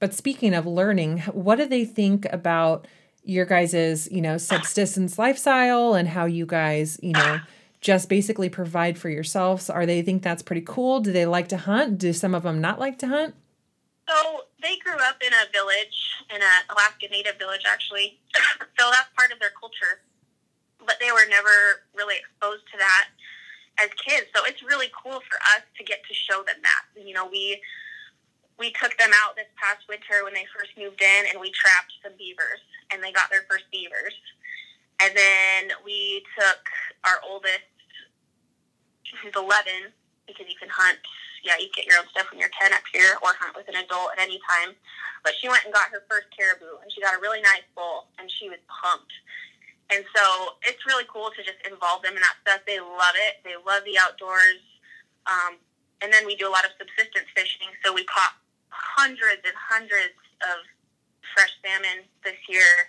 But 0.00 0.14
speaking 0.14 0.54
of 0.54 0.66
learning, 0.66 1.20
what 1.32 1.56
do 1.56 1.66
they 1.66 1.84
think 1.84 2.26
about 2.32 2.86
your 3.24 3.44
guys's, 3.44 4.10
you 4.10 4.20
know, 4.20 4.38
subsistence 4.38 5.18
lifestyle 5.18 5.94
and 5.94 6.08
how 6.08 6.24
you 6.24 6.46
guys, 6.46 6.98
you 7.02 7.12
know, 7.12 7.40
just 7.80 8.08
basically 8.08 8.48
provide 8.48 8.98
for 8.98 9.08
yourselves? 9.08 9.68
Are 9.68 9.86
they 9.86 10.02
think 10.02 10.22
that's 10.22 10.42
pretty 10.42 10.62
cool? 10.62 11.00
Do 11.00 11.12
they 11.12 11.26
like 11.26 11.48
to 11.48 11.56
hunt? 11.56 11.98
Do 11.98 12.12
some 12.12 12.34
of 12.34 12.44
them 12.44 12.60
not 12.60 12.78
like 12.78 12.98
to 13.00 13.08
hunt? 13.08 13.34
So 14.08 14.44
they 14.62 14.76
grew 14.78 14.96
up 14.96 15.20
in 15.20 15.32
a 15.32 15.50
village, 15.52 16.24
in 16.34 16.40
an 16.40 16.62
Alaska 16.70 17.08
Native 17.10 17.38
village, 17.38 17.62
actually. 17.66 18.18
so 18.78 18.90
that's 18.90 19.08
part 19.16 19.32
of 19.32 19.38
their 19.40 19.52
culture. 19.58 20.00
But 20.78 20.96
they 21.00 21.12
were 21.12 21.28
never 21.28 21.84
really 21.94 22.16
exposed 22.16 22.64
to 22.72 22.78
that 22.78 23.08
as 23.78 23.90
kids. 24.04 24.26
So 24.34 24.42
it's 24.46 24.62
really 24.62 24.90
cool 24.94 25.20
for 25.28 25.36
us 25.54 25.62
to 25.76 25.84
get 25.84 25.98
to 26.08 26.14
show 26.14 26.42
them 26.44 26.56
that. 26.62 27.04
You 27.04 27.14
know, 27.14 27.26
we 27.26 27.60
we 28.58 28.74
took 28.74 28.98
them 28.98 29.14
out 29.22 29.38
this 29.38 29.48
past 29.54 29.86
winter 29.88 30.26
when 30.26 30.34
they 30.34 30.44
first 30.50 30.74
moved 30.74 31.00
in 31.00 31.22
and 31.30 31.38
we 31.38 31.54
trapped 31.54 31.94
some 32.02 32.12
beavers 32.18 32.58
and 32.90 33.02
they 33.02 33.14
got 33.14 33.30
their 33.30 33.46
first 33.46 33.70
beavers. 33.70 34.14
And 34.98 35.14
then 35.14 35.78
we 35.86 36.26
took 36.34 36.62
our 37.06 37.22
oldest, 37.22 37.70
who's 39.22 39.34
11, 39.38 39.94
because 40.26 40.50
you 40.50 40.58
can 40.58 40.68
hunt. 40.68 40.98
Yeah, 41.46 41.54
you 41.62 41.70
get 41.70 41.86
your 41.86 42.02
own 42.02 42.10
stuff 42.10 42.26
when 42.34 42.42
you're 42.42 42.50
10 42.58 42.74
up 42.74 42.82
here 42.90 43.14
or 43.22 43.30
hunt 43.38 43.54
with 43.54 43.70
an 43.70 43.78
adult 43.78 44.18
at 44.18 44.18
any 44.18 44.42
time. 44.42 44.74
But 45.22 45.38
she 45.38 45.46
went 45.46 45.62
and 45.62 45.70
got 45.70 45.94
her 45.94 46.02
first 46.10 46.26
caribou 46.34 46.82
and 46.82 46.90
she 46.90 46.98
got 46.98 47.14
a 47.14 47.22
really 47.22 47.40
nice 47.40 47.62
bull 47.78 48.10
and 48.18 48.26
she 48.26 48.50
was 48.50 48.58
pumped. 48.66 49.14
And 49.88 50.02
so 50.10 50.58
it's 50.66 50.82
really 50.84 51.06
cool 51.06 51.30
to 51.30 51.40
just 51.46 51.62
involve 51.62 52.02
them 52.02 52.18
in 52.18 52.22
that 52.26 52.36
stuff. 52.42 52.60
They 52.66 52.82
love 52.82 53.14
it. 53.14 53.40
They 53.46 53.54
love 53.54 53.86
the 53.86 53.96
outdoors. 53.96 54.60
Um, 55.30 55.62
and 56.02 56.12
then 56.12 56.26
we 56.26 56.34
do 56.34 56.50
a 56.50 56.52
lot 56.52 56.66
of 56.66 56.74
subsistence 56.76 57.30
fishing. 57.34 57.70
So 57.86 57.94
we 57.94 58.04
caught 58.04 58.34
hundreds 58.70 59.42
and 59.44 59.54
hundreds 59.56 60.16
of 60.42 60.64
fresh 61.34 61.52
salmon 61.62 62.04
this 62.24 62.38
year 62.48 62.88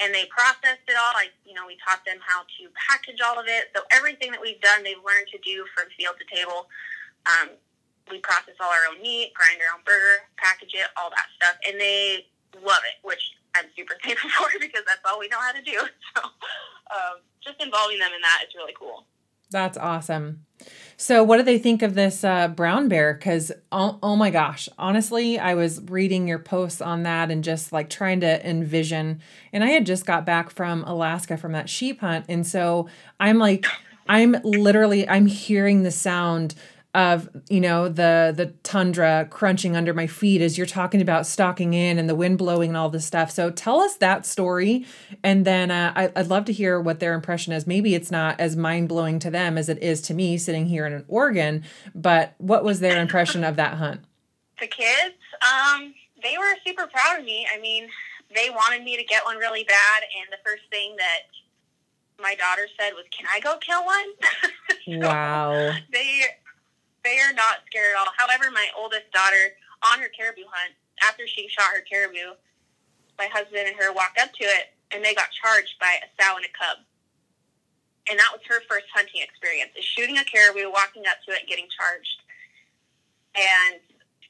and 0.00 0.14
they 0.14 0.26
processed 0.26 0.82
it 0.88 0.96
all. 0.98 1.14
Like, 1.14 1.30
you 1.46 1.54
know, 1.54 1.66
we 1.66 1.78
taught 1.78 2.02
them 2.02 2.18
how 2.18 2.42
to 2.42 2.62
package 2.74 3.20
all 3.22 3.38
of 3.38 3.46
it. 3.46 3.70
So 3.74 3.82
everything 3.92 4.32
that 4.32 4.40
we've 4.40 4.60
done, 4.60 4.82
they've 4.82 4.98
learned 4.98 5.30
to 5.30 5.38
do 5.38 5.64
from 5.74 5.86
field 5.94 6.18
to 6.18 6.26
table. 6.26 6.66
Um, 7.26 7.54
we 8.10 8.18
process 8.18 8.58
all 8.60 8.70
our 8.70 8.90
own 8.90 9.00
meat, 9.00 9.32
grind 9.34 9.62
our 9.62 9.70
own 9.78 9.86
burger, 9.86 10.26
package 10.36 10.74
it, 10.74 10.90
all 10.98 11.10
that 11.10 11.30
stuff. 11.38 11.56
And 11.66 11.78
they 11.78 12.26
love 12.58 12.82
it, 12.84 12.98
which 13.06 13.22
I'm 13.54 13.70
super 13.78 13.94
thankful 14.02 14.30
for 14.30 14.50
because 14.58 14.82
that's 14.86 15.02
all 15.06 15.18
we 15.18 15.28
know 15.28 15.40
how 15.40 15.52
to 15.52 15.62
do. 15.62 15.78
So 16.14 16.22
um, 16.94 17.18
just 17.42 17.60
involving 17.60 17.98
them 17.98 18.12
in 18.14 18.20
that 18.20 18.44
is 18.46 18.54
really 18.54 18.74
cool. 18.78 19.06
That's 19.50 19.76
awesome. 19.78 20.46
So, 20.96 21.22
what 21.24 21.38
do 21.38 21.42
they 21.42 21.58
think 21.58 21.82
of 21.82 21.94
this 21.94 22.22
uh, 22.24 22.48
brown 22.48 22.88
bear? 22.88 23.14
Because, 23.14 23.50
oh, 23.72 23.98
oh 24.02 24.16
my 24.16 24.30
gosh, 24.30 24.68
honestly, 24.78 25.38
I 25.38 25.54
was 25.54 25.80
reading 25.82 26.28
your 26.28 26.38
posts 26.38 26.80
on 26.80 27.02
that 27.02 27.30
and 27.30 27.42
just 27.42 27.72
like 27.72 27.90
trying 27.90 28.20
to 28.20 28.48
envision. 28.48 29.20
And 29.52 29.64
I 29.64 29.68
had 29.68 29.86
just 29.86 30.06
got 30.06 30.24
back 30.24 30.50
from 30.50 30.84
Alaska 30.84 31.36
from 31.36 31.52
that 31.52 31.68
sheep 31.68 32.00
hunt. 32.00 32.26
And 32.28 32.46
so 32.46 32.88
I'm 33.18 33.38
like, 33.38 33.66
I'm 34.08 34.36
literally, 34.44 35.08
I'm 35.08 35.26
hearing 35.26 35.82
the 35.82 35.90
sound 35.90 36.54
of 36.94 37.28
you 37.48 37.60
know 37.60 37.88
the 37.88 38.32
the 38.34 38.46
tundra 38.62 39.26
crunching 39.28 39.74
under 39.74 39.92
my 39.92 40.06
feet 40.06 40.40
as 40.40 40.56
you're 40.56 40.66
talking 40.66 41.02
about 41.02 41.26
stalking 41.26 41.74
in 41.74 41.98
and 41.98 42.08
the 42.08 42.14
wind 42.14 42.38
blowing 42.38 42.70
and 42.70 42.76
all 42.76 42.88
this 42.88 43.04
stuff. 43.04 43.30
So 43.32 43.50
tell 43.50 43.80
us 43.80 43.96
that 43.96 44.24
story. 44.24 44.86
And 45.22 45.44
then 45.44 45.70
uh, 45.70 45.92
I, 45.96 46.12
i'd 46.14 46.28
love 46.28 46.44
to 46.46 46.52
hear 46.52 46.80
what 46.80 47.00
their 47.00 47.14
impression 47.14 47.52
is. 47.52 47.66
Maybe 47.66 47.94
it's 47.94 48.10
not 48.10 48.38
as 48.38 48.56
mind-blowing 48.56 49.18
to 49.20 49.30
them 49.30 49.58
as 49.58 49.68
it 49.68 49.82
is 49.82 50.00
to 50.02 50.14
me 50.14 50.38
sitting 50.38 50.66
here 50.66 50.86
in 50.86 51.04
oregon 51.08 51.64
but 51.94 52.34
what 52.38 52.64
was 52.64 52.80
their 52.80 53.00
impression 53.00 53.42
of 53.42 53.56
that 53.56 53.74
hunt? 53.74 54.00
The 54.60 54.68
kids 54.68 55.16
um, 55.42 55.94
they 56.22 56.38
were 56.38 56.54
super 56.64 56.86
proud 56.86 57.18
of 57.18 57.24
me. 57.24 57.46
I 57.52 57.60
mean 57.60 57.88
they 58.34 58.50
wanted 58.50 58.84
me 58.84 58.96
to 58.96 59.04
get 59.04 59.24
one 59.24 59.38
really 59.38 59.64
bad 59.64 60.02
and 60.20 60.32
the 60.32 60.38
first 60.48 60.62
thing 60.70 60.94
that 60.96 61.22
my 62.20 62.36
daughter 62.36 62.68
said 62.78 62.92
was 62.92 63.04
can 63.10 63.26
i 63.34 63.40
go 63.40 63.56
kill 63.58 63.84
one? 63.84 64.06
So 64.86 64.98
wow. 64.98 65.72
they 65.92 66.24
they 67.04 67.20
are 67.20 67.32
not 67.32 67.62
scared 67.66 67.94
at 67.94 68.00
all. 68.00 68.12
However, 68.16 68.50
my 68.50 68.66
oldest 68.76 69.12
daughter, 69.12 69.54
on 69.92 70.00
her 70.00 70.08
caribou 70.08 70.48
hunt, 70.48 70.74
after 71.02 71.26
she 71.26 71.48
shot 71.48 71.74
her 71.74 71.84
caribou, 71.84 72.34
my 73.18 73.28
husband 73.30 73.68
and 73.68 73.76
her 73.76 73.92
walked 73.92 74.18
up 74.18 74.32
to 74.32 74.44
it 74.44 74.74
and 74.90 75.04
they 75.04 75.14
got 75.14 75.30
charged 75.30 75.74
by 75.80 75.98
a 76.00 76.08
sow 76.16 76.36
and 76.36 76.44
a 76.44 76.52
cub. 76.56 76.78
And 78.08 78.18
that 78.18 78.30
was 78.32 78.40
her 78.48 78.60
first 78.68 78.86
hunting 78.94 79.22
experience, 79.22 79.72
is 79.76 79.84
shooting 79.84 80.18
a 80.18 80.24
caribou, 80.24 80.70
walking 80.70 81.04
up 81.06 81.16
to 81.26 81.32
it, 81.32 81.40
and 81.40 81.48
getting 81.48 81.68
charged. 81.72 82.20
And 83.34 83.80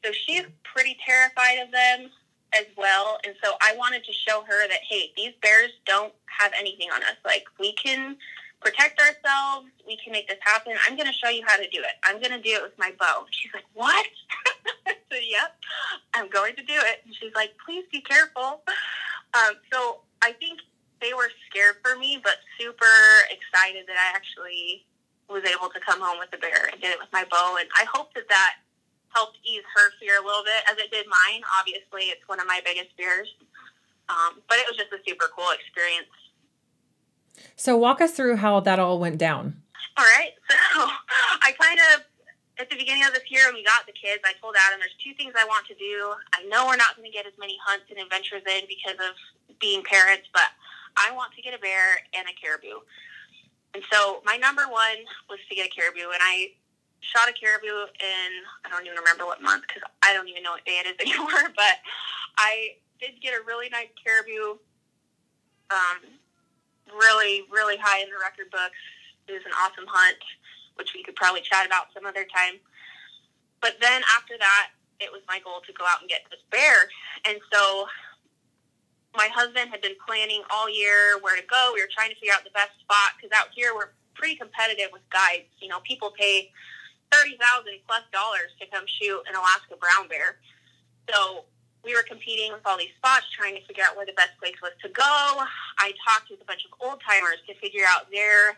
so 0.05 0.13
she's 0.13 0.45
pretty 0.63 0.97
terrified 1.05 1.59
of 1.59 1.73
them 1.73 2.11
as 2.55 2.67
well. 2.77 3.19
And 3.25 3.35
so 3.43 3.55
I 3.61 3.75
wanted 3.77 4.05
to 4.05 4.13
show 4.13 4.45
her 4.47 4.69
that, 4.69 4.81
hey, 4.89 5.13
these 5.17 5.35
bears 5.43 5.71
don't 5.87 6.15
have 6.27 6.53
anything 6.59 6.89
on 6.95 7.03
us. 7.03 7.19
Like, 7.25 7.45
we 7.59 7.73
can 7.73 8.17
protect 8.65 8.99
ourselves. 8.99 9.69
We 9.87 9.99
can 10.03 10.13
make 10.13 10.27
this 10.27 10.41
happen. 10.41 10.73
I'm 10.89 10.97
going 10.97 11.07
to 11.07 11.13
show 11.13 11.29
you 11.29 11.45
how 11.47 11.57
to 11.57 11.69
do 11.69 11.81
it. 11.85 12.01
I'm 12.03 12.17
going 12.17 12.33
to 12.33 12.41
do 12.41 12.57
it 12.57 12.63
with 12.63 12.73
my 12.79 12.93
bow. 12.99 13.27
She's 13.31 13.53
like, 13.53 13.69
what? 13.75 14.07
I 14.87 14.97
said, 15.13 15.23
yep, 15.29 15.55
I'm 16.15 16.31
going 16.31 16.57
to 16.57 16.63
do 16.65 16.75
it. 16.75 17.05
And 17.05 17.15
she's 17.15 17.35
like, 17.37 17.53
please 17.65 17.85
be 17.93 18.01
careful. 18.01 18.65
Um, 19.35 19.61
so 19.71 20.01
I 20.23 20.33
think 20.33 20.61
they 21.01 21.13
were 21.13 21.29
scared 21.51 21.77
for 21.85 21.99
me, 21.99 22.19
but 22.25 22.41
super 22.59 22.97
excited 23.29 23.85
that 23.87 24.01
I 24.01 24.17
actually 24.17 24.87
was 25.29 25.45
able 25.45 25.69
to 25.69 25.81
come 25.81 26.01
home 26.01 26.19
with 26.19 26.31
the 26.33 26.39
bear 26.39 26.69
and 26.73 26.81
did 26.81 26.93
it 26.93 26.99
with 26.99 27.13
my 27.13 27.25
bow. 27.31 27.61
And 27.61 27.69
I 27.77 27.85
hope 27.93 28.15
that 28.15 28.29
that 28.29 28.65
helped 29.13 29.39
ease 29.45 29.65
her 29.77 29.93
fear 30.01 30.17
a 30.17 30.25
little 30.25 30.43
bit, 30.43 30.65
as 30.71 30.81
it 30.81 30.91
did 30.91 31.07
mine. 31.07 31.45
Obviously, 31.61 32.09
it's 32.09 32.25
one 32.27 32.41
of 32.41 32.47
my 32.47 32.61
biggest 32.65 32.97
fears. 32.97 33.29
Um, 34.09 34.41
but 34.49 34.57
it 34.59 34.67
was 34.69 34.77
just 34.77 34.93
a 34.93 35.01
super 35.05 35.29
cool 35.33 35.49
experience 35.53 36.13
so 37.57 37.77
walk 37.77 38.01
us 38.01 38.13
through 38.13 38.37
how 38.37 38.61
that 38.61 38.79
all 38.79 38.99
went 38.99 39.19
down. 39.19 39.63
All 39.97 40.05
right. 40.05 40.33
So 40.75 40.83
I 40.83 41.55
kind 41.55 41.79
of 41.95 42.03
at 42.59 42.71
the 42.71 42.77
beginning 42.77 43.05
of 43.05 43.15
this 43.15 43.31
year 43.31 43.47
when 43.47 43.55
we 43.55 43.63
got 43.63 43.87
the 43.87 43.95
kids, 43.95 44.23
I 44.27 44.35
told 44.43 44.55
Adam 44.59 44.79
there's 44.79 44.95
two 45.03 45.15
things 45.15 45.35
I 45.39 45.47
want 45.47 45.67
to 45.71 45.75
do. 45.75 46.15
I 46.35 46.43
know 46.47 46.67
we're 46.67 46.79
not 46.79 46.95
going 46.99 47.07
to 47.07 47.15
get 47.15 47.27
as 47.27 47.35
many 47.39 47.55
hunts 47.63 47.87
and 47.91 47.99
adventures 47.99 48.43
in 48.43 48.67
because 48.67 48.99
of 48.99 49.15
being 49.59 49.83
parents, 49.83 50.27
but 50.35 50.51
I 50.97 51.11
want 51.15 51.35
to 51.35 51.43
get 51.43 51.55
a 51.55 51.59
bear 51.59 52.03
and 52.15 52.27
a 52.27 52.35
caribou. 52.35 52.83
And 53.75 53.83
so 53.91 54.23
my 54.25 54.37
number 54.37 54.67
one 54.71 55.03
was 55.31 55.39
to 55.51 55.55
get 55.55 55.67
a 55.67 55.71
caribou, 55.71 56.15
and 56.15 56.23
I 56.23 56.55
shot 57.03 57.29
a 57.29 57.35
caribou 57.35 57.91
in 57.99 58.31
I 58.65 58.71
don't 58.71 58.87
even 58.87 58.99
remember 58.99 59.27
what 59.27 59.43
month 59.43 59.67
because 59.67 59.83
I 60.03 60.15
don't 60.15 60.29
even 60.29 60.43
know 60.43 60.53
what 60.53 60.65
day 60.65 60.83
it 60.83 60.87
is 60.87 60.99
anymore. 61.03 61.51
But 61.55 61.83
I 62.39 62.79
did 63.03 63.21
get 63.21 63.35
a 63.35 63.43
really 63.47 63.69
nice 63.69 63.91
caribou. 63.99 64.59
Um, 65.71 66.23
really, 66.93 67.45
really 67.51 67.77
high 67.77 68.03
in 68.03 68.09
the 68.11 68.21
record 68.21 68.51
books. 68.51 68.79
It 69.29 69.33
was 69.33 69.47
an 69.47 69.57
awesome 69.57 69.89
hunt, 69.89 70.21
which 70.77 70.93
we 70.95 71.03
could 71.03 71.17
probably 71.17 71.41
chat 71.41 71.67
about 71.67 71.89
some 71.95 72.05
other 72.05 72.27
time. 72.29 72.61
But 73.61 73.81
then 73.81 74.03
after 74.13 74.37
that, 74.39 74.77
it 75.01 75.11
was 75.11 75.23
my 75.27 75.41
goal 75.41 75.65
to 75.65 75.73
go 75.73 75.85
out 75.85 76.01
and 76.01 76.09
get 76.09 76.23
this 76.31 76.45
bear. 76.51 76.89
And 77.25 77.41
so 77.53 77.87
my 79.17 79.29
husband 79.33 79.71
had 79.71 79.81
been 79.81 79.97
planning 80.07 80.43
all 80.51 80.69
year 80.69 81.19
where 81.21 81.37
to 81.37 81.47
go. 81.47 81.73
We 81.73 81.81
were 81.81 81.91
trying 81.91 82.11
to 82.11 82.19
figure 82.19 82.35
out 82.35 82.45
the 82.45 82.55
best 82.55 82.77
spot 82.81 83.17
because 83.17 83.33
out 83.33 83.49
here 83.55 83.73
we're 83.75 83.95
pretty 84.15 84.37
competitive 84.37 84.91
with 84.93 85.03
guides. 85.11 85.49
You 85.61 85.69
know, 85.69 85.81
people 85.83 86.13
pay 86.13 86.51
thirty 87.11 87.39
thousand 87.39 87.79
plus 87.87 88.03
dollars 88.13 88.53
to 88.61 88.67
come 88.69 88.85
shoot 88.87 89.23
an 89.29 89.35
Alaska 89.35 89.79
brown 89.79 90.09
bear. 90.09 90.43
So 91.09 91.47
we 91.85 91.95
were 91.95 92.03
competing 92.03 92.53
with 92.53 92.65
all 92.65 92.79
these 92.79 92.95
spots, 92.97 93.29
trying 93.31 93.55
to 93.55 93.63
figure 93.69 93.85
out 93.85 93.97
where 93.97 94.07
the 94.07 94.17
best 94.17 94.33
place 94.41 94.57
was 94.63 94.73
to 94.83 94.89
go. 94.89 95.05
I 95.79 95.93
talked 96.09 96.31
with 96.31 96.41
a 96.41 96.49
bunch 96.49 96.65
of 96.65 96.73
old 96.81 97.01
timers 97.05 97.39
to 97.47 97.55
figure 97.61 97.85
out 97.87 98.11
their 98.11 98.57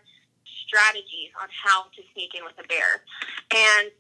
strategies 0.67 1.35
on 1.43 1.49
how 1.51 1.91
to 1.95 2.01
sneak 2.15 2.35
in 2.35 2.45
with 2.45 2.55
a 2.63 2.67
bear. 2.67 3.03
And 3.51 3.91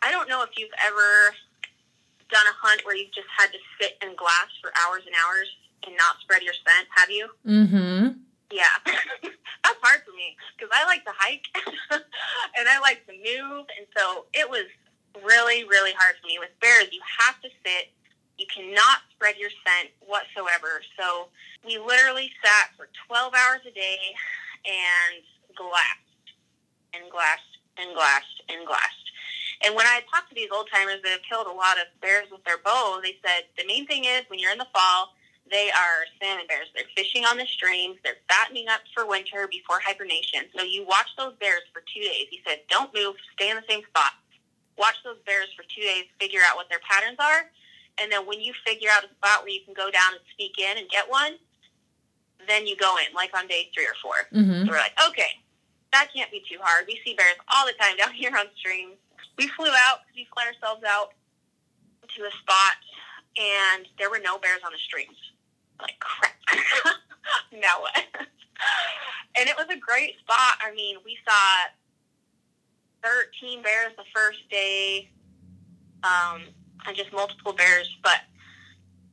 I 0.00 0.10
don't 0.10 0.28
know 0.28 0.42
if 0.42 0.50
you've 0.56 0.74
ever 0.84 1.36
done 2.32 2.46
a 2.48 2.56
hunt 2.56 2.82
where 2.84 2.96
you've 2.96 3.12
just 3.12 3.28
had 3.36 3.52
to 3.52 3.60
sit 3.80 4.00
in 4.02 4.16
glass 4.16 4.48
for 4.60 4.72
hours 4.80 5.04
and 5.04 5.14
hours 5.20 5.48
and 5.86 5.96
not 5.96 6.16
spread 6.20 6.42
your 6.42 6.54
scent. 6.54 6.88
Have 6.96 7.10
you? 7.10 7.28
Mm-hmm. 7.46 8.18
Yeah, 8.50 8.72
that's 8.84 9.80
hard 9.80 10.04
for 10.04 10.12
me 10.12 10.36
because 10.56 10.68
I 10.72 10.84
like 10.84 11.04
to 11.04 11.14
hike 11.16 11.46
and 12.58 12.68
I 12.68 12.78
like 12.80 13.00
to 13.06 13.12
move, 13.12 13.64
and 13.78 13.86
so 13.96 14.26
it 14.34 14.48
was 14.48 14.68
really, 15.24 15.64
really 15.64 15.92
hard 15.96 16.16
for 16.20 16.26
me. 16.26 16.38
With 16.38 16.52
bears, 16.60 16.88
you 16.92 17.00
have 17.20 17.40
to 17.40 17.48
sit. 17.64 17.92
You 18.38 18.46
cannot 18.46 19.06
spread 19.12 19.36
your 19.36 19.50
scent 19.50 19.90
whatsoever. 20.00 20.82
So 20.98 21.28
we 21.64 21.78
literally 21.78 22.30
sat 22.42 22.74
for 22.76 22.88
12 23.06 23.34
hours 23.34 23.60
a 23.68 23.72
day 23.72 23.98
and 24.64 25.22
glassed 25.54 26.26
and 26.94 27.10
glassed 27.10 27.58
and 27.78 27.94
glassed 27.94 28.42
and 28.48 28.66
glassed. 28.66 29.06
And 29.64 29.76
when 29.76 29.86
I 29.86 30.02
talked 30.10 30.28
to 30.30 30.34
these 30.34 30.50
old 30.50 30.68
timers 30.72 30.98
that 31.02 31.10
have 31.10 31.26
killed 31.28 31.46
a 31.46 31.54
lot 31.54 31.78
of 31.78 31.86
bears 32.00 32.26
with 32.30 32.42
their 32.44 32.58
bow, 32.58 33.00
they 33.02 33.16
said 33.22 33.46
the 33.56 33.66
main 33.66 33.86
thing 33.86 34.04
is 34.04 34.26
when 34.26 34.38
you're 34.38 34.50
in 34.50 34.58
the 34.58 34.72
fall, 34.74 35.14
they 35.50 35.70
are 35.70 36.08
salmon 36.20 36.46
bears. 36.48 36.68
They're 36.74 36.88
fishing 36.96 37.24
on 37.24 37.36
the 37.36 37.46
streams. 37.46 37.98
They're 38.02 38.22
fattening 38.28 38.68
up 38.68 38.80
for 38.94 39.06
winter 39.06 39.46
before 39.50 39.78
hibernation. 39.84 40.48
So 40.56 40.64
you 40.64 40.86
watch 40.86 41.14
those 41.16 41.34
bears 41.38 41.62
for 41.72 41.82
two 41.92 42.00
days. 42.00 42.26
He 42.30 42.40
said, 42.46 42.60
don't 42.70 42.92
move, 42.94 43.14
stay 43.34 43.50
in 43.50 43.56
the 43.56 43.66
same 43.68 43.84
spot. 43.84 44.12
Watch 44.78 44.96
those 45.04 45.20
bears 45.26 45.48
for 45.54 45.62
two 45.68 45.82
days, 45.82 46.06
figure 46.18 46.40
out 46.46 46.56
what 46.56 46.68
their 46.68 46.80
patterns 46.80 47.18
are. 47.20 47.50
And 48.00 48.10
then 48.10 48.26
when 48.26 48.40
you 48.40 48.52
figure 48.66 48.88
out 48.90 49.04
a 49.04 49.10
spot 49.14 49.42
where 49.42 49.50
you 49.50 49.60
can 49.64 49.74
go 49.74 49.90
down 49.90 50.12
and 50.12 50.22
sneak 50.36 50.58
in 50.58 50.78
and 50.78 50.88
get 50.88 51.08
one, 51.08 51.36
then 52.48 52.66
you 52.66 52.76
go 52.76 52.96
in, 52.96 53.14
like 53.14 53.30
on 53.36 53.46
day 53.46 53.70
three 53.74 53.86
or 53.86 53.94
4 54.02 54.12
Mm-hmm. 54.32 54.66
So 54.66 54.70
we're 54.72 54.78
like, 54.78 54.96
okay, 55.08 55.38
that 55.92 56.08
can't 56.14 56.30
be 56.30 56.42
too 56.48 56.58
hard. 56.60 56.86
We 56.88 56.98
see 57.04 57.14
bears 57.14 57.36
all 57.54 57.66
the 57.66 57.74
time 57.74 57.96
down 58.00 58.12
here 58.12 58.32
on 58.36 58.46
streams. 58.56 58.96
We 59.38 59.48
flew 59.48 59.70
out 59.70 60.04
because 60.04 60.16
we 60.16 60.28
fly 60.32 60.46
ourselves 60.46 60.84
out 60.84 61.12
to 62.16 62.22
a 62.24 62.30
spot, 62.42 62.76
and 63.38 63.86
there 63.98 64.10
were 64.10 64.20
no 64.22 64.38
bears 64.38 64.60
on 64.64 64.72
the 64.72 64.78
streams. 64.78 65.16
Like, 65.80 65.98
crap. 66.00 66.34
now 67.52 67.80
what? 67.80 67.96
and 69.38 69.48
it 69.48 69.56
was 69.56 69.66
a 69.70 69.78
great 69.78 70.18
spot. 70.18 70.58
I 70.60 70.74
mean, 70.74 70.96
we 71.04 71.16
saw 71.24 71.72
13 73.02 73.62
bears 73.62 73.92
the 73.96 74.04
first 74.14 74.48
day, 74.50 75.10
um, 76.04 76.42
and 76.86 76.96
just 76.96 77.12
multiple 77.12 77.52
bears, 77.52 77.96
but 78.02 78.20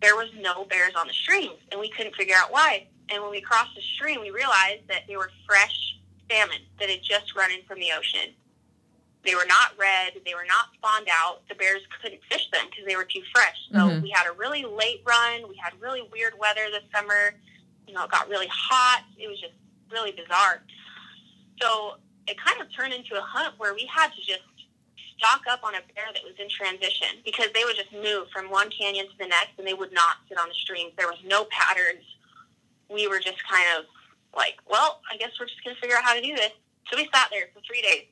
there 0.01 0.15
was 0.15 0.30
no 0.39 0.65
bears 0.65 0.93
on 0.95 1.07
the 1.07 1.13
streams, 1.13 1.59
and 1.72 1.80
we 1.80 1.89
couldn't 1.89 2.15
figure 2.15 2.36
out 2.38 2.51
why. 2.51 2.88
And 3.09 3.22
when 3.22 3.32
we 3.32 3.41
crossed 3.41 3.76
the 3.76 3.82
stream, 3.82 4.22
we 4.22 4.30
realized 4.30 4.88
that 4.88 5.03
they 5.07 5.17
were 5.17 5.32
fresh 5.45 5.97
salmon 6.30 6.59
that 6.80 6.89
had 6.89 7.01
just 7.01 7.36
run 7.36 7.51
in 7.51 7.63
from 7.67 7.80
the 7.80 7.91
ocean. 7.97 8.34
They 9.26 9.36
were 9.36 9.47
not 9.47 9.74
red. 9.78 10.13
They 10.26 10.34
were 10.34 10.45
not 10.47 10.67
spawned 10.76 11.09
out. 11.11 11.41
The 11.49 11.55
bears 11.55 11.82
couldn't 12.01 12.22
fish 12.32 12.49
them 12.51 12.65
because 12.70 12.86
they 12.88 12.95
were 12.95 13.03
too 13.03 13.24
fresh. 13.34 13.57
So 13.72 13.80
Mhm. 13.80 14.01
we 14.03 14.09
had 14.11 14.28
a 14.28 14.32
really 14.32 14.63
late 14.63 15.01
run. 15.03 15.47
We 15.49 15.57
had 15.57 15.80
really 15.82 16.03
weird 16.03 16.38
weather 16.38 16.70
this 16.72 16.84
summer. 16.93 17.36
You 17.86 17.93
know, 17.93 18.03
it 18.05 18.11
got 18.11 18.30
really 18.30 18.47
hot. 18.47 19.03
It 19.17 19.28
was 19.28 19.39
just 19.41 19.53
really 19.91 20.11
bizarre. 20.11 20.63
So 21.59 21.97
it 22.28 22.38
kind 22.39 22.61
of 22.61 22.72
turned 22.74 22.93
into 22.93 23.17
a 23.17 23.22
hunt 23.22 23.57
where 23.57 23.74
we 23.74 23.86
had 23.88 24.13
to 24.13 24.22
just 24.22 24.43
stock 25.20 25.43
up 25.51 25.59
on 25.63 25.76
a 25.76 25.84
bear 25.93 26.07
that 26.15 26.24
was 26.24 26.34
in 26.39 26.47
transition 26.47 27.20
because 27.28 27.51
they 27.53 27.67
would 27.67 27.76
just 27.76 27.91
move 27.91 28.32
from 28.32 28.49
one 28.49 28.72
canyon 28.72 29.05
to 29.05 29.17
the 29.20 29.28
next 29.28 29.59
and 29.59 29.67
they 29.67 29.76
would 29.76 29.91
not 29.91 30.24
sit 30.28 30.39
on 30.39 30.47
the 30.47 30.55
streams. 30.55 30.95
There 30.97 31.07
was 31.07 31.20
no 31.28 31.45
patterns. 31.51 32.07
We 32.88 33.07
were 33.07 33.20
just 33.20 33.38
kind 33.43 33.67
of 33.78 33.86
like, 34.34 34.57
well, 34.65 35.03
I 35.11 35.17
guess 35.17 35.36
we're 35.36 35.51
just 35.51 35.63
going 35.63 35.76
to 35.76 35.82
figure 35.84 35.99
out 35.99 36.03
how 36.07 36.15
to 36.15 36.24
do 36.24 36.34
this. 36.36 36.55
So 36.89 36.97
we 36.97 37.07
sat 37.13 37.28
there 37.30 37.51
for 37.53 37.61
three 37.61 37.84
days 37.84 38.07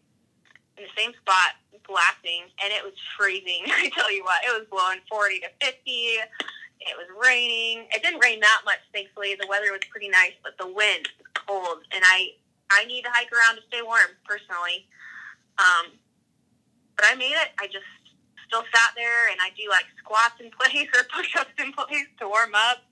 in 0.78 0.84
the 0.86 0.94
same 0.94 1.16
spot, 1.18 1.58
glassing, 1.88 2.52
and 2.62 2.70
it 2.70 2.84
was 2.84 2.94
freezing. 3.18 3.66
I 3.72 3.90
tell 3.96 4.12
you 4.12 4.24
what, 4.24 4.44
it 4.46 4.54
was 4.54 4.68
blowing 4.70 5.00
40 5.10 5.40
to 5.48 5.50
50. 5.64 5.82
It 6.78 6.94
was 6.94 7.10
raining. 7.18 7.88
It 7.96 8.04
didn't 8.04 8.22
rain 8.22 8.40
that 8.40 8.62
much, 8.66 8.84
thankfully. 8.94 9.34
The 9.40 9.48
weather 9.48 9.72
was 9.72 9.82
pretty 9.90 10.10
nice, 10.10 10.38
but 10.44 10.54
the 10.60 10.68
wind 10.68 11.10
was 11.18 11.30
cold, 11.34 11.80
and 11.92 12.04
I 12.06 12.38
I 12.70 12.84
need 12.86 13.04
to 13.04 13.10
hike 13.12 13.32
around 13.32 13.56
to 13.56 13.64
stay 13.68 13.82
warm 13.82 14.12
personally. 14.28 14.86
Um, 15.58 15.96
but 16.98 17.06
I 17.10 17.16
made 17.16 17.38
it. 17.38 17.54
I 17.60 17.68
just 17.68 17.86
still 18.48 18.64
sat 18.74 18.92
there, 18.96 19.30
and 19.30 19.40
I 19.40 19.50
do 19.56 19.70
like 19.70 19.86
squats 20.00 20.42
in 20.42 20.52
place 20.52 20.90
or 20.98 21.06
push-ups 21.14 21.56
in 21.60 21.72
place 21.72 22.10
to 22.20 22.28
warm 22.28 22.54
up. 22.56 22.84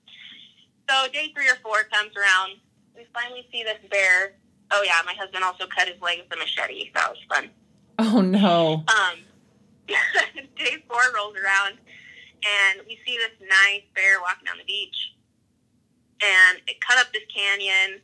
So 0.88 1.10
day 1.12 1.32
three 1.34 1.48
or 1.48 1.58
four 1.62 1.84
comes 1.92 2.14
around. 2.16 2.62
We 2.94 3.06
finally 3.12 3.46
see 3.52 3.62
this 3.62 3.78
bear. 3.90 4.34
Oh 4.70 4.82
yeah, 4.84 5.02
my 5.04 5.14
husband 5.14 5.44
also 5.44 5.66
cut 5.66 5.88
his 5.88 6.00
leg 6.00 6.22
with 6.22 6.32
a 6.32 6.38
machete. 6.38 6.90
That 6.94 7.10
was 7.10 7.18
fun. 7.28 7.50
Oh 7.98 8.20
no. 8.20 8.84
Um, 8.88 9.18
day 10.56 10.84
four 10.88 11.02
rolls 11.14 11.34
around, 11.36 11.78
and 12.42 12.86
we 12.86 12.98
see 13.04 13.18
this 13.18 13.34
nice 13.40 13.82
bear 13.94 14.20
walking 14.20 14.46
down 14.46 14.58
the 14.58 14.64
beach. 14.64 14.96
And 16.22 16.58
it 16.66 16.80
cut 16.80 16.98
up 16.98 17.12
this 17.12 17.22
canyon, 17.34 18.00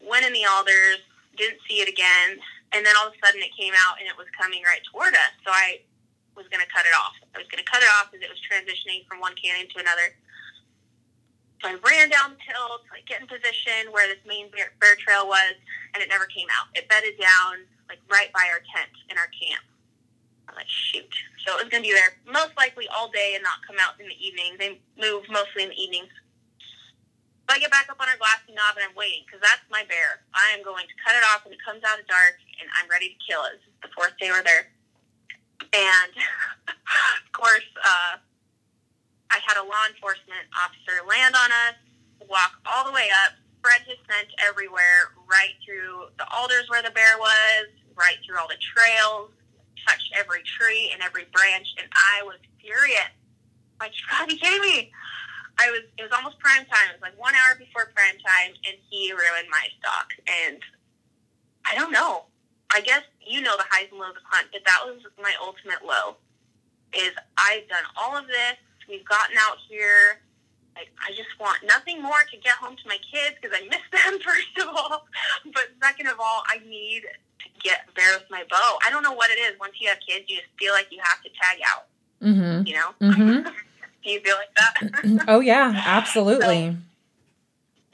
went 0.00 0.26
in 0.26 0.32
the 0.32 0.44
alders, 0.46 0.98
didn't 1.36 1.60
see 1.68 1.76
it 1.76 1.88
again, 1.88 2.38
and 2.72 2.82
then 2.84 2.94
all 2.98 3.08
of 3.08 3.14
a 3.14 3.18
sudden 3.22 3.42
it 3.42 3.54
came 3.54 3.74
out 3.74 3.98
and 4.00 4.08
it 4.08 4.16
was 4.18 4.26
coming 4.34 4.62
right 4.66 4.82
toward 4.90 5.14
us. 5.14 5.34
So 5.46 5.50
I 5.50 5.84
was 6.34 6.46
going 6.52 6.62
to 6.62 6.70
cut 6.70 6.84
it 6.84 6.94
off. 6.94 7.16
I 7.34 7.38
was 7.38 7.48
going 7.48 7.62
to 7.62 7.68
cut 7.68 7.80
it 7.82 7.90
off 7.96 8.12
as 8.12 8.20
it 8.20 8.28
was 8.28 8.38
transitioning 8.44 9.06
from 9.08 9.18
one 9.18 9.34
canyon 9.38 9.66
to 9.72 9.80
another. 9.80 10.12
So 11.64 11.72
I 11.72 11.80
ran 11.80 12.12
down 12.12 12.36
the 12.36 12.42
hill 12.44 12.84
to 12.84 12.88
like 12.92 13.08
get 13.08 13.24
in 13.24 13.26
position 13.26 13.88
where 13.90 14.04
this 14.04 14.20
main 14.28 14.52
bear, 14.52 14.76
bear 14.76 14.94
trail 15.00 15.24
was, 15.24 15.56
and 15.96 16.04
it 16.04 16.12
never 16.12 16.28
came 16.28 16.46
out. 16.52 16.68
It 16.76 16.84
bedded 16.92 17.16
down 17.16 17.64
like 17.88 17.98
right 18.12 18.28
by 18.36 18.44
our 18.52 18.60
tent 18.68 18.92
in 19.08 19.16
our 19.16 19.32
camp. 19.32 19.64
I'm 20.46 20.54
like, 20.54 20.68
shoot. 20.68 21.08
So 21.42 21.56
it 21.56 21.64
was 21.64 21.70
going 21.72 21.82
to 21.82 21.88
be 21.88 21.96
there 21.96 22.20
most 22.28 22.52
likely 22.60 22.86
all 22.92 23.08
day 23.08 23.34
and 23.34 23.42
not 23.42 23.64
come 23.64 23.80
out 23.80 23.96
in 23.96 24.06
the 24.06 24.18
evening. 24.20 24.60
They 24.60 24.78
move 25.00 25.24
mostly 25.32 25.64
in 25.64 25.72
the 25.72 25.80
evenings. 25.80 26.12
So 27.46 27.54
I 27.54 27.62
get 27.62 27.70
back 27.70 27.86
up 27.86 28.02
on 28.02 28.10
our 28.10 28.18
glassy 28.18 28.50
knob 28.50 28.74
and 28.74 28.84
I'm 28.90 28.96
waiting 28.98 29.22
because 29.22 29.38
that's 29.38 29.62
my 29.70 29.86
bear. 29.86 30.26
I 30.34 30.50
am 30.52 30.66
going 30.66 30.84
to 30.84 30.96
cut 31.06 31.14
it 31.14 31.22
off 31.30 31.46
when 31.46 31.54
it 31.54 31.62
comes 31.62 31.86
out 31.86 32.02
of 32.02 32.06
dark 32.10 32.42
and 32.60 32.68
I'm 32.78 32.88
ready 32.88 33.14
to 33.14 33.18
kill 33.24 33.44
it. 33.44 33.60
This 33.60 33.68
is 33.68 33.78
the 33.82 33.92
fourth 33.94 34.16
day 34.20 34.30
we're 34.30 34.44
there. 34.44 34.72
And 35.72 36.12
of 37.24 37.32
course, 37.32 37.66
uh, 37.84 38.20
I 39.30 39.38
had 39.44 39.56
a 39.58 39.64
law 39.64 39.84
enforcement 39.90 40.46
officer 40.54 41.02
land 41.04 41.34
on 41.34 41.50
us, 41.50 41.76
walk 42.28 42.56
all 42.64 42.84
the 42.84 42.92
way 42.92 43.08
up, 43.24 43.34
spread 43.58 43.82
his 43.86 43.98
scent 44.06 44.30
everywhere, 44.38 45.12
right 45.26 45.52
through 45.64 46.14
the 46.18 46.26
alders 46.30 46.68
where 46.68 46.82
the 46.82 46.94
bear 46.94 47.18
was, 47.18 47.68
right 47.96 48.16
through 48.24 48.38
all 48.38 48.48
the 48.48 48.60
trails, 48.60 49.30
touched 49.86 50.12
every 50.14 50.42
tree 50.42 50.90
and 50.92 51.02
every 51.02 51.26
branch, 51.32 51.74
and 51.78 51.88
I 51.92 52.22
was 52.22 52.38
furious. 52.60 53.12
Like, 53.80 53.92
you 53.96 54.04
gotta 54.10 54.26
be 54.26 54.38
kidding 54.38 54.62
me. 54.62 54.92
I 55.58 55.70
was, 55.70 55.88
it 55.96 56.02
was 56.02 56.12
almost 56.12 56.38
prime 56.38 56.66
time. 56.66 56.92
It 56.92 57.00
was 57.00 57.02
like 57.02 57.18
one 57.18 57.34
hour 57.34 57.56
before 57.56 57.90
prime 57.96 58.18
time, 58.20 58.52
and 58.68 58.76
he 58.90 59.12
ruined 59.12 59.48
my 59.50 59.66
stock. 59.80 60.12
And 60.28 60.60
I 61.64 61.74
don't 61.74 61.92
know. 61.92 62.26
I 62.72 62.80
guess 62.80 63.02
you 63.26 63.40
know 63.40 63.56
the 63.56 63.64
highs 63.70 63.88
and 63.90 64.00
lows 64.00 64.16
of 64.16 64.22
hunt, 64.24 64.48
but 64.52 64.62
that 64.66 64.80
was 64.84 65.00
my 65.22 65.32
ultimate 65.42 65.84
low. 65.84 66.16
Is 66.92 67.12
I've 67.36 67.68
done 67.68 67.84
all 67.96 68.16
of 68.16 68.26
this. 68.26 68.56
We've 68.88 69.04
gotten 69.04 69.36
out 69.38 69.56
here. 69.68 70.20
Like, 70.76 70.90
I 71.00 71.10
just 71.12 71.30
want 71.40 71.58
nothing 71.66 72.02
more 72.02 72.20
to 72.30 72.36
get 72.36 72.52
home 72.54 72.76
to 72.76 72.88
my 72.88 72.98
kids 73.10 73.36
because 73.40 73.56
I 73.58 73.64
miss 73.66 73.80
them, 74.04 74.20
first 74.20 74.58
of 74.60 74.68
all. 74.68 75.06
But 75.54 75.64
second 75.82 76.06
of 76.08 76.20
all, 76.20 76.42
I 76.48 76.58
need 76.68 77.02
to 77.02 77.48
get 77.62 77.80
bear 77.94 78.12
with 78.14 78.26
my 78.30 78.44
bow. 78.50 78.78
I 78.86 78.90
don't 78.90 79.02
know 79.02 79.12
what 79.14 79.30
it 79.30 79.38
is. 79.40 79.58
Once 79.58 79.72
you 79.80 79.88
have 79.88 79.98
kids, 80.06 80.26
you 80.28 80.36
just 80.36 80.48
feel 80.58 80.72
like 80.74 80.88
you 80.90 80.98
have 81.02 81.22
to 81.22 81.30
tag 81.40 81.58
out, 81.66 81.86
Mm-hmm. 82.22 82.66
you 82.66 82.74
know? 82.74 82.90
Mm-hmm. 83.00 83.48
Do 84.04 84.10
you 84.10 84.20
feel 84.20 84.36
like 84.36 84.54
that? 84.56 85.24
oh 85.28 85.40
yeah, 85.40 85.82
absolutely. 85.86 86.76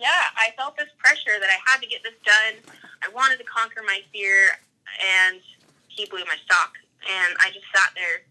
Yeah, 0.02 0.34
I 0.34 0.50
felt 0.58 0.74
this 0.74 0.90
pressure 0.98 1.38
that 1.38 1.46
I 1.46 1.62
had 1.62 1.78
to 1.78 1.86
get 1.86 2.02
this 2.02 2.18
done. 2.26 2.58
I 3.06 3.08
wanted 3.14 3.38
to 3.38 3.46
conquer 3.46 3.86
my 3.86 4.02
fear, 4.10 4.58
and 4.98 5.38
he 5.86 6.10
blew 6.10 6.26
my 6.26 6.34
stock. 6.42 6.74
And 7.06 7.38
I 7.38 7.54
just 7.54 7.66
sat 7.70 7.94
there 7.94 8.26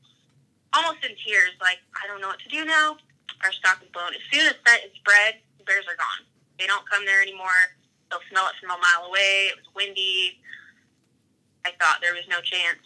almost 0.75 0.99
in 1.07 1.15
tears, 1.15 1.55
like, 1.63 1.79
I 1.95 2.07
don't 2.11 2.19
know 2.19 2.27
what 2.27 2.43
to 2.43 2.51
do 2.51 2.67
now. 2.67 2.99
Our 3.43 3.55
stock 3.55 3.79
is 3.79 3.87
blown. 3.95 4.11
As 4.11 4.23
soon 4.31 4.47
as 4.47 4.59
that 4.67 4.83
is 4.83 4.91
spread, 4.99 5.39
bears 5.63 5.87
are 5.87 5.95
gone. 5.95 6.27
They 6.59 6.67
don't 6.67 6.83
come 6.91 7.07
there 7.07 7.23
anymore. 7.23 7.75
They'll 8.11 8.23
smell 8.27 8.51
it 8.51 8.59
from 8.59 8.75
a 8.75 8.79
mile 8.79 9.07
away. 9.07 9.51
It 9.51 9.55
was 9.55 9.67
windy. 9.71 10.43
I 11.63 11.71
thought 11.79 12.03
there 12.03 12.13
was 12.13 12.27
no 12.27 12.43
chance. 12.43 12.83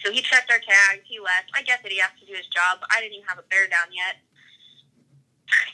So 0.00 0.08
he 0.12 0.24
checked 0.24 0.48
our 0.48 0.60
tags. 0.60 1.04
He 1.04 1.20
left. 1.20 1.52
I 1.52 1.60
get 1.62 1.84
that 1.84 1.92
he 1.92 2.00
has 2.00 2.12
to 2.20 2.24
do 2.24 2.32
his 2.32 2.48
job, 2.48 2.80
I 2.88 3.00
didn't 3.00 3.20
even 3.20 3.28
have 3.28 3.38
a 3.38 3.46
bear 3.52 3.68
down 3.68 3.92
yet. 3.92 4.23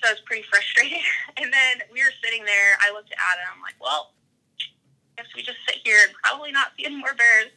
So 0.01 0.09
I 0.09 0.13
was 0.17 0.25
pretty 0.25 0.45
frustrated. 0.49 1.05
And 1.41 1.49
then 1.49 1.85
we 1.89 2.05
were 2.05 2.13
sitting 2.21 2.45
there. 2.45 2.77
I 2.85 2.93
looked 2.93 3.13
at 3.13 3.21
Adam. 3.21 3.57
I'm 3.57 3.65
like, 3.65 3.79
well, 3.81 4.13
I 4.61 5.23
guess 5.23 5.31
we 5.33 5.41
just 5.41 5.61
sit 5.65 5.81
here 5.85 6.01
and 6.05 6.13
probably 6.21 6.53
not 6.53 6.77
see 6.77 6.85
any 6.85 7.01
more 7.01 7.17
bears. 7.17 7.53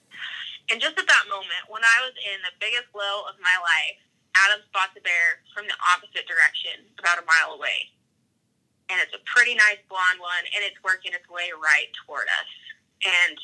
And 0.71 0.79
just 0.79 0.95
at 0.95 1.07
that 1.07 1.25
moment, 1.27 1.67
when 1.67 1.83
I 1.83 1.97
was 2.07 2.15
in 2.15 2.39
the 2.47 2.55
biggest 2.63 2.87
low 2.95 3.27
of 3.27 3.35
my 3.43 3.55
life, 3.59 3.99
Adam 4.33 4.63
spots 4.71 4.95
a 4.95 5.03
bear 5.03 5.43
from 5.51 5.67
the 5.67 5.75
opposite 5.91 6.25
direction, 6.25 6.87
about 6.95 7.19
a 7.19 7.25
mile 7.27 7.59
away. 7.59 7.91
And 8.87 8.97
it's 9.03 9.13
a 9.13 9.21
pretty 9.27 9.53
nice 9.53 9.83
blonde 9.91 10.23
one, 10.23 10.43
and 10.55 10.63
it's 10.63 10.79
working 10.81 11.11
its 11.11 11.27
way 11.27 11.51
right 11.55 11.91
toward 12.03 12.27
us. 12.31 12.51
And 13.03 13.35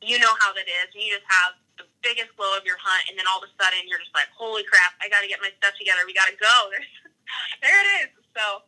you 0.00 0.18
know 0.18 0.32
how 0.40 0.56
that 0.56 0.66
is. 0.66 0.92
You 0.96 1.12
just 1.12 1.28
have 1.28 1.58
the 1.78 1.86
biggest 2.02 2.34
low 2.36 2.56
of 2.58 2.66
your 2.66 2.78
hunt, 2.80 3.06
and 3.08 3.14
then 3.14 3.26
all 3.30 3.38
of 3.38 3.46
a 3.46 3.52
sudden 3.60 3.86
you're 3.86 4.02
just 4.02 4.14
like, 4.14 4.30
holy 4.34 4.66
crap, 4.66 4.96
I 4.98 5.06
got 5.08 5.22
to 5.22 5.30
get 5.30 5.38
my 5.38 5.54
stuff 5.60 5.76
together. 5.78 6.02
We 6.06 6.14
got 6.14 6.30
to 6.30 6.38
go. 6.38 6.54
There's, 6.72 6.90
there 7.62 7.76
it 7.76 7.88
is. 8.04 8.10
So 8.36 8.62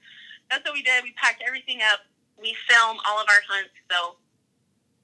that's 0.50 0.64
what 0.66 0.74
we 0.74 0.82
did. 0.82 1.02
We 1.02 1.12
packed 1.14 1.42
everything 1.46 1.80
up. 1.82 2.04
We 2.38 2.56
film 2.66 2.98
all 3.04 3.20
of 3.20 3.28
our 3.28 3.42
hunts. 3.46 3.74
So 3.90 4.16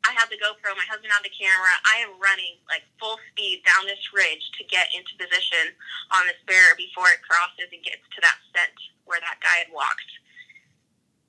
I 0.06 0.14
have 0.14 0.30
the 0.30 0.38
GoPro, 0.38 0.70
my 0.78 0.86
husband 0.86 1.10
on 1.10 1.22
the 1.26 1.34
camera. 1.34 1.74
I 1.82 1.98
am 2.06 2.14
running 2.22 2.62
like 2.70 2.86
full 3.02 3.18
speed 3.30 3.66
down 3.66 3.90
this 3.90 4.00
ridge 4.14 4.42
to 4.54 4.62
get 4.70 4.86
into 4.94 5.18
position 5.18 5.74
on 6.14 6.26
this 6.30 6.38
bear 6.46 6.78
before 6.78 7.10
it 7.10 7.22
crosses 7.26 7.66
and 7.74 7.82
gets 7.82 8.06
to 8.14 8.18
that 8.22 8.38
scent 8.54 8.78
where 9.04 9.18
that 9.18 9.42
guy 9.42 9.66
had 9.66 9.70
walked. 9.74 10.10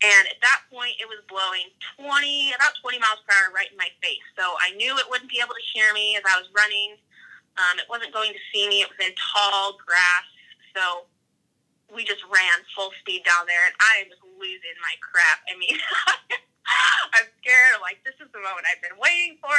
And 0.06 0.30
at 0.30 0.38
that 0.46 0.62
point, 0.70 0.94
it 1.02 1.10
was 1.10 1.26
blowing 1.26 1.74
20, 1.98 2.54
about 2.54 2.78
20 2.86 3.02
miles 3.02 3.18
per 3.26 3.34
hour 3.34 3.50
right 3.50 3.70
in 3.74 3.82
my 3.82 3.90
face. 3.98 4.22
So 4.38 4.46
I 4.62 4.78
knew 4.78 4.94
it 5.02 5.10
wouldn't 5.10 5.34
be 5.34 5.42
able 5.42 5.58
to 5.58 5.66
hear 5.74 5.90
me 5.98 6.14
as 6.14 6.22
I 6.22 6.38
was 6.38 6.46
running. 6.54 7.02
Um, 7.58 7.82
it 7.82 7.90
wasn't 7.90 8.14
going 8.14 8.30
to 8.30 8.44
see 8.54 8.70
me. 8.70 8.86
It 8.86 8.94
was 8.94 9.02
in 9.02 9.18
tall 9.18 9.74
grass. 9.82 10.30
So 10.78 11.10
we 11.94 12.04
just 12.04 12.24
ran 12.28 12.58
full 12.76 12.92
speed 13.00 13.24
down 13.24 13.48
there, 13.48 13.64
and 13.66 13.76
I 13.80 14.08
was 14.12 14.20
losing 14.38 14.78
my 14.84 14.96
crap. 15.00 15.40
I 15.48 15.56
mean, 15.58 15.78
I'm 17.16 17.28
scared. 17.42 17.76
I'm 17.76 17.84
like, 17.84 18.04
this 18.04 18.18
is 18.20 18.30
the 18.32 18.44
moment 18.44 18.68
I've 18.68 18.84
been 18.84 19.00
waiting 19.00 19.40
for. 19.40 19.56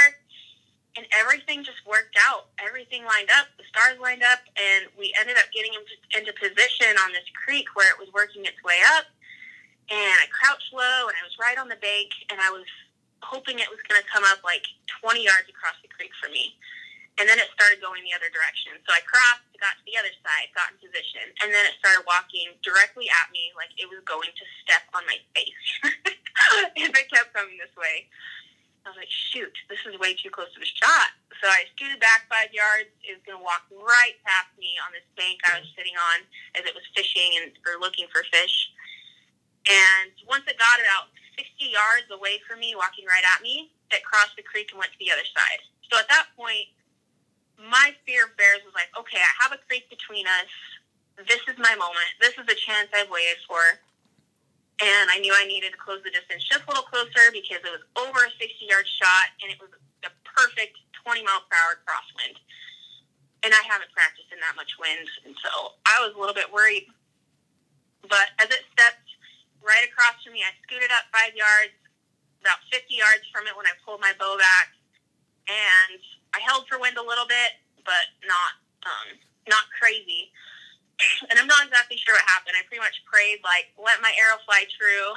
And 0.96 1.06
everything 1.14 1.62
just 1.62 1.78
worked 1.86 2.18
out. 2.18 2.50
Everything 2.58 3.06
lined 3.06 3.30
up. 3.30 3.46
The 3.54 3.62
stars 3.70 4.02
lined 4.02 4.26
up, 4.26 4.42
and 4.58 4.90
we 4.98 5.14
ended 5.20 5.38
up 5.38 5.46
getting 5.54 5.70
into 6.16 6.32
position 6.34 6.90
on 7.06 7.14
this 7.14 7.28
creek 7.38 7.70
where 7.78 7.86
it 7.86 7.98
was 8.00 8.10
working 8.10 8.44
its 8.44 8.58
way 8.66 8.82
up 8.98 9.06
and 9.90 10.16
I 10.20 10.28
crouched 10.28 10.72
low 10.72 11.08
and 11.08 11.16
I 11.16 11.24
was 11.24 11.36
right 11.40 11.56
on 11.56 11.68
the 11.68 11.80
bank 11.80 12.12
and 12.28 12.40
I 12.40 12.50
was 12.52 12.68
hoping 13.24 13.58
it 13.58 13.68
was 13.72 13.80
going 13.88 14.00
to 14.00 14.06
come 14.08 14.24
up 14.24 14.44
like 14.44 14.64
20 15.00 15.24
yards 15.24 15.48
across 15.48 15.76
the 15.80 15.88
creek 15.88 16.12
for 16.20 16.28
me. 16.30 16.54
And 17.18 17.26
then 17.26 17.42
it 17.42 17.50
started 17.50 17.82
going 17.82 18.06
the 18.06 18.14
other 18.14 18.30
direction. 18.30 18.78
So 18.86 18.94
I 18.94 19.02
crossed, 19.02 19.42
got 19.58 19.74
to 19.74 19.84
the 19.84 19.98
other 19.98 20.14
side, 20.22 20.54
got 20.54 20.70
in 20.70 20.78
position, 20.78 21.26
and 21.42 21.50
then 21.50 21.66
it 21.66 21.74
started 21.82 22.06
walking 22.06 22.54
directly 22.62 23.10
at 23.10 23.26
me 23.34 23.50
like 23.58 23.74
it 23.74 23.90
was 23.90 23.98
going 24.06 24.30
to 24.30 24.44
step 24.62 24.86
on 24.94 25.02
my 25.10 25.18
face. 25.34 25.68
if 26.78 26.94
it 26.94 27.06
kept 27.10 27.34
coming 27.34 27.58
this 27.58 27.74
way. 27.74 28.06
I 28.86 28.96
was 28.96 29.04
like, 29.04 29.12
shoot, 29.12 29.52
this 29.68 29.84
is 29.84 30.00
way 30.00 30.16
too 30.16 30.32
close 30.32 30.48
to 30.56 30.60
the 30.62 30.70
shot. 30.80 31.12
So 31.42 31.44
I 31.44 31.68
scooted 31.76 32.00
back 32.00 32.24
five 32.32 32.48
yards. 32.56 32.88
It 33.04 33.20
was 33.20 33.24
going 33.28 33.36
to 33.36 33.44
walk 33.44 33.68
right 33.68 34.16
past 34.24 34.48
me 34.56 34.80
on 34.80 34.96
this 34.96 35.04
bank 35.12 35.44
I 35.44 35.60
was 35.60 35.68
sitting 35.76 35.92
on 35.92 36.24
as 36.56 36.64
it 36.64 36.72
was 36.72 36.86
fishing 36.96 37.36
and 37.42 37.52
or 37.68 37.76
looking 37.76 38.08
for 38.08 38.24
fish. 38.32 38.72
And 39.68 40.16
once 40.24 40.48
it 40.48 40.56
got 40.56 40.80
about 40.80 41.12
60 41.36 41.68
yards 41.68 42.08
away 42.08 42.40
from 42.48 42.64
me, 42.64 42.72
walking 42.72 43.04
right 43.04 43.22
at 43.22 43.44
me, 43.44 43.68
it 43.92 44.00
crossed 44.08 44.40
the 44.40 44.46
creek 44.46 44.72
and 44.72 44.80
went 44.80 44.96
to 44.96 45.00
the 45.04 45.12
other 45.12 45.26
side. 45.36 45.60
So 45.92 46.00
at 46.00 46.08
that 46.08 46.32
point, 46.32 46.72
my 47.58 47.92
fear 48.06 48.30
of 48.30 48.36
bears 48.38 48.62
was 48.62 48.72
like, 48.72 48.88
okay, 48.94 49.18
I 49.18 49.32
have 49.42 49.52
a 49.52 49.60
creek 49.66 49.90
between 49.90 50.26
us. 50.26 50.50
This 51.26 51.42
is 51.50 51.58
my 51.58 51.74
moment. 51.74 52.08
This 52.22 52.38
is 52.38 52.46
the 52.46 52.54
chance 52.54 52.88
I've 52.94 53.10
waited 53.10 53.42
for. 53.44 53.60
And 54.78 55.10
I 55.10 55.18
knew 55.18 55.34
I 55.34 55.42
needed 55.42 55.74
to 55.74 55.80
close 55.80 55.98
the 56.06 56.14
distance 56.14 56.46
just 56.46 56.62
a 56.62 56.68
little 56.70 56.86
closer 56.86 57.34
because 57.34 57.58
it 57.66 57.72
was 57.74 57.82
over 57.98 58.22
a 58.22 58.30
60 58.30 58.46
yard 58.62 58.86
shot 58.86 59.34
and 59.42 59.50
it 59.50 59.58
was 59.58 59.74
the 60.06 60.14
perfect 60.22 60.78
20 61.02 61.26
mile 61.26 61.42
per 61.50 61.58
hour 61.58 61.82
crosswind. 61.82 62.38
And 63.42 63.50
I 63.50 63.62
haven't 63.66 63.90
practiced 63.90 64.30
in 64.30 64.38
that 64.38 64.54
much 64.54 64.78
wind. 64.78 65.10
And 65.26 65.34
so 65.42 65.74
I 65.82 65.98
was 66.06 66.14
a 66.14 66.18
little 66.18 66.34
bit 66.34 66.46
worried. 66.46 66.86
But 68.06 68.30
as 68.38 68.54
it 68.54 68.62
stepped 68.70 69.08
right 69.62 69.84
across 69.86 70.18
from 70.22 70.34
me. 70.34 70.42
I 70.42 70.52
scooted 70.62 70.90
up 70.94 71.06
five 71.10 71.34
yards, 71.34 71.74
about 72.42 72.62
50 72.70 72.88
yards 72.94 73.26
from 73.30 73.46
it 73.46 73.54
when 73.54 73.66
I 73.66 73.74
pulled 73.82 74.00
my 74.00 74.14
bow 74.18 74.38
back, 74.38 74.74
and 75.48 76.00
I 76.36 76.40
held 76.44 76.68
for 76.68 76.78
wind 76.78 76.96
a 77.00 77.04
little 77.04 77.26
bit, 77.26 77.58
but 77.82 78.12
not 78.28 78.52
um, 78.84 79.08
not 79.48 79.66
crazy. 79.76 80.30
And 81.30 81.38
I'm 81.38 81.46
not 81.46 81.62
exactly 81.62 81.94
sure 82.02 82.18
what 82.18 82.26
happened. 82.26 82.58
I 82.58 82.66
pretty 82.66 82.82
much 82.82 82.98
prayed, 83.06 83.38
like, 83.46 83.70
let 83.78 84.02
my 84.02 84.10
arrow 84.18 84.42
fly 84.42 84.66
true, 84.66 85.14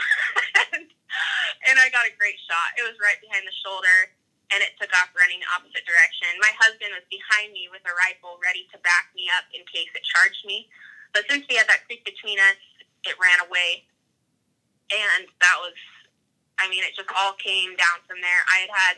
and, 0.78 1.76
I 1.82 1.90
got 1.90 2.06
a 2.06 2.14
great 2.22 2.38
shot. 2.46 2.78
It 2.78 2.86
was 2.86 2.94
right 3.02 3.18
behind 3.18 3.50
the 3.50 3.56
shoulder, 3.66 4.14
and 4.54 4.62
it 4.62 4.78
took 4.78 4.94
off 4.94 5.10
running 5.18 5.42
the 5.42 5.50
opposite 5.50 5.82
direction. 5.90 6.30
My 6.38 6.54
husband 6.62 6.94
was 6.94 7.02
behind 7.10 7.50
me 7.50 7.66
with 7.74 7.82
a 7.90 7.98
rifle, 7.98 8.38
ready 8.46 8.70
to 8.70 8.78
back 8.86 9.10
me 9.18 9.26
up 9.34 9.50
in 9.58 9.66
case 9.66 9.90
it 9.98 10.06
charged 10.06 10.46
me. 10.46 10.70
But 11.18 11.26
since 11.26 11.50
we 11.50 11.58
had 11.58 11.66
that 11.66 11.82
creek 11.90 12.06
between 12.06 12.38
us, 12.38 12.62
it 13.10 13.18
ran 13.18 13.42
away 13.42 13.90
and 14.92 15.28
that 15.40 15.58
was, 15.64 15.76
I 16.60 16.68
mean, 16.68 16.84
it 16.84 16.94
just 16.96 17.10
all 17.16 17.34
came 17.40 17.74
down 17.80 18.04
from 18.06 18.20
there. 18.20 18.44
I 18.52 18.68
had 18.68 18.72
had 18.72 18.96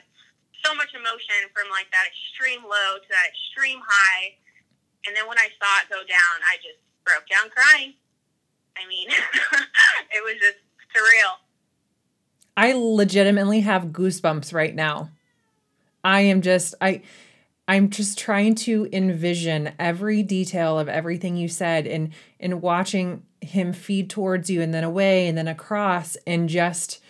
so 0.65 0.73
much 0.75 0.95
emotion 0.95 1.51
from 1.53 1.69
like 1.69 1.91
that 1.91 2.07
extreme 2.07 2.63
low 2.63 2.99
to 2.99 3.09
that 3.09 3.27
extreme 3.29 3.79
high, 3.83 4.35
and 5.05 5.15
then 5.15 5.27
when 5.27 5.37
I 5.37 5.51
saw 5.59 5.83
it 5.83 5.89
go 5.89 6.01
down, 6.07 6.35
I 6.47 6.55
just 6.57 6.79
broke 7.05 7.27
down 7.27 7.51
crying. 7.51 7.93
I 8.77 8.87
mean, 8.87 9.07
it 10.15 10.23
was 10.23 10.35
just 10.39 10.59
surreal. 10.95 11.43
I 12.55 12.73
legitimately 12.73 13.61
have 13.61 13.85
goosebumps 13.87 14.53
right 14.53 14.73
now. 14.73 15.09
I 16.03 16.21
am 16.21 16.41
just 16.41 16.75
I 16.81 17.01
I'm 17.67 17.89
just 17.89 18.17
trying 18.17 18.55
to 18.55 18.89
envision 18.91 19.71
every 19.79 20.21
detail 20.21 20.77
of 20.77 20.89
everything 20.89 21.37
you 21.37 21.47
said 21.47 21.87
and 21.87 22.11
and 22.39 22.61
watching 22.61 23.23
him 23.41 23.73
feed 23.73 24.09
towards 24.09 24.49
you 24.49 24.61
and 24.61 24.73
then 24.73 24.83
away 24.83 25.27
and 25.27 25.37
then 25.37 25.47
across 25.47 26.15
and 26.27 26.49
just 26.49 27.01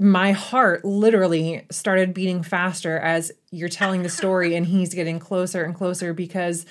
my 0.00 0.32
heart 0.32 0.82
literally 0.82 1.66
started 1.70 2.14
beating 2.14 2.42
faster 2.42 2.98
as 2.98 3.30
you're 3.50 3.68
telling 3.68 4.02
the 4.02 4.08
story 4.08 4.56
and 4.56 4.64
he's 4.64 4.94
getting 4.94 5.18
closer 5.18 5.62
and 5.62 5.74
closer 5.74 6.14
because 6.14 6.64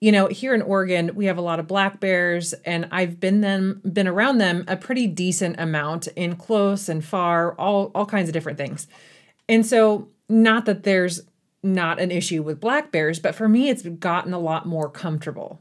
you 0.00 0.12
know 0.12 0.28
here 0.28 0.54
in 0.54 0.62
Oregon 0.62 1.10
we 1.16 1.26
have 1.26 1.38
a 1.38 1.42
lot 1.42 1.58
of 1.58 1.66
black 1.66 1.98
bears 1.98 2.52
and 2.64 2.86
I've 2.92 3.18
been 3.18 3.40
them 3.40 3.82
been 3.92 4.06
around 4.06 4.38
them 4.38 4.64
a 4.68 4.76
pretty 4.76 5.08
decent 5.08 5.58
amount 5.58 6.06
in 6.14 6.36
close 6.36 6.88
and 6.88 7.04
far 7.04 7.54
all 7.54 7.90
all 7.96 8.06
kinds 8.06 8.28
of 8.28 8.32
different 8.32 8.58
things. 8.58 8.86
And 9.48 9.66
so 9.66 10.08
not 10.28 10.64
that 10.66 10.84
there's 10.84 11.22
not 11.64 11.98
an 12.00 12.12
issue 12.12 12.44
with 12.44 12.60
black 12.60 12.92
bears 12.92 13.18
but 13.18 13.34
for 13.34 13.48
me 13.48 13.70
it's 13.70 13.82
gotten 13.82 14.32
a 14.32 14.38
lot 14.38 14.66
more 14.66 14.88
comfortable 14.88 15.60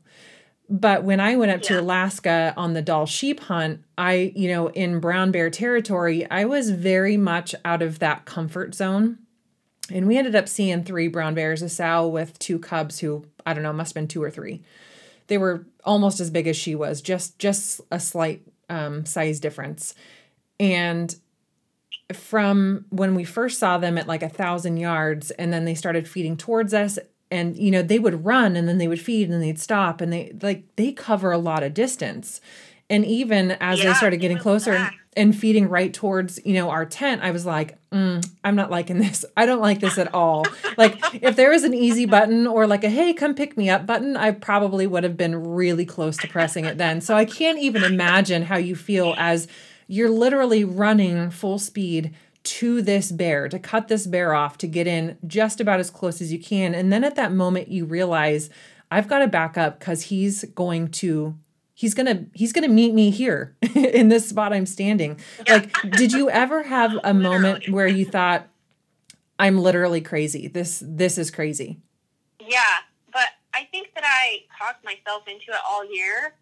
but 0.71 1.03
when 1.03 1.19
I 1.19 1.35
went 1.35 1.51
up 1.51 1.61
yeah. 1.63 1.67
to 1.67 1.81
Alaska 1.81 2.53
on 2.55 2.71
the 2.71 2.81
Dall 2.81 3.05
sheep 3.05 3.41
hunt, 3.41 3.83
I, 3.97 4.31
you 4.37 4.47
know, 4.47 4.69
in 4.69 5.01
brown 5.01 5.31
bear 5.31 5.49
territory, 5.49 6.25
I 6.31 6.45
was 6.45 6.69
very 6.69 7.17
much 7.17 7.53
out 7.65 7.81
of 7.81 7.99
that 7.99 8.23
comfort 8.23 8.73
zone. 8.73 9.17
And 9.91 10.07
we 10.07 10.17
ended 10.17 10.33
up 10.33 10.47
seeing 10.47 10.85
three 10.85 11.09
brown 11.09 11.35
bears, 11.35 11.61
a 11.61 11.67
sow 11.67 12.07
with 12.07 12.39
two 12.39 12.57
cubs 12.57 12.99
who, 12.99 13.25
I 13.45 13.53
don't 13.53 13.63
know, 13.63 13.73
must 13.73 13.89
have 13.89 13.95
been 13.95 14.07
two 14.07 14.23
or 14.23 14.31
three. 14.31 14.63
They 15.27 15.37
were 15.37 15.65
almost 15.83 16.21
as 16.21 16.29
big 16.29 16.47
as 16.47 16.55
she 16.55 16.73
was, 16.73 17.01
just 17.01 17.37
just 17.37 17.81
a 17.91 17.99
slight 17.99 18.41
um, 18.69 19.05
size 19.05 19.41
difference. 19.41 19.93
And 20.57 21.13
from 22.13 22.85
when 22.89 23.13
we 23.13 23.25
first 23.25 23.59
saw 23.59 23.77
them 23.77 23.97
at 23.97 24.07
like 24.07 24.23
a 24.23 24.29
thousand 24.29 24.77
yards, 24.77 25.31
and 25.31 25.51
then 25.51 25.65
they 25.65 25.75
started 25.75 26.07
feeding 26.07 26.37
towards 26.37 26.73
us, 26.73 26.97
and 27.31 27.57
you 27.57 27.71
know 27.71 27.81
they 27.81 27.97
would 27.97 28.25
run 28.25 28.55
and 28.55 28.67
then 28.67 28.77
they 28.77 28.87
would 28.87 29.01
feed 29.01 29.29
and 29.29 29.41
they'd 29.41 29.59
stop 29.59 30.01
and 30.01 30.11
they 30.11 30.35
like 30.41 30.63
they 30.75 30.91
cover 30.91 31.31
a 31.31 31.37
lot 31.37 31.63
of 31.63 31.73
distance. 31.73 32.41
And 32.89 33.05
even 33.05 33.51
as 33.51 33.79
yeah, 33.79 33.85
they 33.85 33.93
started 33.93 34.17
getting 34.17 34.37
closer 34.37 34.73
and, 34.73 34.93
and, 35.15 35.35
feeding 35.35 35.69
right 35.69 35.93
towards 35.93 36.41
you 36.45 36.53
know 36.53 36.69
our 36.69 36.85
tent 36.85 37.21
i 37.23 37.31
was 37.31 37.45
like 37.45 37.77
mm, 37.91 38.25
i'm 38.43 38.55
not 38.55 38.69
liking 38.69 38.97
this. 38.99 39.23
I 39.37 39.45
don't 39.45 39.61
like 39.61 39.79
this 39.79 39.97
at 39.97 40.13
all. 40.13 40.45
Like 40.77 40.99
if 41.13 41.35
there 41.37 41.51
was 41.51 41.63
an 41.63 41.73
easy 41.73 42.05
button 42.05 42.47
or 42.47 42.67
like 42.67 42.83
a 42.83 42.89
hey 42.89 43.13
come 43.13 43.33
pick 43.33 43.55
me 43.55 43.69
up 43.69 43.85
button 43.85 44.17
i 44.17 44.31
probably 44.31 44.85
would 44.85 45.03
have 45.03 45.15
been 45.15 45.47
really 45.53 45.85
close 45.85 46.17
to 46.17 46.27
pressing 46.27 46.65
it 46.65 46.77
then. 46.77 46.99
So 46.99 47.15
i 47.15 47.23
can't 47.23 47.59
even 47.59 47.83
imagine 47.83 48.43
how 48.43 48.57
you 48.57 48.75
feel 48.75 49.15
as 49.17 49.47
you're 49.87 50.09
literally 50.09 50.63
running 50.63 51.29
full 51.31 51.59
speed 51.59 52.13
to 52.43 52.81
this 52.81 53.11
bear, 53.11 53.47
to 53.47 53.59
cut 53.59 53.87
this 53.87 54.07
bear 54.07 54.33
off, 54.33 54.57
to 54.59 54.67
get 54.67 54.87
in 54.87 55.17
just 55.27 55.59
about 55.59 55.79
as 55.79 55.89
close 55.89 56.21
as 56.21 56.31
you 56.31 56.39
can. 56.39 56.73
And 56.73 56.91
then 56.91 57.03
at 57.03 57.15
that 57.15 57.31
moment, 57.31 57.67
you 57.67 57.85
realize 57.85 58.49
I've 58.89 59.07
got 59.07 59.19
to 59.19 59.27
back 59.27 59.57
up 59.57 59.79
because 59.79 60.03
he's 60.03 60.43
going 60.55 60.89
to 60.89 61.35
he's 61.81 61.95
gonna 61.95 62.25
he's 62.33 62.53
gonna 62.53 62.67
meet 62.67 62.93
me 62.93 63.09
here 63.09 63.55
in 63.75 64.09
this 64.09 64.29
spot 64.29 64.53
i'm 64.53 64.67
standing 64.67 65.19
yeah. 65.47 65.53
like 65.53 65.75
did 65.93 66.11
you 66.11 66.29
ever 66.29 66.61
have 66.61 66.91
a 67.03 67.13
moment 67.29 67.67
where 67.69 67.87
you 67.87 68.05
thought 68.05 68.47
i'm 69.39 69.57
literally 69.57 69.99
crazy 69.99 70.47
this 70.47 70.83
this 70.85 71.17
is 71.17 71.31
crazy 71.31 71.79
yeah 72.39 72.77
but 73.11 73.29
i 73.55 73.63
think 73.71 73.89
that 73.95 74.03
i 74.05 74.43
talked 74.59 74.85
myself 74.85 75.23
into 75.27 75.49
it 75.49 75.59
all 75.67 75.83
year 75.91 76.35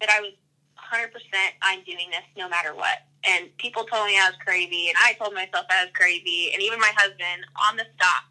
that 0.00 0.08
i 0.08 0.20
was 0.20 0.32
100% 0.78 1.10
i'm 1.60 1.82
doing 1.84 2.08
this 2.08 2.24
no 2.36 2.48
matter 2.48 2.74
what 2.74 3.07
and 3.24 3.56
people 3.58 3.84
told 3.84 4.06
me 4.06 4.18
I 4.18 4.28
was 4.30 4.38
crazy, 4.44 4.88
and 4.88 4.96
I 4.98 5.14
told 5.14 5.34
myself 5.34 5.66
I 5.70 5.84
was 5.84 5.92
crazy, 5.94 6.50
and 6.52 6.62
even 6.62 6.78
my 6.78 6.92
husband 6.96 7.44
on 7.68 7.76
the 7.76 7.86
stock, 7.96 8.24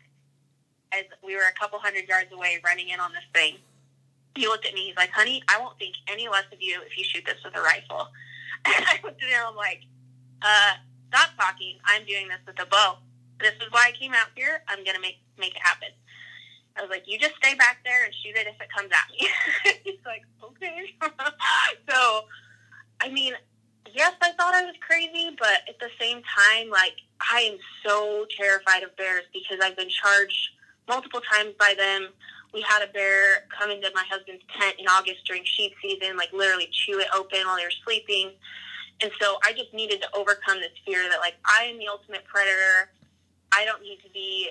as 0.94 1.04
we 1.24 1.36
were 1.36 1.44
a 1.44 1.60
couple 1.60 1.80
hundred 1.80 2.08
yards 2.08 2.32
away 2.32 2.60
running 2.64 2.90
in 2.90 3.00
on 3.00 3.12
this 3.12 3.28
thing, 3.34 3.58
he 4.36 4.48
looked 4.48 4.66
at 4.66 4.74
me. 4.74 4.88
He's 4.88 4.96
like, 4.96 5.12
"Honey, 5.12 5.44
I 5.50 5.60
won't 5.60 5.78
think 5.80 5.96
any 6.08 6.30
less 6.30 6.46
of 6.52 6.62
you 6.62 6.82
if 6.86 6.98
you 6.98 7.04
shoot 7.04 7.26
this 7.26 7.44
with 7.44 7.56
a 7.56 7.62
rifle." 7.62 8.08
And 8.66 8.84
I 8.86 9.00
looked 9.04 9.22
at 9.24 9.30
him. 9.30 9.44
I'm 9.48 9.56
like, 9.56 9.84
"Uh, 10.42 10.74
stop 11.10 11.30
talking. 11.40 11.78
I'm 11.86 12.04
doing 12.06 12.28
this 12.28 12.40
with 12.46 12.60
a 12.60 12.66
bow. 12.66 12.98
This 13.40 13.54
is 13.62 13.72
why 13.72 13.92
I 13.94 13.98
came 13.98 14.14
out 14.14 14.28
here. 14.36 14.64
I'm 14.68 14.84
gonna 14.84 15.00
make 15.00 15.20
make 15.38 15.56
it 15.56 15.62
happen." 15.62 15.90
I 16.76 16.82
was 16.82 16.90
like, 16.90 17.04
"You 17.08 17.20
just 17.20 17.36
stay 17.36 17.54
back 17.56 17.80
there 17.86 18.04
and 18.04 18.14
shoot 18.14 18.36
it 18.36 18.48
if 18.48 18.60
it 18.60 18.68
comes 18.76 18.92
at 18.92 19.08
me." 19.12 19.30
He's 19.84 20.04
like, 20.06 20.24
"Okay." 20.44 20.96
so, 21.90 22.26
I 23.00 23.10
mean, 23.10 23.36
crazy, 24.88 25.36
but 25.38 25.68
at 25.68 25.80
the 25.80 25.90
same 26.00 26.22
time, 26.24 26.70
like 26.70 26.96
I 27.20 27.42
am 27.42 27.58
so 27.86 28.26
terrified 28.38 28.84
of 28.84 28.96
bears 28.96 29.24
because 29.34 29.60
I've 29.62 29.78
been 29.78 29.90
charged 29.90 30.50
multiple 30.88 31.22
times 31.32 31.54
by 31.60 31.74
them. 31.78 32.10
We 32.54 32.62
had 32.62 32.82
a 32.82 32.92
bear 32.92 33.46
come 33.58 33.70
into 33.72 33.92
my 33.94 34.04
husband's 34.10 34.44
tent 34.58 34.76
in 34.80 34.88
August 34.88 35.26
during 35.26 35.44
sheep 35.44 35.74
season, 35.82 36.16
like 36.16 36.32
literally 36.34 36.70
chew 36.72 37.00
it 37.00 37.08
open 37.16 37.40
while 37.46 37.58
they 37.58 37.66
were 37.66 37.84
sleeping. 37.84 38.32
And 39.02 39.12
so 39.20 39.38
I 39.46 39.54
just 39.54 39.74
needed 39.74 40.02
to 40.02 40.08
overcome 40.16 40.60
this 40.60 40.74
fear 40.86 41.08
that 41.10 41.20
like 41.20 41.36
I 41.46 41.66
am 41.66 41.78
the 41.78 41.88
ultimate 41.88 42.24
predator. 42.26 42.90
I 43.52 43.66
don't 43.66 43.82
need 43.82 44.00
to 44.04 44.10
be 44.12 44.50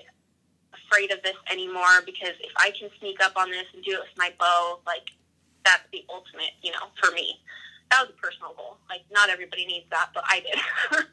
afraid 0.72 1.10
of 1.10 1.22
this 1.22 1.36
anymore 1.50 2.04
because 2.04 2.36
if 2.40 2.52
I 2.56 2.70
can 2.78 2.90
sneak 3.00 3.22
up 3.24 3.36
on 3.36 3.50
this 3.50 3.64
and 3.74 3.82
do 3.82 3.92
it 3.92 4.00
with 4.00 4.16
my 4.16 4.32
bow, 4.38 4.80
like 4.86 5.10
that's 5.64 5.82
the 5.92 6.04
ultimate, 6.08 6.52
you 6.62 6.70
know, 6.70 6.86
for 7.02 7.10
me. 7.12 7.40
That 7.90 8.02
was 8.02 8.10
a 8.10 8.20
personal 8.20 8.54
goal. 8.56 8.76
Like 8.88 9.02
not 9.12 9.30
everybody 9.30 9.66
needs 9.66 9.86
that, 9.90 10.10
but 10.14 10.24
I 10.28 10.40
did. 10.40 11.04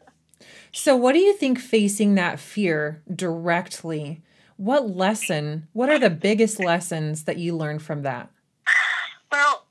so 0.71 0.95
what 0.95 1.13
do 1.13 1.19
you 1.19 1.33
think 1.33 1.59
facing 1.59 2.15
that 2.15 2.39
fear 2.39 3.01
directly? 3.13 4.21
What 4.57 4.89
lesson, 4.89 5.67
what 5.73 5.89
are 5.89 5.99
the 5.99 6.09
biggest 6.09 6.59
lessons 6.59 7.23
that 7.23 7.37
you 7.37 7.55
learned 7.55 7.81
from 7.81 8.03
that? 8.03 8.29
Well, 9.31 9.65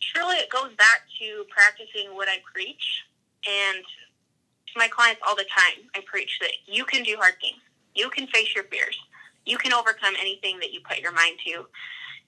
truly 0.00 0.36
it 0.36 0.48
goes 0.48 0.72
back 0.78 1.02
to 1.20 1.44
practicing 1.50 2.14
what 2.14 2.28
I 2.28 2.36
preach 2.54 3.04
and 3.48 3.84
to 3.84 4.72
my 4.78 4.88
clients 4.88 5.20
all 5.26 5.36
the 5.36 5.44
time. 5.44 5.90
I 5.94 6.00
preach 6.06 6.38
that 6.40 6.52
you 6.66 6.84
can 6.84 7.02
do 7.02 7.16
hard 7.16 7.34
things. 7.40 7.60
You 7.94 8.08
can 8.10 8.26
face 8.28 8.54
your 8.54 8.64
fears. 8.64 8.96
You 9.44 9.58
can 9.58 9.72
overcome 9.72 10.14
anything 10.20 10.58
that 10.60 10.72
you 10.72 10.80
put 10.88 10.98
your 10.98 11.12
mind 11.12 11.38
to. 11.46 11.66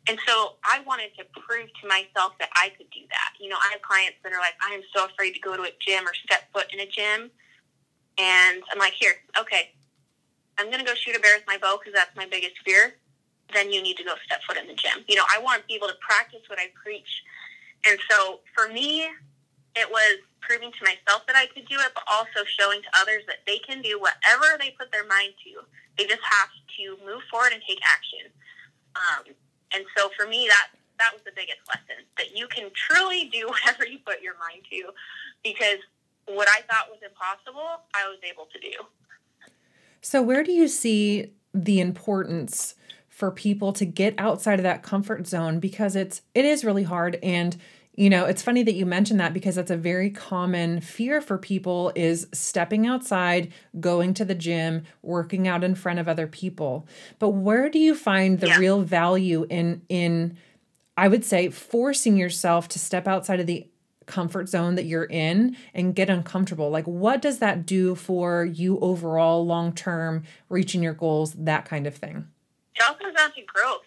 And 0.09 0.19
so 0.27 0.57
I 0.65 0.81
wanted 0.87 1.11
to 1.19 1.25
prove 1.37 1.69
to 1.83 1.89
myself 1.89 2.33
that 2.41 2.49
I 2.57 2.71
could 2.77 2.89
do 2.91 3.05
that. 3.11 3.37
You 3.39 3.51
know, 3.51 3.61
I 3.61 3.69
have 3.73 3.83
clients 3.83 4.17
that 4.25 4.33
are 4.33 4.41
like, 4.41 4.55
I 4.65 4.73
am 4.73 4.81
so 4.97 5.05
afraid 5.05 5.35
to 5.35 5.41
go 5.41 5.55
to 5.55 5.63
a 5.63 5.73
gym 5.85 6.09
or 6.09 6.15
step 6.15 6.49
foot 6.53 6.67
in 6.73 6.81
a 6.81 6.87
gym. 6.87 7.31
And 8.17 8.63
I'm 8.73 8.79
like, 8.79 8.95
here, 8.95 9.13
okay, 9.39 9.71
I'm 10.59 10.67
going 10.67 10.81
to 10.81 10.85
go 10.85 10.95
shoot 10.95 11.15
a 11.15 11.21
bear 11.21 11.37
with 11.37 11.47
my 11.47 11.59
bow 11.59 11.79
because 11.79 11.93
that's 11.93 12.15
my 12.17 12.27
biggest 12.27 12.57
fear. 12.65 12.95
Then 13.53 13.71
you 13.71 13.83
need 13.83 13.97
to 13.99 14.05
go 14.05 14.15
step 14.25 14.41
foot 14.49 14.57
in 14.57 14.67
the 14.67 14.75
gym. 14.75 15.05
You 15.09 15.17
know, 15.17 15.25
I 15.29 15.41
want 15.41 15.69
people 15.69 15.89
to 15.89 15.95
practice 16.01 16.41
what 16.49 16.59
I 16.59 16.73
preach. 16.75 17.23
And 17.87 17.99
so 18.11 18.41
for 18.57 18.73
me, 18.73 19.07
it 19.77 19.89
was 19.91 20.19
proving 20.41 20.73
to 20.73 20.83
myself 20.85 21.27
that 21.29 21.37
I 21.37 21.47
could 21.53 21.69
do 21.69 21.77
it, 21.77 21.93
but 21.95 22.03
also 22.11 22.49
showing 22.59 22.81
to 22.81 22.89
others 22.97 23.23
that 23.29 23.45
they 23.47 23.59
can 23.59 23.83
do 23.83 24.01
whatever 24.01 24.57
they 24.59 24.75
put 24.79 24.91
their 24.91 25.07
mind 25.07 25.35
to. 25.45 25.63
They 25.97 26.09
just 26.09 26.25
have 26.25 26.49
to 26.49 26.97
move 27.05 27.23
forward 27.31 27.53
and 27.53 27.63
take 27.69 27.79
action. 27.85 28.33
Um, 28.97 29.35
and 29.75 29.85
so 29.97 30.11
for 30.19 30.27
me, 30.27 30.47
that 30.49 30.69
that 30.99 31.11
was 31.13 31.23
the 31.25 31.33
biggest 31.35 31.61
lesson 31.69 32.05
that 32.17 32.37
you 32.37 32.49
can 32.49 32.71
truly 32.75 33.31
do 33.33 33.49
whatever 33.65 33.87
you 33.87 33.99
put 34.05 34.21
your 34.23 34.35
mind 34.39 34.63
to, 34.71 34.91
because 35.43 35.79
what 36.27 36.49
I 36.49 36.61
thought 36.63 36.89
was 36.91 37.01
impossible, 37.03 37.83
I 37.95 38.09
was 38.09 38.19
able 38.29 38.47
to 38.53 38.59
do. 38.59 38.73
So 40.01 40.23
where 40.23 40.43
do 40.43 40.53
you 40.53 40.69
see 40.69 41.33
the 41.55 41.81
importance 41.81 42.75
for 43.09 43.31
people 43.31 43.73
to 43.73 43.85
get 43.85 44.15
outside 44.17 44.61
of 44.61 44.63
that 44.63 44.83
comfort 44.83 45.27
zone 45.27 45.59
because 45.59 45.97
it's 45.97 46.23
it 46.35 46.45
is 46.45 46.65
really 46.65 46.85
hard 46.85 47.19
and 47.23 47.57
you 47.99 48.09
know 48.09 48.27
it's 48.27 48.43
funny 48.43 48.63
that 48.63 48.75
you 48.75 48.87
mentioned 48.87 49.19
that 49.19 49.35
because 49.35 49.57
that's 49.57 49.73
a 49.73 49.77
very 49.77 50.09
common 50.09 50.81
fear 50.81 51.21
for 51.21 51.37
people 51.37 51.91
is 51.97 52.29
stepping 52.33 52.87
outside 52.87 53.53
going 53.81 54.15
to 54.15 54.25
the 54.25 54.37
gym 54.37 54.85
working 55.03 55.49
out 55.49 55.65
in 55.65 55.75
front 55.75 55.99
of 55.99 56.07
other 56.07 56.29
people. 56.29 56.87
But 57.19 57.31
where 57.31 57.69
do 57.69 57.81
you 57.81 57.97
find 57.97 58.39
the 58.39 58.47
yeah. 58.49 58.59
real 58.59 58.83
value 58.83 59.47
in 59.51 59.83
in 59.89 60.39
i 60.97 61.09
would 61.09 61.25
say 61.25 61.51
forcing 61.51 62.17
yourself 62.17 62.69
to 62.69 62.79
step 62.79 63.09
outside 63.09 63.41
of 63.41 63.47
the 63.47 63.67
comfort 64.07 64.49
zone 64.49 64.77
that 64.77 64.85
you're 64.85 65.05
in 65.05 65.57
and 65.75 65.97
get 65.97 66.09
uncomfortable? 66.09 66.71
Like 66.71 66.87
what 66.87 67.21
does 67.21 67.41
that 67.41 67.67
do 67.67 67.97
for 67.97 68.45
you 68.45 68.79
overall 68.79 69.45
long 69.45 69.73
term 69.73 70.23
reaching 70.49 70.85
your 70.85 70.95
goals 70.95 71.33
that 71.35 71.65
kind 71.65 71.85
of 71.85 71.97
thing? 71.97 72.29
It 72.77 72.83
all 72.89 72.95
comes 72.95 73.17
down 73.17 73.33
to 73.33 73.43
growth. 73.43 73.83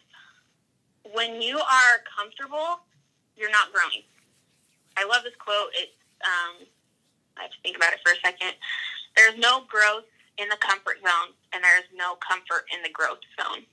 When 1.13 1.41
you 1.41 1.57
are 1.57 2.01
comfortable 2.17 2.81
you're 3.35 3.51
not 3.51 3.71
growing. 3.73 4.03
I 4.97 5.05
love 5.05 5.23
this 5.23 5.35
quote. 5.39 5.71
It's 5.73 5.95
um, 6.21 6.67
I 7.37 7.43
have 7.43 7.51
to 7.51 7.61
think 7.63 7.77
about 7.77 7.93
it 7.93 7.99
for 8.05 8.13
a 8.13 8.19
second. 8.23 8.53
There's 9.15 9.37
no 9.39 9.65
growth 9.67 10.05
in 10.37 10.49
the 10.49 10.57
comfort 10.57 11.01
zone, 11.01 11.33
and 11.53 11.63
there's 11.63 11.87
no 11.95 12.15
comfort 12.21 12.65
in 12.73 12.83
the 12.83 12.89
growth 12.89 13.23
zone. 13.39 13.65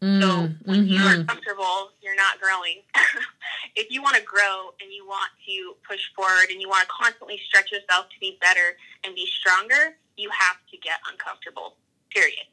Mm, 0.00 0.22
so 0.22 0.28
when 0.64 0.86
mm-hmm. 0.86 0.94
you 0.94 1.00
are 1.02 1.18
mm-hmm. 1.18 1.26
comfortable, 1.26 1.90
you're 2.02 2.14
not 2.14 2.38
growing. 2.40 2.86
if 3.76 3.90
you 3.90 4.00
want 4.00 4.14
to 4.14 4.22
grow 4.22 4.70
and 4.80 4.92
you 4.92 5.04
want 5.04 5.30
to 5.46 5.74
push 5.82 6.00
forward 6.14 6.50
and 6.50 6.62
you 6.62 6.68
want 6.68 6.86
to 6.86 6.90
constantly 6.94 7.40
stretch 7.48 7.72
yourself 7.72 8.06
to 8.10 8.18
be 8.20 8.38
better 8.40 8.78
and 9.02 9.14
be 9.14 9.26
stronger, 9.26 9.98
you 10.16 10.30
have 10.30 10.56
to 10.70 10.76
get 10.78 11.02
uncomfortable. 11.10 11.74
Period. 12.10 12.46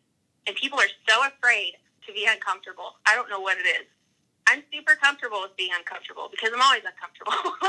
And 0.47 0.55
people 0.55 0.79
are 0.79 0.89
so 1.07 1.21
afraid 1.21 1.77
to 2.07 2.13
be 2.13 2.25
uncomfortable. 2.25 2.97
I 3.05 3.15
don't 3.15 3.29
know 3.29 3.39
what 3.39 3.57
it 3.57 3.67
is. 3.69 3.85
I'm 4.47 4.61
super 4.71 4.95
comfortable 4.95 5.41
with 5.41 5.55
being 5.57 5.71
uncomfortable 5.75 6.29
because 6.29 6.51
I'm 6.53 6.61
always 6.61 6.83
uncomfortable. 6.85 7.33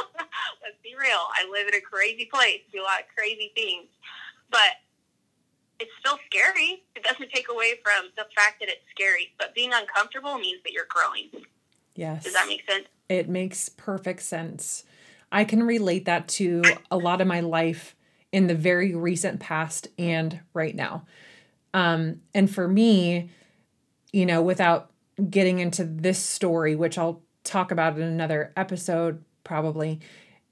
Let's 0.62 0.76
be 0.82 0.94
real. 0.98 1.24
I 1.32 1.48
live 1.50 1.68
in 1.68 1.74
a 1.74 1.80
crazy 1.80 2.28
place, 2.32 2.60
do 2.72 2.82
a 2.82 2.84
lot 2.84 3.00
of 3.00 3.06
crazy 3.16 3.52
things, 3.54 3.88
but 4.50 4.80
it's 5.80 5.90
still 6.00 6.18
scary. 6.26 6.84
It 6.94 7.02
doesn't 7.02 7.30
take 7.32 7.48
away 7.48 7.80
from 7.82 8.10
the 8.16 8.24
fact 8.34 8.60
that 8.60 8.68
it's 8.68 8.84
scary, 8.90 9.32
but 9.38 9.54
being 9.54 9.72
uncomfortable 9.72 10.38
means 10.38 10.62
that 10.64 10.72
you're 10.72 10.88
growing. 10.88 11.30
Yes. 11.94 12.24
Does 12.24 12.34
that 12.34 12.46
make 12.46 12.68
sense? 12.68 12.86
It 13.08 13.28
makes 13.28 13.68
perfect 13.68 14.22
sense. 14.22 14.84
I 15.32 15.44
can 15.44 15.62
relate 15.62 16.04
that 16.04 16.28
to 16.28 16.62
a 16.90 16.96
lot 16.96 17.20
of 17.20 17.26
my 17.26 17.40
life 17.40 17.96
in 18.32 18.46
the 18.46 18.54
very 18.54 18.94
recent 18.94 19.40
past 19.40 19.88
and 19.98 20.40
right 20.52 20.74
now. 20.74 21.06
Um, 21.74 22.22
and 22.34 22.50
for 22.50 22.68
me, 22.68 23.30
you 24.12 24.26
know, 24.26 24.42
without 24.42 24.90
getting 25.30 25.58
into 25.58 25.84
this 25.84 26.18
story, 26.18 26.76
which 26.76 26.98
I'll 26.98 27.22
talk 27.44 27.70
about 27.70 27.96
in 27.96 28.02
another 28.02 28.52
episode 28.56 29.24
probably, 29.44 30.00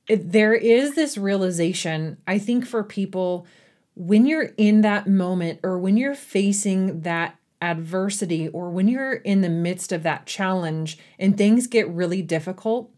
it, 0.09 0.33
there 0.33 0.55
is 0.55 0.95
this 0.95 1.19
realization, 1.19 2.19
I 2.27 2.39
think, 2.39 2.67
for 2.67 2.83
people 2.83 3.47
when 3.95 4.27
you're 4.27 4.53
in 4.57 4.83
that 4.83 5.07
moment 5.07 5.61
or 5.63 5.79
when 5.79 5.97
you're 5.97 6.15
facing 6.15 7.01
that 7.03 7.37
adversity 7.63 8.49
or 8.49 8.71
when 8.71 8.89
you're 8.89 9.15
in 9.15 9.41
the 9.41 9.49
midst 9.49 9.93
of 9.93 10.03
that 10.03 10.27
challenge 10.27 10.99
and 11.19 11.37
things 11.37 11.67
get 11.67 11.89
really 11.89 12.21
difficult. 12.21 12.91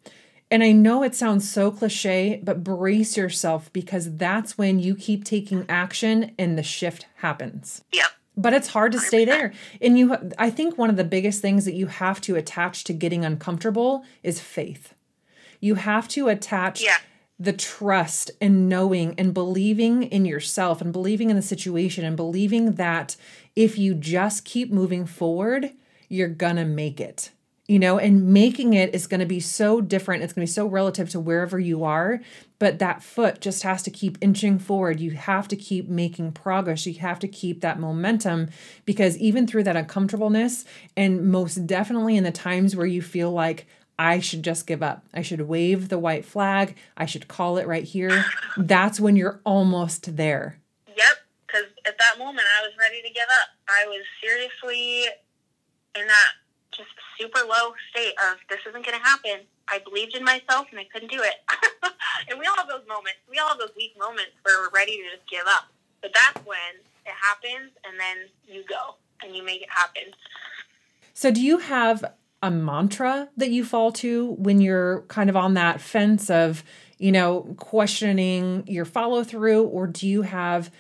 And 0.51 0.62
I 0.62 0.73
know 0.73 1.03
it 1.03 1.14
sounds 1.14 1.49
so 1.49 1.71
cliche, 1.71 2.41
but 2.43 2.64
brace 2.64 3.17
yourself 3.17 3.73
because 3.73 4.17
that's 4.17 4.57
when 4.57 4.79
you 4.79 4.95
keep 4.95 5.25
taking 5.25 5.67
action 5.69 6.35
and 6.39 6.57
the 6.57 6.62
shift 6.62 7.07
happens. 7.17 7.83
Yep 7.93 8.16
but 8.37 8.53
it's 8.53 8.68
hard 8.68 8.93
to 8.93 8.99
stay 8.99 9.24
there 9.24 9.53
and 9.80 9.99
you 9.99 10.16
i 10.39 10.51
think 10.51 10.76
one 10.76 10.91
of 10.91 10.97
the 10.97 11.05
biggest 11.05 11.41
things 11.41 11.64
that 11.64 11.74
you 11.74 11.87
have 11.87 12.20
to 12.20 12.37
attach 12.37 12.84
to 12.84 12.93
getting 12.93 13.24
uncomfortable 13.24 14.05
is 14.22 14.41
faith 14.41 14.95
you 15.61 15.76
have 15.76 16.07
to 16.07 16.28
attach 16.28 16.82
yeah. 16.82 16.99
the 17.39 17.53
trust 17.53 18.30
and 18.41 18.68
knowing 18.68 19.14
and 19.18 19.32
believing 19.32 20.03
in 20.03 20.24
yourself 20.24 20.80
and 20.80 20.93
believing 20.93 21.30
in 21.30 21.37
the 21.37 21.43
situation 21.43 22.05
and 22.05 22.16
believing 22.16 22.72
that 22.72 23.16
if 23.55 23.78
you 23.78 23.95
just 23.95 24.45
keep 24.45 24.70
moving 24.70 25.07
forward 25.07 25.70
you're 26.09 26.28
gonna 26.28 26.64
make 26.64 27.01
it 27.01 27.30
you 27.68 27.78
know, 27.78 27.99
and 27.99 28.32
making 28.32 28.74
it 28.74 28.95
is 28.95 29.07
going 29.07 29.20
to 29.20 29.26
be 29.26 29.41
so 29.41 29.80
different. 29.80 30.22
It's 30.22 30.32
going 30.32 30.47
to 30.47 30.51
be 30.51 30.55
so 30.55 30.66
relative 30.66 31.11
to 31.11 31.20
wherever 31.20 31.59
you 31.59 31.84
are, 31.84 32.20
but 32.59 32.79
that 32.79 33.03
foot 33.03 33.41
just 33.41 33.63
has 33.63 33.83
to 33.83 33.91
keep 33.91 34.19
inching 34.21 34.59
forward. 34.59 35.01
You 35.01 35.13
have 35.13 35.49
to 35.49 35.57
keep 35.57 35.89
making 35.89 36.33
progress. 36.33 36.87
You 36.87 36.95
have 36.95 37.19
to 37.21 37.29
keep 37.29 37.61
that 37.61 37.79
momentum 37.79 38.49
because 38.85 39.19
even 39.19 39.47
through 39.47 39.65
that 39.65 39.77
uncomfortableness, 39.77 40.65
and 40.97 41.31
most 41.31 41.67
definitely 41.67 42.17
in 42.17 42.25
the 42.25 42.33
times 42.33 42.75
where 42.75 42.87
you 42.87 43.03
feel 43.03 43.31
like, 43.31 43.67
I 43.99 44.21
should 44.21 44.43
just 44.43 44.67
give 44.67 44.83
up. 44.83 45.07
I 45.15 45.23
should 45.23 45.41
wave 45.43 45.89
the 45.89 45.99
white 45.99 46.27
flag. 46.27 46.77
I 46.97 47.07
should 47.07 47.29
call 47.29 47.57
it 47.57 47.67
right 47.67 47.85
here. 47.85 48.27
That's 48.57 49.01
when 49.01 49.17
you're 49.17 49.41
almost 49.45 50.17
there. 50.17 50.59
Yep. 50.89 51.17
Because 51.47 51.67
at 51.87 51.97
that 51.99 52.19
moment, 52.19 52.47
I 52.59 52.63
was 52.63 52.73
ready 52.79 53.01
to 53.01 53.09
give 53.09 53.25
up. 53.41 53.49
I 53.69 53.87
was 53.87 54.05
seriously 54.21 55.05
in 55.99 56.07
that 56.07 56.33
just 56.77 56.91
super 57.19 57.41
low 57.49 57.73
state 57.91 58.13
of 58.31 58.37
this 58.51 58.59
isn't 58.69 58.85
going 58.85 58.99
to 58.99 59.05
happen. 59.05 59.47
I 59.69 59.79
believed 59.81 60.14
in 60.14 60.25
myself 60.25 60.69
and 60.71 60.79
I 60.79 60.85
couldn't 60.85 61.11
do 61.11 61.23
it. 61.23 61.35
and 62.31 62.39
we 62.39 62.47
all 62.47 62.57
have 62.57 62.69
those 62.69 62.87
moments. 62.89 63.19
We 63.31 63.39
all 63.39 63.49
have 63.49 63.59
those 63.59 63.75
weak 63.77 63.97
moments 63.99 64.33
where 64.43 64.61
we're 64.61 64.71
ready 64.71 64.97
to 64.99 65.17
just 65.17 65.29
give 65.31 65.47
up. 65.47 65.64
But 66.03 66.12
that's 66.14 66.45
when 66.47 66.81
it 67.05 67.12
happens 67.21 67.73
and 67.85 67.99
then 67.99 68.29
you 68.47 68.64
go 68.69 68.97
and 69.23 69.35
you 69.35 69.45
make 69.45 69.62
it 69.62 69.71
happen. 69.71 70.12
So, 71.14 71.31
do 71.31 71.41
you 71.41 71.59
have 71.59 72.05
a 72.43 72.51
mantra 72.51 73.29
that 73.37 73.51
you 73.51 73.64
fall 73.64 73.91
to 73.91 74.33
when 74.33 74.61
you're 74.61 75.03
kind 75.09 75.31
of 75.31 75.37
on 75.37 75.55
that 75.55 75.81
fence 75.81 76.29
of, 76.29 76.62
you 76.99 77.11
know, 77.11 77.55
questioning 77.57 78.64
your 78.67 78.85
follow 78.85 79.25
through, 79.25 79.64
or 79.64 79.87
do 79.87 80.07
you 80.07 80.23
have 80.23 80.71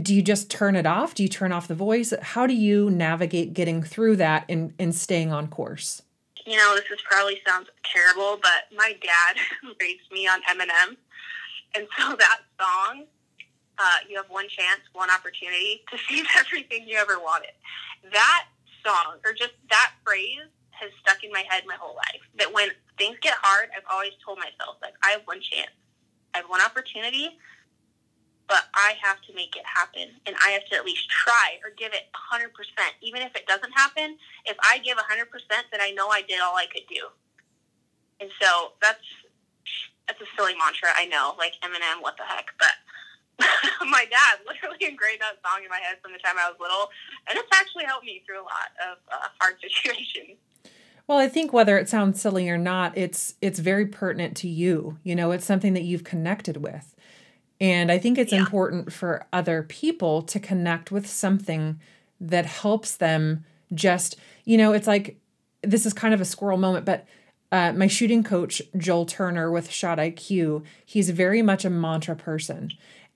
do 0.00 0.14
you 0.14 0.22
just 0.22 0.48
turn 0.48 0.76
it 0.76 0.86
off? 0.86 1.14
Do 1.14 1.22
you 1.24 1.28
turn 1.28 1.52
off 1.52 1.68
the 1.68 1.74
voice? 1.74 2.14
How 2.22 2.46
do 2.46 2.54
you 2.54 2.88
navigate 2.88 3.52
getting 3.52 3.82
through 3.82 4.16
that 4.16 4.44
and, 4.48 4.72
and 4.78 4.94
staying 4.94 5.32
on 5.32 5.48
course? 5.48 6.02
You 6.44 6.56
know, 6.56 6.74
this 6.74 6.84
is 6.90 7.00
probably 7.08 7.40
sounds 7.46 7.68
terrible, 7.84 8.38
but 8.42 8.76
my 8.76 8.94
dad 9.00 9.36
raised 9.80 10.10
me 10.10 10.26
on 10.26 10.40
Eminem. 10.42 10.96
And 11.74 11.86
so 11.98 12.16
that 12.18 12.40
song, 12.60 13.04
uh, 13.78 13.96
you 14.08 14.16
have 14.16 14.28
one 14.28 14.48
chance, 14.48 14.80
one 14.92 15.10
opportunity 15.10 15.82
to 15.90 15.98
seize 16.08 16.26
everything 16.38 16.86
you 16.86 16.96
ever 16.96 17.18
wanted. 17.18 17.52
That 18.12 18.46
song, 18.84 19.18
or 19.24 19.32
just 19.32 19.52
that 19.70 19.92
phrase, 20.04 20.50
has 20.70 20.90
stuck 21.00 21.22
in 21.22 21.30
my 21.30 21.44
head 21.48 21.62
my 21.66 21.76
whole 21.78 21.94
life. 21.94 22.22
That 22.38 22.52
when 22.52 22.68
things 22.98 23.16
get 23.20 23.34
hard, 23.40 23.68
I've 23.76 23.86
always 23.90 24.12
told 24.24 24.38
myself, 24.38 24.76
like, 24.82 24.94
I 25.04 25.10
have 25.10 25.22
one 25.24 25.40
chance, 25.40 25.70
I 26.34 26.38
have 26.38 26.48
one 26.48 26.60
opportunity, 26.60 27.38
but 28.48 28.64
I 28.74 28.94
have 29.02 29.20
to 29.22 29.34
make 29.34 29.56
it 29.56 29.64
happen. 29.64 30.08
And 30.26 30.36
I 30.44 30.50
have 30.50 30.64
to 30.66 30.76
at 30.76 30.84
least 30.84 31.08
try 31.08 31.58
or 31.64 31.70
give 31.76 31.92
it 31.92 32.10
100%. 32.32 32.48
Even 33.00 33.22
if 33.22 33.34
it 33.34 33.46
doesn't 33.46 33.72
happen, 33.72 34.16
if 34.44 34.56
I 34.62 34.78
give 34.78 34.98
100%, 34.98 35.26
then 35.70 35.80
I 35.80 35.90
know 35.92 36.08
I 36.08 36.22
did 36.22 36.40
all 36.40 36.56
I 36.56 36.66
could 36.66 36.86
do. 36.88 37.08
And 38.20 38.30
so 38.40 38.72
that's 38.80 39.02
that's 40.08 40.20
a 40.20 40.26
silly 40.36 40.54
mantra, 40.58 40.90
I 40.96 41.06
know, 41.06 41.34
like 41.38 41.54
Eminem, 41.62 42.02
what 42.02 42.16
the 42.16 42.24
heck, 42.24 42.46
but 42.58 42.74
my 43.88 44.04
dad 44.10 44.40
literally 44.46 44.84
engraved 44.84 45.22
that 45.22 45.38
song 45.46 45.62
in 45.64 45.70
my 45.70 45.78
head 45.78 45.96
from 46.02 46.12
the 46.12 46.18
time 46.18 46.34
I 46.38 46.50
was 46.50 46.58
little, 46.60 46.90
and 47.28 47.38
it's 47.38 47.48
actually 47.52 47.84
helped 47.84 48.04
me 48.04 48.22
through 48.26 48.40
a 48.40 48.46
lot 48.46 48.70
of 48.90 48.98
uh, 49.10 49.28
hard 49.40 49.56
situations. 49.62 50.38
Well, 51.06 51.18
I 51.18 51.28
think 51.28 51.52
whether 51.52 51.78
it 51.78 51.88
sounds 51.88 52.20
silly 52.20 52.48
or 52.48 52.58
not, 52.58 52.96
it's 52.96 53.34
it's 53.40 53.58
very 53.58 53.86
pertinent 53.86 54.36
to 54.38 54.48
you. 54.48 54.98
You 55.02 55.16
know, 55.16 55.32
it's 55.32 55.44
something 55.44 55.74
that 55.74 55.82
you've 55.82 56.04
connected 56.04 56.58
with. 56.58 56.91
And 57.62 57.92
I 57.92 57.98
think 57.98 58.18
it's 58.18 58.32
yeah. 58.32 58.40
important 58.40 58.92
for 58.92 59.24
other 59.32 59.62
people 59.62 60.20
to 60.22 60.40
connect 60.40 60.90
with 60.90 61.06
something 61.06 61.78
that 62.20 62.44
helps 62.44 62.96
them 62.96 63.44
just, 63.72 64.16
you 64.44 64.58
know, 64.58 64.72
it's 64.72 64.88
like 64.88 65.16
this 65.62 65.86
is 65.86 65.92
kind 65.92 66.12
of 66.12 66.20
a 66.20 66.24
squirrel 66.24 66.58
moment, 66.58 66.84
but 66.84 67.06
uh, 67.52 67.72
my 67.72 67.86
shooting 67.86 68.24
coach, 68.24 68.60
Joel 68.76 69.06
Turner 69.06 69.48
with 69.48 69.70
Shot 69.70 69.98
IQ, 69.98 70.64
he's 70.84 71.10
very 71.10 71.40
much 71.40 71.64
a 71.64 71.70
mantra 71.70 72.16
person. 72.16 72.72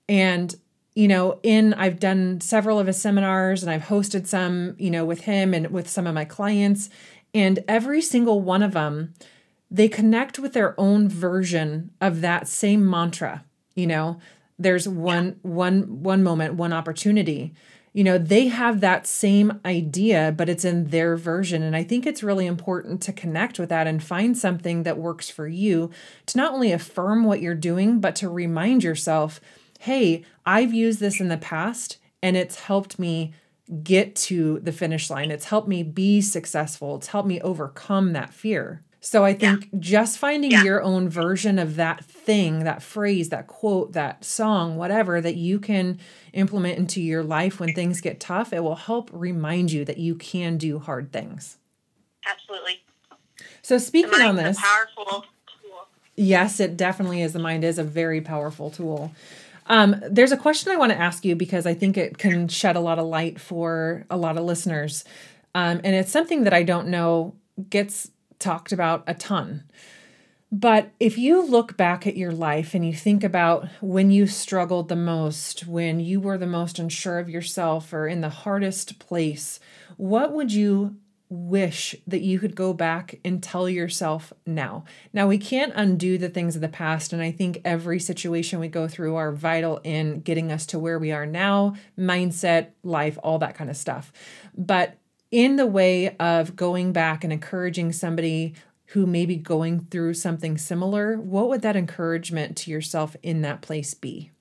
And, 0.07 0.55
you 0.95 1.09
know, 1.09 1.41
in 1.43 1.73
I've 1.73 1.99
done 1.99 2.39
several 2.39 2.79
of 2.79 2.87
his 2.87 3.01
seminars 3.01 3.63
and 3.63 3.69
I've 3.71 3.83
hosted 3.83 4.27
some, 4.27 4.75
you 4.79 4.89
know, 4.89 5.03
with 5.03 5.21
him 5.21 5.53
and 5.53 5.71
with 5.71 5.89
some 5.89 6.07
of 6.07 6.13
my 6.13 6.23
clients. 6.23 6.89
And 7.33 7.65
every 7.67 8.01
single 8.01 8.39
one 8.39 8.63
of 8.63 8.71
them, 8.71 9.13
they 9.69 9.89
connect 9.89 10.39
with 10.39 10.53
their 10.53 10.79
own 10.79 11.09
version 11.09 11.91
of 11.99 12.21
that 12.21 12.47
same 12.47 12.89
mantra. 12.89 13.43
You 13.75 13.87
know, 13.87 14.19
there's 14.59 14.87
one 14.87 15.39
one 15.41 16.03
one 16.03 16.23
moment, 16.23 16.55
one 16.55 16.73
opportunity. 16.73 17.53
You 17.93 18.03
know, 18.03 18.17
they 18.19 18.47
have 18.47 18.79
that 18.81 19.07
same 19.07 19.59
idea, 19.65 20.33
but 20.35 20.49
it's 20.49 20.65
in 20.65 20.89
their 20.89 21.17
version. 21.17 21.63
And 21.63 21.75
I 21.75 21.83
think 21.83 22.05
it's 22.05 22.21
really 22.21 22.45
important 22.45 23.01
to 23.03 23.13
connect 23.13 23.57
with 23.57 23.69
that 23.69 23.87
and 23.87 24.03
find 24.03 24.37
something 24.37 24.83
that 24.83 24.99
works 24.99 25.31
for 25.31 25.47
you 25.47 25.89
to 26.27 26.37
not 26.37 26.53
only 26.53 26.71
affirm 26.71 27.23
what 27.23 27.41
you're 27.41 27.55
doing, 27.55 27.99
but 27.99 28.15
to 28.17 28.29
remind 28.29 28.83
yourself, 28.83 29.41
hey, 29.79 30.23
I've 30.45 30.73
used 30.73 30.99
this 30.99 31.19
in 31.19 31.29
the 31.29 31.37
past 31.37 31.97
and 32.21 32.37
it's 32.37 32.61
helped 32.61 32.99
me 32.99 33.33
get 33.83 34.15
to 34.15 34.59
the 34.59 34.71
finish 34.71 35.09
line. 35.09 35.31
It's 35.31 35.45
helped 35.45 35.67
me 35.67 35.83
be 35.83 36.21
successful. 36.21 36.97
It's 36.97 37.07
helped 37.07 37.27
me 37.27 37.41
overcome 37.41 38.13
that 38.13 38.33
fear. 38.33 38.83
So 38.99 39.23
I 39.23 39.33
think 39.33 39.69
yeah. 39.71 39.79
just 39.79 40.17
finding 40.17 40.51
yeah. 40.51 40.63
your 40.63 40.81
own 40.81 41.07
version 41.07 41.59
of 41.59 41.75
that 41.75 42.03
thing, 42.03 42.63
that 42.63 42.81
phrase, 42.81 43.29
that 43.29 43.47
quote, 43.47 43.93
that 43.93 44.25
song, 44.25 44.75
whatever 44.75 45.21
that 45.21 45.35
you 45.35 45.59
can 45.59 45.99
implement 46.33 46.77
into 46.77 47.01
your 47.01 47.23
life 47.23 47.59
when 47.59 47.73
things 47.73 48.01
get 48.01 48.19
tough, 48.19 48.51
it 48.51 48.61
will 48.61 48.75
help 48.75 49.09
remind 49.13 49.71
you 49.71 49.85
that 49.85 49.97
you 49.97 50.15
can 50.15 50.57
do 50.57 50.79
hard 50.79 51.11
things. 51.11 51.57
Absolutely. 52.29 52.81
So 53.61 53.77
speaking 53.77 54.21
on 54.21 54.35
this, 54.35 54.59
powerful 54.59 55.25
tool. 55.61 55.87
Yes, 56.15 56.59
it 56.59 56.75
definitely 56.75 57.21
is. 57.21 57.33
The 57.33 57.39
mind 57.39 57.63
is 57.63 57.77
a 57.77 57.83
very 57.83 58.21
powerful 58.21 58.71
tool. 58.71 59.11
Um, 59.67 60.01
there's 60.09 60.31
a 60.31 60.37
question 60.37 60.71
I 60.71 60.77
want 60.77 60.91
to 60.91 60.97
ask 60.97 61.23
you 61.23 61.35
because 61.35 61.65
I 61.65 61.73
think 61.73 61.97
it 61.97 62.17
can 62.17 62.47
shed 62.47 62.75
a 62.75 62.79
lot 62.79 62.99
of 62.99 63.05
light 63.05 63.39
for 63.39 64.05
a 64.09 64.17
lot 64.17 64.37
of 64.37 64.43
listeners. 64.43 65.03
Um, 65.53 65.81
and 65.83 65.95
it's 65.95 66.11
something 66.11 66.45
that 66.45 66.53
I 66.53 66.63
don't 66.63 66.87
know 66.87 67.35
gets 67.69 68.09
talked 68.39 68.71
about 68.71 69.03
a 69.07 69.13
ton. 69.13 69.63
But 70.51 70.91
if 70.99 71.17
you 71.17 71.45
look 71.45 71.75
back 71.75 72.07
at 72.07 72.15
your 72.15 72.31
life 72.31 72.73
and 72.73 72.85
you 72.85 72.93
think 72.93 73.23
about 73.23 73.67
when 73.81 74.11
you 74.11 74.27
struggled 74.27 74.87
the 74.87 74.95
most, 74.95 75.67
when 75.67 75.99
you 75.99 76.21
were 76.21 76.37
the 76.37 76.47
most 76.47 76.79
unsure 76.79 77.19
of 77.19 77.29
yourself 77.29 77.91
or 77.91 78.07
in 78.07 78.21
the 78.21 78.29
hardest 78.29 78.97
place, 78.97 79.59
what 79.97 80.31
would 80.31 80.53
you 80.53 80.95
wish 81.29 81.95
that 82.05 82.21
you 82.21 82.39
could 82.39 82.55
go 82.55 82.73
back 82.73 83.19
and 83.25 83.43
tell 83.43 83.67
yourself 83.67 84.31
now. 84.45 84.85
Now, 85.11 85.27
we 85.27 85.37
can't 85.37 85.73
undo 85.75 86.17
the 86.17 86.29
things 86.29 86.55
of 86.55 86.61
the 86.61 86.69
past, 86.69 87.11
and 87.11 87.21
I 87.21 87.31
think 87.31 87.61
every 87.65 87.99
situation 87.99 88.59
we 88.59 88.69
go 88.69 88.87
through 88.87 89.15
are 89.15 89.31
vital 89.31 89.81
in 89.83 90.21
getting 90.21 90.51
us 90.51 90.65
to 90.67 90.79
where 90.79 90.97
we 90.97 91.11
are 91.11 91.25
now 91.25 91.75
mindset, 91.97 92.69
life, 92.83 93.17
all 93.23 93.39
that 93.39 93.55
kind 93.55 93.69
of 93.69 93.75
stuff. 93.75 94.13
But 94.57 94.95
in 95.31 95.55
the 95.55 95.65
way 95.65 96.15
of 96.17 96.55
going 96.55 96.93
back 96.93 97.23
and 97.23 97.33
encouraging 97.33 97.91
somebody 97.91 98.55
who 98.91 99.05
may 99.05 99.25
be 99.25 99.35
going 99.35 99.81
through 99.91 100.13
something 100.13 100.57
similar, 100.57 101.17
what 101.17 101.49
would 101.49 101.61
that 101.61 101.75
encouragement 101.75 102.55
to 102.55 102.71
yourself 102.71 103.15
in 103.21 103.41
that 103.41 103.61
place 103.61 103.93
be? 103.93 104.31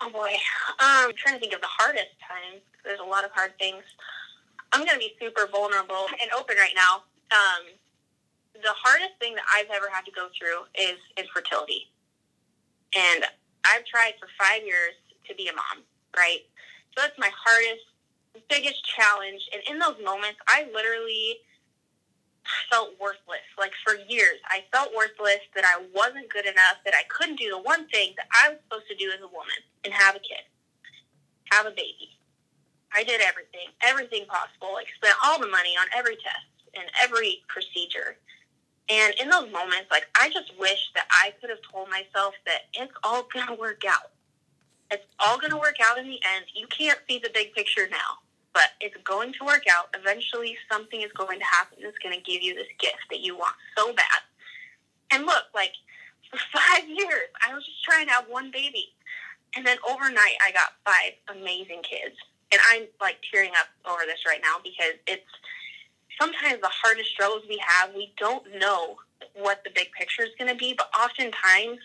Oh 0.00 0.10
boy, 0.10 0.32
um, 0.80 1.08
I'm 1.08 1.12
trying 1.14 1.34
to 1.34 1.40
think 1.40 1.52
of 1.52 1.60
the 1.60 1.68
hardest 1.68 2.16
times. 2.26 2.62
There's 2.84 3.00
a 3.00 3.04
lot 3.04 3.24
of 3.24 3.30
hard 3.32 3.52
things. 3.58 3.84
I'm 4.72 4.80
going 4.80 4.94
to 4.94 4.98
be 4.98 5.12
super 5.20 5.46
vulnerable 5.46 6.06
and 6.20 6.30
open 6.36 6.56
right 6.56 6.72
now. 6.74 7.04
Um, 7.30 7.68
the 8.54 8.72
hardest 8.72 9.12
thing 9.20 9.34
that 9.34 9.44
I've 9.52 9.70
ever 9.70 9.88
had 9.92 10.04
to 10.06 10.12
go 10.12 10.28
through 10.32 10.64
is 10.74 10.96
infertility. 11.16 11.92
And 12.96 13.24
I've 13.64 13.84
tried 13.84 14.14
for 14.18 14.28
five 14.40 14.64
years 14.64 14.96
to 15.28 15.34
be 15.34 15.48
a 15.48 15.54
mom, 15.54 15.84
right? 16.16 16.40
So 16.96 17.04
that's 17.04 17.18
my 17.18 17.30
hardest, 17.32 17.84
biggest 18.48 18.84
challenge. 18.84 19.48
And 19.52 19.62
in 19.68 19.78
those 19.78 19.96
moments, 20.04 20.38
I 20.48 20.66
literally 20.72 21.38
felt 22.70 22.90
worthless. 23.00 23.46
Like 23.58 23.72
for 23.84 23.94
years, 24.08 24.38
I 24.48 24.64
felt 24.72 24.90
worthless 24.96 25.42
that 25.54 25.64
I 25.64 25.84
wasn't 25.94 26.30
good 26.30 26.46
enough, 26.46 26.82
that 26.84 26.94
I 26.94 27.04
couldn't 27.08 27.38
do 27.38 27.50
the 27.50 27.58
one 27.58 27.88
thing 27.88 28.14
that 28.16 28.26
I 28.32 28.50
was 28.50 28.58
supposed 28.64 28.88
to 28.88 28.96
do 28.96 29.10
as 29.14 29.20
a 29.20 29.28
woman 29.28 29.60
and 29.84 29.92
have 29.92 30.16
a 30.16 30.20
kid, 30.20 30.42
have 31.50 31.66
a 31.66 31.70
baby. 31.70 32.18
I 32.94 33.04
did 33.04 33.20
everything, 33.20 33.72
everything 33.82 34.26
possible. 34.26 34.74
Like 34.74 34.88
spent 34.96 35.16
all 35.24 35.40
the 35.40 35.48
money 35.48 35.74
on 35.80 35.86
every 35.96 36.16
test 36.16 36.52
and 36.74 36.84
every 37.02 37.42
procedure. 37.48 38.16
And 38.88 39.14
in 39.20 39.30
those 39.30 39.50
moments, 39.50 39.88
like 39.90 40.08
I 40.18 40.28
just 40.28 40.52
wish 40.58 40.90
that 40.94 41.06
I 41.10 41.32
could 41.40 41.50
have 41.50 41.62
told 41.70 41.88
myself 41.88 42.34
that 42.46 42.68
it's 42.74 42.92
all 43.02 43.26
gonna 43.32 43.54
work 43.54 43.82
out. 43.88 44.10
It's 44.90 45.06
all 45.20 45.38
gonna 45.38 45.58
work 45.58 45.76
out 45.80 45.98
in 45.98 46.04
the 46.04 46.20
end. 46.34 46.46
You 46.54 46.66
can't 46.66 46.98
see 47.08 47.18
the 47.18 47.30
big 47.32 47.54
picture 47.54 47.88
now, 47.90 48.20
but 48.54 48.70
it's 48.80 48.96
going 49.04 49.32
to 49.34 49.44
work 49.44 49.64
out. 49.70 49.94
Eventually, 49.98 50.56
something 50.70 51.00
is 51.02 51.12
going 51.12 51.38
to 51.38 51.44
happen 51.44 51.78
that's 51.82 51.98
going 51.98 52.14
to 52.14 52.22
give 52.22 52.42
you 52.42 52.54
this 52.54 52.68
gift 52.78 53.04
that 53.10 53.20
you 53.20 53.36
want 53.36 53.56
so 53.76 53.92
bad. 53.94 54.20
And 55.10 55.26
look, 55.26 55.44
like 55.54 55.72
for 56.30 56.38
five 56.58 56.88
years, 56.88 57.28
I 57.46 57.54
was 57.54 57.64
just 57.64 57.82
trying 57.84 58.06
to 58.06 58.12
have 58.12 58.24
one 58.28 58.50
baby. 58.50 58.94
And 59.54 59.66
then 59.66 59.76
overnight, 59.88 60.36
I 60.40 60.50
got 60.52 60.72
five 60.84 61.12
amazing 61.28 61.82
kids 61.82 62.16
and 62.52 62.60
I'm 62.70 62.82
like 63.00 63.16
tearing 63.32 63.52
up 63.58 63.68
over 63.90 64.02
this 64.06 64.20
right 64.26 64.40
now 64.42 64.56
because 64.62 65.00
it's 65.06 65.26
sometimes 66.20 66.60
the 66.60 66.70
hardest 66.70 67.10
struggles 67.10 67.42
we 67.48 67.60
have. 67.66 67.94
We 67.94 68.12
don't 68.18 68.44
know 68.58 68.96
what 69.34 69.64
the 69.64 69.70
big 69.74 69.90
picture 69.92 70.22
is 70.22 70.30
going 70.38 70.52
to 70.52 70.56
be, 70.56 70.74
but 70.74 70.90
oftentimes 70.98 71.78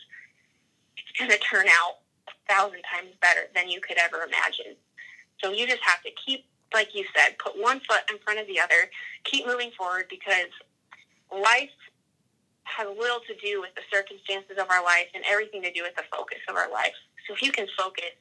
it's 0.97 1.18
going 1.18 1.32
to 1.32 1.39
turn 1.39 1.68
out 1.68 2.03
a 2.28 2.53
thousand 2.53 2.82
times 2.91 3.15
better 3.22 3.47
than 3.55 3.70
you 3.70 3.80
could 3.80 3.97
ever 3.97 4.18
imagine. 4.18 4.76
So 5.41 5.51
you 5.51 5.65
just 5.68 5.84
have 5.84 6.01
to 6.03 6.11
keep, 6.11 6.45
like 6.74 6.93
you 6.93 7.05
said, 7.15 7.38
put 7.38 7.53
one 7.61 7.80
foot 7.88 8.01
in 8.11 8.18
front 8.20 8.39
of 8.39 8.47
the 8.47 8.59
other, 8.59 8.89
keep 9.24 9.45
moving 9.47 9.72
forward 9.78 10.05
because 10.09 10.51
life 11.32 11.70
has 12.63 12.88
little 12.99 13.20
to 13.28 13.36
do 13.43 13.61
with 13.61 13.74
the 13.76 13.82
circumstances 13.91 14.57
of 14.59 14.70
our 14.70 14.84
life 14.84 15.07
and 15.15 15.24
everything 15.30 15.61
to 15.63 15.72
do 15.72 15.84
with 15.84 15.95
the 15.95 16.03
focus 16.11 16.39
of 16.49 16.55
our 16.55 16.72
life. 16.72 16.93
So 17.28 17.34
if 17.34 17.41
you 17.41 17.51
can 17.51 17.68
focus 17.78 18.11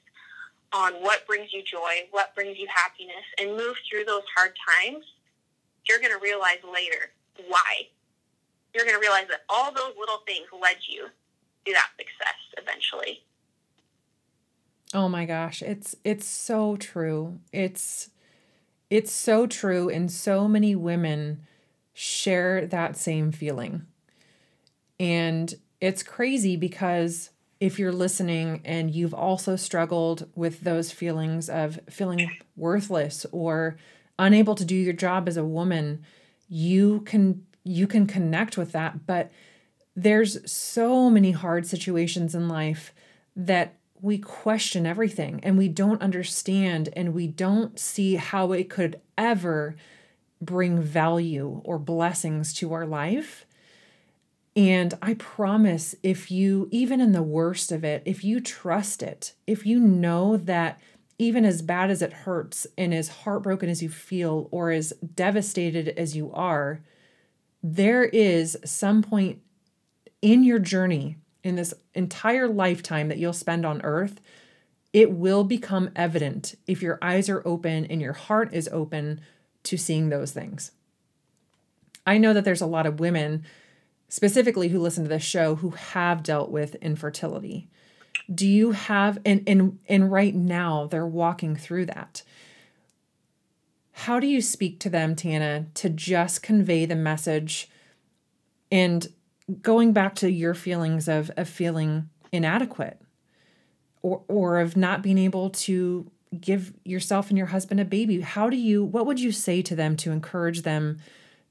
on 0.72 0.94
what 0.94 1.26
brings 1.26 1.52
you 1.52 1.62
joy, 1.62 2.06
what 2.10 2.34
brings 2.34 2.58
you 2.58 2.66
happiness, 2.72 3.24
and 3.40 3.56
move 3.56 3.76
through 3.90 4.04
those 4.04 4.22
hard 4.36 4.52
times, 4.68 5.04
you're 5.88 5.98
going 5.98 6.12
to 6.12 6.22
realize 6.22 6.58
later 6.62 7.10
why. 7.48 7.88
You're 8.74 8.84
going 8.84 8.96
to 8.96 9.00
realize 9.00 9.26
that 9.28 9.42
all 9.48 9.72
those 9.72 9.94
little 9.98 10.18
things 10.26 10.46
led 10.52 10.76
you 10.88 11.06
to 11.66 11.72
that 11.72 11.90
success 11.96 12.38
eventually. 12.58 13.22
Oh 14.94 15.08
my 15.08 15.24
gosh, 15.24 15.62
it's 15.62 15.96
it's 16.04 16.26
so 16.26 16.76
true. 16.76 17.40
It's 17.52 18.10
it's 18.90 19.12
so 19.12 19.46
true 19.46 19.88
and 19.88 20.10
so 20.10 20.46
many 20.46 20.74
women 20.74 21.40
share 21.92 22.66
that 22.66 22.96
same 22.96 23.32
feeling. 23.32 23.86
And 24.98 25.54
it's 25.80 26.02
crazy 26.02 26.56
because 26.56 27.30
if 27.58 27.78
you're 27.78 27.92
listening 27.92 28.60
and 28.64 28.94
you've 28.94 29.14
also 29.14 29.56
struggled 29.56 30.28
with 30.34 30.60
those 30.60 30.92
feelings 30.92 31.48
of 31.48 31.80
feeling 31.88 32.30
worthless 32.54 33.24
or 33.32 33.76
unable 34.18 34.54
to 34.54 34.64
do 34.64 34.74
your 34.74 34.92
job 34.92 35.28
as 35.28 35.36
a 35.36 35.44
woman, 35.44 36.04
you 36.48 37.00
can 37.00 37.44
you 37.64 37.86
can 37.86 38.06
connect 38.06 38.56
with 38.56 38.72
that, 38.72 39.06
but 39.06 39.30
there's 39.96 40.50
so 40.50 41.10
many 41.10 41.32
hard 41.32 41.66
situations 41.66 42.34
in 42.34 42.48
life 42.48 42.94
that 43.34 43.74
we 44.00 44.18
question 44.18 44.86
everything 44.86 45.40
and 45.42 45.56
we 45.56 45.68
don't 45.68 46.02
understand 46.02 46.88
and 46.94 47.14
we 47.14 47.26
don't 47.26 47.78
see 47.78 48.16
how 48.16 48.52
it 48.52 48.68
could 48.68 49.00
ever 49.16 49.76
bring 50.40 50.80
value 50.80 51.60
or 51.64 51.78
blessings 51.78 52.52
to 52.54 52.72
our 52.72 52.86
life. 52.86 53.46
And 54.54 54.94
I 55.02 55.14
promise, 55.14 55.94
if 56.02 56.30
you, 56.30 56.68
even 56.70 57.00
in 57.00 57.12
the 57.12 57.22
worst 57.22 57.70
of 57.72 57.84
it, 57.84 58.02
if 58.06 58.24
you 58.24 58.40
trust 58.40 59.02
it, 59.02 59.34
if 59.46 59.66
you 59.66 59.78
know 59.78 60.36
that 60.38 60.80
even 61.18 61.44
as 61.44 61.62
bad 61.62 61.90
as 61.90 62.02
it 62.02 62.12
hurts 62.12 62.66
and 62.76 62.92
as 62.94 63.08
heartbroken 63.08 63.68
as 63.68 63.82
you 63.82 63.88
feel 63.88 64.48
or 64.50 64.70
as 64.70 64.92
devastated 65.14 65.88
as 65.88 66.16
you 66.16 66.32
are, 66.32 66.80
there 67.62 68.04
is 68.04 68.56
some 68.64 69.02
point 69.02 69.40
in 70.22 70.44
your 70.44 70.58
journey, 70.58 71.16
in 71.46 71.54
this 71.54 71.72
entire 71.94 72.48
lifetime 72.48 73.08
that 73.08 73.18
you'll 73.18 73.32
spend 73.32 73.64
on 73.64 73.80
earth, 73.82 74.20
it 74.92 75.12
will 75.12 75.44
become 75.44 75.90
evident 75.94 76.56
if 76.66 76.82
your 76.82 76.98
eyes 77.00 77.28
are 77.28 77.46
open 77.46 77.86
and 77.86 78.02
your 78.02 78.14
heart 78.14 78.52
is 78.52 78.68
open 78.72 79.20
to 79.62 79.76
seeing 79.76 80.08
those 80.08 80.32
things. 80.32 80.72
I 82.04 82.18
know 82.18 82.32
that 82.32 82.44
there's 82.44 82.60
a 82.60 82.66
lot 82.66 82.86
of 82.86 82.98
women, 82.98 83.44
specifically 84.08 84.68
who 84.68 84.80
listen 84.80 85.04
to 85.04 85.08
this 85.08 85.22
show, 85.22 85.54
who 85.54 85.70
have 85.70 86.24
dealt 86.24 86.50
with 86.50 86.74
infertility. 86.76 87.68
Do 88.32 88.46
you 88.46 88.72
have 88.72 89.18
and 89.24 89.44
and 89.46 89.78
and 89.88 90.10
right 90.10 90.34
now 90.34 90.86
they're 90.86 91.06
walking 91.06 91.54
through 91.54 91.86
that. 91.86 92.22
How 93.92 94.18
do 94.18 94.26
you 94.26 94.42
speak 94.42 94.80
to 94.80 94.90
them, 94.90 95.14
Tana, 95.14 95.66
to 95.74 95.88
just 95.88 96.42
convey 96.42 96.86
the 96.86 96.96
message 96.96 97.68
and 98.70 99.06
going 99.62 99.92
back 99.92 100.14
to 100.16 100.30
your 100.30 100.54
feelings 100.54 101.08
of 101.08 101.30
of 101.36 101.48
feeling 101.48 102.08
inadequate 102.32 103.00
or 104.02 104.22
or 104.28 104.58
of 104.58 104.76
not 104.76 105.02
being 105.02 105.18
able 105.18 105.50
to 105.50 106.10
give 106.40 106.72
yourself 106.84 107.28
and 107.28 107.38
your 107.38 107.46
husband 107.46 107.80
a 107.80 107.84
baby 107.84 108.20
how 108.20 108.50
do 108.50 108.56
you 108.56 108.84
what 108.84 109.06
would 109.06 109.20
you 109.20 109.30
say 109.30 109.62
to 109.62 109.76
them 109.76 109.96
to 109.96 110.10
encourage 110.10 110.62
them 110.62 110.98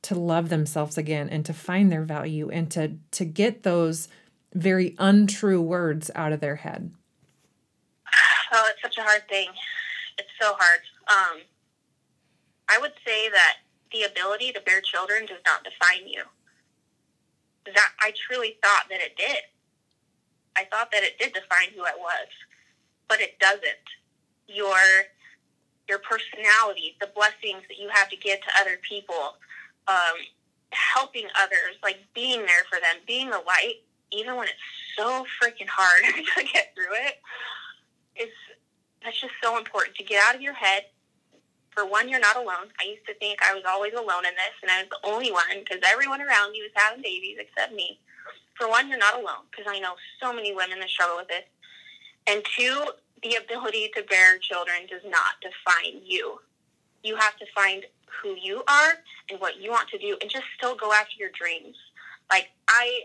to 0.02 0.14
love 0.14 0.50
themselves 0.50 1.00
again 1.00 1.28
and 1.30 1.46
to 1.46 1.54
find 1.54 1.92
their 1.92 2.04
value 2.04 2.50
and 2.50 2.70
to 2.70 2.96
to 3.12 3.26
get 3.26 3.64
those 3.64 4.08
very 4.54 4.96
untrue 5.00 5.62
words 5.62 6.12
out 6.14 6.32
of 6.32 6.40
their 6.42 6.58
head? 6.58 6.92
Oh 8.52 8.70
it's 8.70 8.82
such 8.82 8.98
a 8.98 9.02
hard 9.02 9.28
thing. 9.28 9.50
It's 10.20 10.30
so 10.40 10.54
hard. 10.58 10.80
Um 11.08 11.42
i 12.68 12.78
would 12.80 12.94
say 13.06 13.30
that 13.30 13.58
the 13.92 14.04
ability 14.04 14.52
to 14.52 14.62
bear 14.62 14.82
children 14.82 15.26
does 15.26 15.40
not 15.46 15.64
define 15.64 16.08
you 16.08 16.24
that 17.74 17.92
i 18.02 18.12
truly 18.28 18.58
thought 18.64 18.86
that 18.90 19.02
it 19.02 19.16
did 19.18 19.44
i 20.56 20.64
thought 20.66 20.92
that 20.92 21.04
it 21.04 21.18
did 21.20 21.34
define 21.34 21.70
who 21.76 21.84
i 21.84 21.94
was 21.98 22.28
but 23.08 23.20
it 23.22 23.38
doesn't 23.40 23.86
your 24.48 24.78
your 25.88 26.00
personality, 26.00 26.98
the 27.00 27.10
blessings 27.16 27.64
that 27.70 27.78
you 27.78 27.90
have 27.90 28.10
to 28.10 28.18
give 28.18 28.40
to 28.42 28.48
other 28.60 28.78
people, 28.82 29.38
um, 29.88 30.18
helping 30.72 31.28
others, 31.40 31.78
like 31.84 31.98
being 32.14 32.40
there 32.40 32.66
for 32.70 32.80
them, 32.80 32.96
being 33.06 33.30
a 33.30 33.38
light, 33.38 33.84
even 34.12 34.36
when 34.36 34.48
it's 34.48 34.98
so 34.98 35.26
freaking 35.42 35.68
hard 35.68 36.04
to 36.38 36.44
get 36.44 36.74
through 36.74 36.96
it, 37.06 37.22
is 38.16 38.34
that's 39.04 39.20
just 39.22 39.34
so 39.44 39.58
important 39.58 39.96
to 39.96 40.04
get 40.04 40.24
out 40.28 40.36
of 40.36 40.42
your 40.42 40.54
head. 40.54 40.86
For 41.76 41.86
one, 41.86 42.08
you're 42.08 42.22
not 42.22 42.38
alone. 42.38 42.72
I 42.80 42.86
used 42.86 43.06
to 43.08 43.14
think 43.16 43.40
I 43.44 43.54
was 43.54 43.64
always 43.68 43.94
alone 43.94 44.26
in 44.26 44.34
this, 44.34 44.56
and 44.62 44.72
I 44.72 44.84
was 44.84 44.90
the 44.90 45.10
only 45.10 45.32
one 45.32 45.60
because 45.60 45.84
everyone 45.86 46.22
around 46.22 46.54
me 46.54 46.62
was 46.64 46.72
having 46.74 47.04
babies 47.04 47.38
except 47.38 47.74
me. 47.74 48.00
For 48.58 48.70
one, 48.70 48.88
you're 48.88 48.98
not 48.98 49.16
alone 49.16 49.44
because 49.52 49.66
I 49.68 49.80
know 49.80 49.96
so 50.22 50.32
many 50.32 50.56
women 50.56 50.80
that 50.80 50.90
struggle 50.90 51.18
with 51.18 51.28
this. 51.28 51.44
And 52.28 52.44
two, 52.58 52.86
the 53.22 53.36
ability 53.36 53.92
to 53.96 54.04
bear 54.04 54.38
children 54.40 54.88
does 54.90 55.04
not 55.06 55.36
define 55.42 56.02
you. 56.06 56.40
You 57.04 57.18
have 57.18 57.36
to 57.38 57.46
find 57.54 57.86
who 58.24 58.36
you 58.42 58.64
are 58.68 58.94
and 59.30 59.40
what 59.42 59.60
you 59.60 59.70
want 59.70 59.90
to 59.90 59.98
do 59.98 60.18
and 60.22 60.30
just 60.30 60.46
still 60.58 60.76
go 60.76 60.94
after 60.94 61.16
your 61.20 61.30
dreams. 61.38 61.76
Like, 62.32 62.50
I 62.70 63.04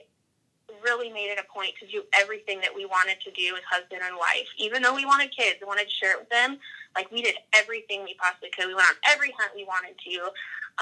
really 0.83 1.11
made 1.11 1.31
it 1.31 1.39
a 1.39 1.53
point 1.53 1.75
to 1.81 1.87
do 1.87 2.03
everything 2.14 2.61
that 2.61 2.75
we 2.75 2.87
wanted 2.87 3.21
to 3.25 3.31
do 3.33 3.57
as 3.57 3.62
husband 3.68 4.03
and 4.05 4.16
wife. 4.16 4.49
Even 4.59 4.83
though 4.83 4.95
we 4.95 5.05
wanted 5.05 5.35
kids 5.35 5.59
and 5.61 5.68
wanted 5.68 5.89
to 5.89 5.95
share 5.95 6.12
it 6.12 6.21
with 6.21 6.31
them, 6.31 6.59
like 6.95 7.11
we 7.11 7.23
did 7.23 7.37
everything 7.55 8.05
we 8.05 8.14
possibly 8.14 8.51
could. 8.51 8.66
We 8.66 8.75
went 8.75 8.89
on 8.89 8.97
every 9.07 9.33
hunt 9.39 9.53
we 9.55 9.64
wanted 9.64 9.95
to, 9.99 10.31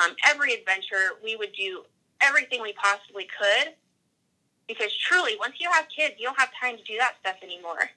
um, 0.03 0.17
every 0.27 0.55
adventure. 0.55 1.19
We 1.23 1.37
would 1.37 1.53
do 1.53 1.85
everything 2.21 2.63
we 2.63 2.73
possibly 2.75 3.29
could 3.29 3.75
because 4.69 4.95
truly, 4.95 5.33
once 5.41 5.57
you 5.59 5.71
have 5.73 5.89
kids, 5.89 6.17
you 6.19 6.27
don't 6.27 6.39
have 6.39 6.51
time 6.61 6.77
to 6.77 6.85
do 6.85 6.97
that 6.99 7.17
stuff 7.21 7.37
anymore. 7.43 7.89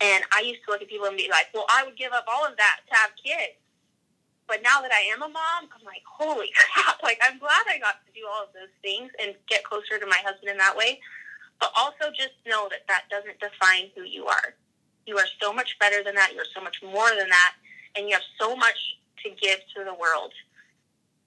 And 0.00 0.24
I 0.32 0.40
used 0.40 0.64
to 0.64 0.72
look 0.72 0.82
at 0.82 0.88
people 0.88 1.06
and 1.06 1.16
be 1.16 1.28
like, 1.30 1.48
well, 1.54 1.66
I 1.68 1.84
would 1.84 1.96
give 1.96 2.12
up 2.12 2.24
all 2.28 2.44
of 2.44 2.56
that 2.56 2.80
to 2.88 2.94
have 2.96 3.10
kids. 3.16 3.56
But 4.48 4.62
now 4.62 4.80
that 4.80 4.92
I 4.92 5.12
am 5.12 5.22
a 5.22 5.28
mom, 5.28 5.68
I'm 5.68 5.84
like, 5.84 6.02
holy 6.08 6.50
crap. 6.56 7.02
Like, 7.02 7.18
I'm 7.22 7.38
glad 7.38 7.68
I 7.68 7.78
got 7.78 8.04
to 8.06 8.12
do 8.12 8.26
all 8.26 8.44
of 8.44 8.52
those 8.52 8.72
things 8.82 9.10
and 9.20 9.34
get 9.48 9.64
closer 9.64 9.98
to 9.98 10.06
my 10.06 10.18
husband 10.24 10.50
in 10.50 10.56
that 10.58 10.76
way. 10.76 11.00
But 11.60 11.70
also 11.76 12.12
just 12.14 12.34
know 12.46 12.68
that 12.70 12.86
that 12.88 13.04
doesn't 13.10 13.40
define 13.40 13.90
who 13.94 14.02
you 14.02 14.26
are. 14.26 14.54
You 15.06 15.16
are 15.18 15.26
so 15.40 15.52
much 15.52 15.78
better 15.78 16.02
than 16.02 16.14
that. 16.16 16.32
You're 16.34 16.44
so 16.54 16.60
much 16.60 16.82
more 16.82 17.08
than 17.10 17.28
that. 17.28 17.54
And 17.96 18.08
you 18.08 18.14
have 18.14 18.22
so 18.38 18.54
much 18.56 18.98
to 19.24 19.30
give 19.30 19.60
to 19.76 19.84
the 19.84 19.94
world. 19.94 20.32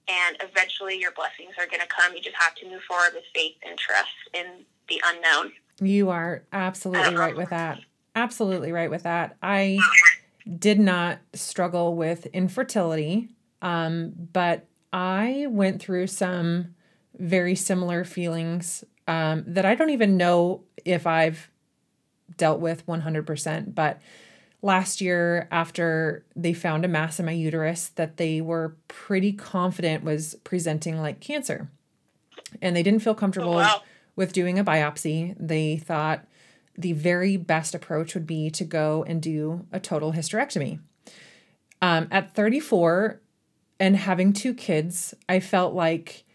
And 0.08 0.38
eventually 0.42 1.00
your 1.00 1.12
blessings 1.12 1.54
are 1.58 1.66
going 1.66 1.82
to 1.82 1.88
come. 1.88 2.16
You 2.16 2.22
just 2.22 2.36
have 2.36 2.56
to 2.56 2.70
move 2.70 2.82
forward 2.88 3.12
with 3.14 3.24
faith 3.34 3.56
and 3.68 3.78
trust 3.78 4.10
in 4.34 4.66
the 4.88 5.02
unknown. 5.06 5.54
You 5.82 6.10
are 6.10 6.44
absolutely 6.52 7.16
right 7.16 7.36
with 7.36 7.50
that 7.50 7.80
absolutely 8.16 8.72
right 8.72 8.90
with 8.90 9.04
that. 9.04 9.38
I 9.42 9.80
did 10.58 10.80
not 10.80 11.20
struggle 11.34 11.96
with 11.96 12.26
infertility, 12.28 13.30
um, 13.62 14.14
but 14.34 14.66
I 14.92 15.48
went 15.50 15.82
through 15.82 16.08
some 16.08 16.76
very 17.18 17.56
similar 17.56 18.04
feelings 18.04 18.84
um, 19.10 19.44
that 19.48 19.66
I 19.66 19.74
don't 19.74 19.90
even 19.90 20.18
know 20.18 20.62
if 20.86 21.08
I've 21.08 21.50
dealt 22.38 22.60
with 22.60 22.86
100%. 22.86 23.74
But 23.74 24.00
last 24.62 25.02
year, 25.02 25.48
after 25.52 26.24
they 26.36 26.54
found 26.54 26.86
a 26.86 26.88
mass 26.88 27.20
in 27.20 27.26
my 27.26 27.32
uterus 27.32 27.90
that 27.96 28.18
they 28.18 28.40
were 28.40 28.76
pretty 28.88 29.34
confident 29.34 30.04
was 30.04 30.36
presenting 30.44 31.02
like 31.02 31.20
cancer, 31.20 31.72
and 32.62 32.76
they 32.76 32.84
didn't 32.84 33.02
feel 33.02 33.16
comfortable 33.16 33.54
oh, 33.54 33.58
wow. 33.58 33.82
with 34.16 34.32
doing 34.32 34.60
a 34.60 34.64
biopsy, 34.64 35.36
they 35.40 35.78
thought, 35.78 36.26
the 36.78 36.94
very 36.94 37.36
best 37.36 37.74
approach 37.74 38.14
would 38.14 38.28
be 38.28 38.52
to 38.52 38.64
go 38.64 39.04
and 39.06 39.22
do 39.24 39.66
a 39.72 39.80
total 39.80 40.14
hysterectomy. 40.14 40.80
Um, 41.82 42.08
at 42.12 42.36
34 42.36 43.20
and 43.80 43.98
having 43.98 44.34
two 44.34 44.54
kids, 44.54 45.16
I 45.28 45.40
felt 45.40 45.74
like 45.74 46.26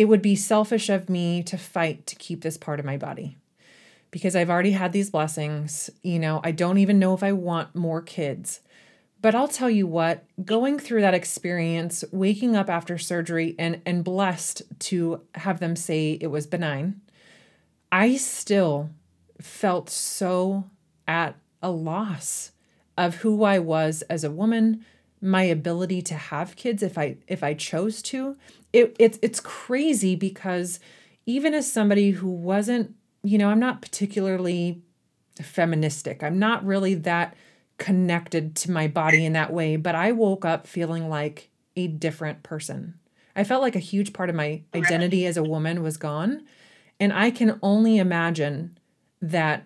it 0.00 0.08
would 0.08 0.22
be 0.22 0.34
selfish 0.34 0.88
of 0.88 1.10
me 1.10 1.42
to 1.42 1.58
fight 1.58 2.06
to 2.06 2.16
keep 2.16 2.40
this 2.40 2.56
part 2.56 2.80
of 2.80 2.86
my 2.86 2.96
body 2.96 3.36
because 4.10 4.34
I've 4.34 4.48
already 4.48 4.70
had 4.70 4.92
these 4.92 5.10
blessings. 5.10 5.90
You 6.02 6.18
know, 6.18 6.40
I 6.42 6.52
don't 6.52 6.78
even 6.78 6.98
know 6.98 7.12
if 7.12 7.22
I 7.22 7.32
want 7.32 7.74
more 7.74 8.00
kids. 8.00 8.60
But 9.20 9.34
I'll 9.34 9.46
tell 9.46 9.68
you 9.68 9.86
what, 9.86 10.24
going 10.42 10.78
through 10.78 11.02
that 11.02 11.12
experience, 11.12 12.02
waking 12.12 12.56
up 12.56 12.70
after 12.70 12.96
surgery 12.96 13.54
and 13.58 13.82
and 13.84 14.02
blessed 14.02 14.62
to 14.88 15.20
have 15.34 15.60
them 15.60 15.76
say 15.76 16.16
it 16.18 16.28
was 16.28 16.46
benign, 16.46 17.02
I 17.92 18.16
still 18.16 18.88
felt 19.38 19.90
so 19.90 20.64
at 21.06 21.36
a 21.62 21.70
loss 21.70 22.52
of 22.96 23.16
who 23.16 23.44
I 23.44 23.58
was 23.58 24.00
as 24.08 24.24
a 24.24 24.30
woman, 24.30 24.82
my 25.20 25.42
ability 25.42 26.02
to 26.02 26.14
have 26.14 26.56
kids 26.56 26.82
if 26.82 26.96
I 26.96 27.16
if 27.28 27.42
I 27.42 27.54
chose 27.54 28.02
to. 28.02 28.36
It 28.72 28.96
it's 28.98 29.18
it's 29.22 29.40
crazy 29.40 30.16
because 30.16 30.80
even 31.26 31.54
as 31.54 31.70
somebody 31.70 32.12
who 32.12 32.30
wasn't, 32.30 32.94
you 33.22 33.38
know, 33.38 33.50
I'm 33.50 33.60
not 33.60 33.82
particularly 33.82 34.82
feministic. 35.42 36.22
I'm 36.22 36.38
not 36.38 36.64
really 36.64 36.94
that 36.94 37.34
connected 37.78 38.56
to 38.56 38.70
my 38.70 38.88
body 38.88 39.24
in 39.24 39.32
that 39.34 39.52
way, 39.52 39.76
but 39.76 39.94
I 39.94 40.12
woke 40.12 40.44
up 40.44 40.66
feeling 40.66 41.08
like 41.08 41.50
a 41.76 41.86
different 41.86 42.42
person. 42.42 42.94
I 43.36 43.44
felt 43.44 43.62
like 43.62 43.76
a 43.76 43.80
huge 43.80 44.12
part 44.12 44.28
of 44.28 44.36
my 44.36 44.62
identity 44.74 45.24
as 45.26 45.36
a 45.36 45.42
woman 45.42 45.82
was 45.82 45.96
gone. 45.96 46.42
And 46.98 47.12
I 47.12 47.30
can 47.30 47.58
only 47.62 47.98
imagine 47.98 48.78
that 49.22 49.64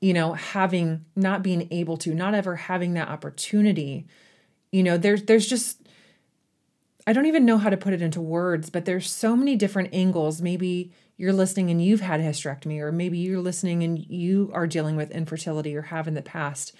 you 0.00 0.12
know 0.12 0.32
having 0.32 1.04
not 1.16 1.42
being 1.42 1.68
able 1.70 1.96
to 1.98 2.14
not 2.14 2.34
ever 2.34 2.56
having 2.56 2.94
that 2.94 3.08
opportunity 3.08 4.06
you 4.72 4.82
know 4.82 4.96
there's 4.96 5.24
there's 5.24 5.46
just 5.46 5.80
I 7.06 7.12
don't 7.12 7.26
even 7.26 7.46
know 7.46 7.56
how 7.58 7.70
to 7.70 7.76
put 7.76 7.94
it 7.94 8.02
into 8.02 8.20
words, 8.20 8.68
but 8.68 8.84
there's 8.84 9.10
so 9.10 9.34
many 9.34 9.56
different 9.56 9.94
angles. 9.94 10.42
Maybe 10.42 10.92
you're 11.16 11.32
listening 11.32 11.70
and 11.70 11.82
you've 11.82 12.02
had 12.02 12.20
a 12.20 12.22
hysterectomy, 12.22 12.80
or 12.80 12.92
maybe 12.92 13.18
you're 13.18 13.40
listening 13.40 13.82
and 13.82 13.98
you 13.98 14.50
are 14.52 14.66
dealing 14.66 14.94
with 14.94 15.10
infertility 15.10 15.74
or 15.74 15.82
have 15.82 16.06
in 16.06 16.14
the 16.14 16.22
past. 16.22 16.74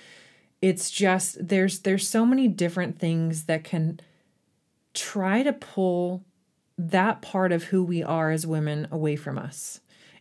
It's 0.61 0.91
just 0.91 1.49
there's 1.49 1.81
there's 1.81 2.07
so 2.07 2.27
many 2.27 2.47
different 2.47 2.99
things 2.99 3.45
that 3.45 3.65
can 3.65 4.01
try 4.93 5.43
to 5.43 5.53
pull 5.53 6.25
that 6.77 7.23
part 7.23 7.51
of 7.51 7.65
who 7.65 7.83
we 7.83 8.03
are 8.03 8.31
as 8.31 8.47
women 8.47 8.87
away 8.91 9.17
from 9.17 9.39
us 9.39 9.81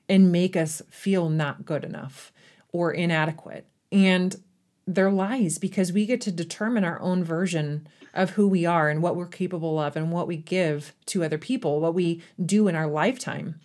and 0.09 0.31
make 0.31 0.55
us 0.55 0.81
feel 0.89 1.29
not 1.29 1.65
good 1.65 1.83
enough 1.83 2.31
or 2.71 2.91
inadequate. 2.91 3.65
And 3.91 4.35
they're 4.87 5.11
lies 5.11 5.57
because 5.57 5.91
we 5.91 6.05
get 6.05 6.21
to 6.21 6.31
determine 6.31 6.85
our 6.85 6.99
own 7.01 7.23
version 7.23 7.87
of 8.13 8.31
who 8.31 8.47
we 8.47 8.65
are 8.65 8.89
and 8.89 9.03
what 9.03 9.15
we're 9.15 9.27
capable 9.27 9.79
of 9.79 9.95
and 9.95 10.11
what 10.11 10.27
we 10.27 10.37
give 10.37 10.93
to 11.05 11.23
other 11.23 11.37
people, 11.37 11.79
what 11.81 11.93
we 11.93 12.23
do 12.43 12.67
in 12.67 12.75
our 12.75 12.87
lifetime. 12.87 13.59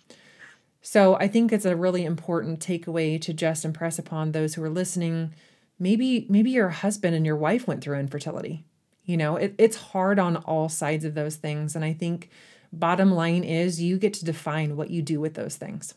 So 0.81 1.15
I 1.15 1.29
think 1.29 1.51
it's 1.51 1.65
a 1.65 1.77
really 1.77 2.03
important 2.03 2.59
takeaway 2.59 3.19
to 3.21 3.33
just 3.33 3.63
impress 3.63 3.97
upon 3.97 4.31
those 4.31 4.53
who 4.53 4.63
are 4.63 4.69
listening. 4.69 5.33
Maybe 5.79 6.27
maybe 6.29 6.51
your 6.51 6.69
husband 6.69 7.15
and 7.15 7.25
your 7.25 7.37
wife 7.37 7.67
went 7.67 7.81
through 7.81 7.99
infertility. 7.99 8.65
You 9.05 9.17
know, 9.17 9.37
it, 9.37 9.55
it's 9.57 9.77
hard 9.77 10.19
on 10.19 10.37
all 10.37 10.67
sides 10.67 11.05
of 11.05 11.13
those 11.13 11.37
things. 11.37 11.75
And 11.75 11.85
I 11.85 11.93
think 11.93 12.29
bottom 12.71 13.11
line 13.11 13.43
is 13.43 13.81
you 13.81 13.97
get 13.97 14.13
to 14.15 14.25
define 14.25 14.75
what 14.75 14.89
you 14.89 15.01
do 15.01 15.21
with 15.21 15.35
those 15.35 15.55
things. 15.55 15.93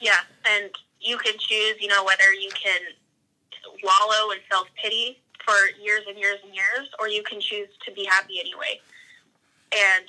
Yeah. 0.00 0.20
And 0.48 0.70
you 1.00 1.16
can 1.18 1.34
choose, 1.38 1.76
you 1.80 1.88
know, 1.88 2.04
whether 2.04 2.32
you 2.32 2.50
can 2.50 2.80
wallow 3.82 4.30
in 4.32 4.38
self 4.50 4.68
pity 4.80 5.20
for 5.44 5.54
years 5.80 6.02
and 6.08 6.18
years 6.18 6.38
and 6.44 6.54
years, 6.54 6.88
or 6.98 7.08
you 7.08 7.22
can 7.22 7.40
choose 7.40 7.68
to 7.84 7.92
be 7.92 8.04
happy 8.04 8.40
anyway. 8.40 8.80
And 9.72 10.06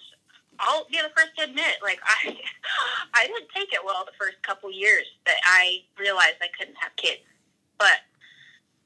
I'll 0.59 0.85
be 0.91 0.97
the 0.97 1.11
first 1.15 1.35
to 1.37 1.45
admit, 1.45 1.81
like 1.81 1.99
I, 2.03 2.37
I 3.13 3.27
didn't 3.27 3.49
take 3.55 3.73
it 3.73 3.79
well 3.83 4.05
the 4.05 4.17
first 4.19 4.41
couple 4.43 4.71
years 4.71 5.05
that 5.25 5.37
I 5.45 5.81
realized 5.97 6.37
I 6.41 6.49
couldn't 6.57 6.77
have 6.79 6.95
kids. 6.95 7.21
But 7.77 8.05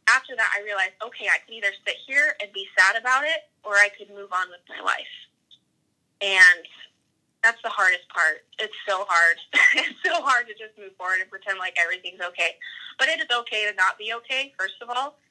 after 0.07 0.35
that, 0.35 0.49
I 0.55 0.63
realized, 0.63 0.93
okay, 1.03 1.27
I 1.27 1.39
could 1.43 1.53
either 1.53 1.73
sit 1.85 1.97
here 2.07 2.35
and 2.41 2.51
be 2.53 2.67
sad 2.77 2.95
about 2.99 3.23
it, 3.23 3.49
or 3.63 3.73
I 3.73 3.89
could 3.97 4.09
move 4.09 4.31
on 4.31 4.47
with 4.49 4.61
my 4.69 4.83
life. 4.83 5.15
And 6.21 6.63
that's 7.45 7.61
the 7.61 7.69
hardest 7.69 8.09
part. 8.09 8.41
It's 8.57 8.73
so 8.89 9.05
hard. 9.07 9.37
it's 9.85 10.01
so 10.01 10.17
hard 10.25 10.49
to 10.49 10.53
just 10.57 10.73
move 10.81 10.97
forward 10.97 11.21
and 11.21 11.29
pretend 11.29 11.61
like 11.61 11.77
everything's 11.77 12.21
okay. 12.33 12.57
But 12.97 13.09
it 13.09 13.21
is 13.21 13.29
okay 13.29 13.69
to 13.69 13.75
not 13.77 14.01
be 14.01 14.13
okay, 14.17 14.53
first 14.57 14.81
of 14.81 14.89
all 14.89 15.21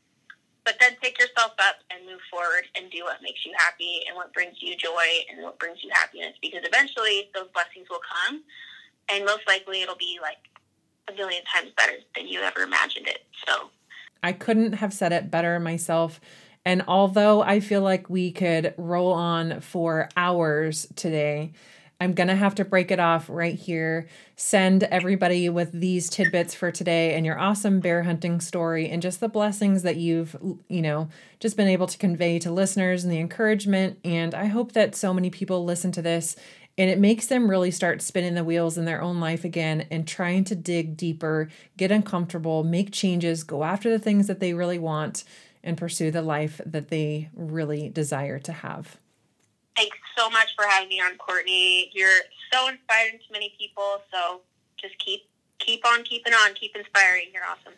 but 0.65 0.77
then 0.81 0.97
pick 1.03 1.19
yourself 1.19 1.53
up 1.59 1.77
and 1.91 2.07
move 2.07 2.21
forward 2.31 2.65
and 2.75 2.91
do 2.91 3.05
what 3.05 3.23
makes 3.23 3.45
you 3.45 3.53
happy 3.57 4.01
and 4.09 4.17
what 4.17 4.33
brings 4.33 4.57
you 4.61 4.77
joy 4.77 5.07
and 5.31 5.43
what 5.43 5.59
brings 5.59 5.79
you 5.83 5.91
happiness 5.93 6.35
because 6.41 6.61
eventually 6.65 7.31
those 7.35 7.49
blessings 7.53 7.87
will 7.91 8.01
come 8.01 8.43
and 9.11 9.25
most 9.25 9.43
likely 9.47 9.83
it'll 9.83 9.97
be 9.97 10.19
like 10.21 10.39
a 11.09 11.13
million 11.17 11.43
times 11.55 11.71
better 11.77 11.97
than 12.17 12.27
you 12.27 12.41
ever 12.41 12.61
imagined 12.63 13.07
it 13.07 13.21
so 13.47 13.71
i 14.23 14.33
couldn't 14.33 14.73
have 14.73 14.93
said 14.93 15.13
it 15.13 15.31
better 15.31 15.61
myself 15.61 16.21
and 16.65 16.83
although 16.89 17.43
i 17.43 17.61
feel 17.61 17.83
like 17.83 18.09
we 18.09 18.33
could 18.33 18.75
roll 18.79 19.13
on 19.13 19.61
for 19.61 20.09
hours 20.17 20.87
today 20.97 21.53
I'm 22.05 22.13
going 22.13 22.29
to 22.29 22.37
have 22.37 22.55
to 22.57 22.65
break 22.65 22.91
it 22.91 23.01
off 23.01 23.31
right 23.31 23.55
here. 23.55 24.07
Send 24.37 24.85
everybody 24.85 25.49
with 25.49 25.73
these 25.73 26.11
tidbits 26.11 26.55
for 26.55 26.71
today 26.71 27.15
and 27.15 27.25
your 27.25 27.39
awesome 27.39 27.81
bear 27.81 28.03
hunting 28.03 28.43
story 28.43 28.91
and 28.91 29.01
just 29.01 29.21
the 29.21 29.29
blessings 29.29 29.83
that 29.85 29.97
you've, 29.97 30.37
you 30.69 30.83
know, 30.83 31.09
just 31.41 31.57
been 31.57 31.67
able 31.67 31.87
to 31.87 31.97
convey 31.97 32.39
to 32.41 32.53
listeners 32.53 33.05
and 33.05 33.13
the 33.13 33.19
encouragement. 33.19 33.99
And 34.05 34.35
I 34.35 34.47
hope 34.47 34.73
that 34.73 34.95
so 34.95 35.15
many 35.15 35.31
people 35.31 35.65
listen 35.65 35.93
to 35.93 36.03
this 36.03 36.37
and 36.77 36.91
it 36.91 36.99
makes 36.99 37.27
them 37.27 37.49
really 37.49 37.71
start 37.71 38.03
spinning 38.03 38.35
the 38.35 38.45
wheels 38.45 38.77
in 38.77 38.85
their 38.85 39.01
own 39.01 39.19
life 39.19 39.45
again 39.45 39.87
and 39.91 40.07
trying 40.07 40.45
to 40.45 40.55
dig 40.55 40.97
deeper, 40.97 41.49
get 41.77 41.91
uncomfortable, 41.91 42.65
make 42.65 42.93
changes, 42.93 43.45
go 43.45 43.65
after 43.65 43.91
the 43.91 43.99
things 43.99 44.27
that 44.27 44.41
they 44.41 44.53
really 44.53 44.79
want, 44.79 45.25
and 45.63 45.79
pursue 45.79 46.11
the 46.11 46.21
life 46.21 46.61
that 46.67 46.89
they 46.89 47.31
really 47.35 47.89
desire 47.89 48.39
to 48.41 48.53
have. 48.53 48.99
Thanks 49.77 49.97
so 50.17 50.31
much 50.31 50.55
for 50.57 50.67
having 50.67 50.89
me 50.89 51.01
on, 51.01 51.17
Courtney. 51.17 51.91
You're 51.93 52.21
so 52.53 52.69
inspiring 52.69 53.19
to 53.19 53.33
many 53.33 53.55
people. 53.59 54.03
So 54.13 54.41
just 54.81 54.99
keep 54.99 55.23
keep 55.59 55.85
on 55.87 56.05
keeping 56.05 56.33
on, 56.33 56.55
keep 56.55 56.77
inspiring. 56.77 57.27
You're 57.33 57.45
awesome. 57.45 57.73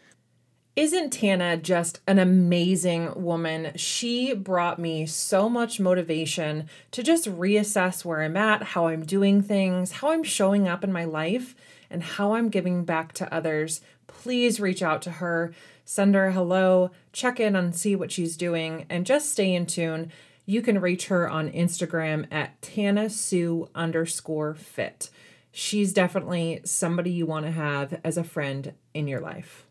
Isn't 0.74 1.10
Tana 1.10 1.56
just 1.56 2.00
an 2.06 2.18
amazing 2.18 3.22
woman? 3.22 3.72
She 3.76 4.34
brought 4.34 4.78
me 4.78 5.06
so 5.06 5.48
much 5.48 5.80
motivation 5.80 6.68
to 6.90 7.02
just 7.02 7.24
reassess 7.24 8.04
where 8.04 8.20
I'm 8.20 8.36
at, 8.36 8.62
how 8.62 8.88
I'm 8.88 9.06
doing 9.06 9.40
things, 9.40 9.92
how 9.92 10.10
I'm 10.10 10.22
showing 10.22 10.68
up 10.68 10.84
in 10.84 10.92
my 10.92 11.06
life, 11.06 11.54
and 11.88 12.02
how 12.02 12.34
I'm 12.34 12.50
giving 12.50 12.84
back 12.84 13.14
to 13.14 13.32
others. 13.32 13.80
Please 14.06 14.60
reach 14.60 14.82
out 14.82 15.00
to 15.02 15.12
her, 15.12 15.54
send 15.86 16.14
her 16.14 16.26
a 16.26 16.32
hello, 16.32 16.90
check 17.10 17.40
in 17.40 17.56
and 17.56 17.74
see 17.74 17.96
what 17.96 18.12
she's 18.12 18.36
doing, 18.36 18.84
and 18.90 19.06
just 19.06 19.32
stay 19.32 19.54
in 19.54 19.64
tune 19.64 20.12
you 20.46 20.62
can 20.62 20.80
reach 20.80 21.08
her 21.08 21.28
on 21.28 21.50
Instagram 21.50 22.26
at 22.32 22.62
Tana 22.62 23.10
Sue 23.10 23.68
underscore 23.74 24.54
fit. 24.54 25.10
She's 25.50 25.92
definitely 25.92 26.60
somebody 26.64 27.10
you 27.10 27.26
want 27.26 27.46
to 27.46 27.52
have 27.52 28.00
as 28.04 28.16
a 28.16 28.24
friend 28.24 28.72
in 28.94 29.08
your 29.08 29.20
life. 29.20 29.66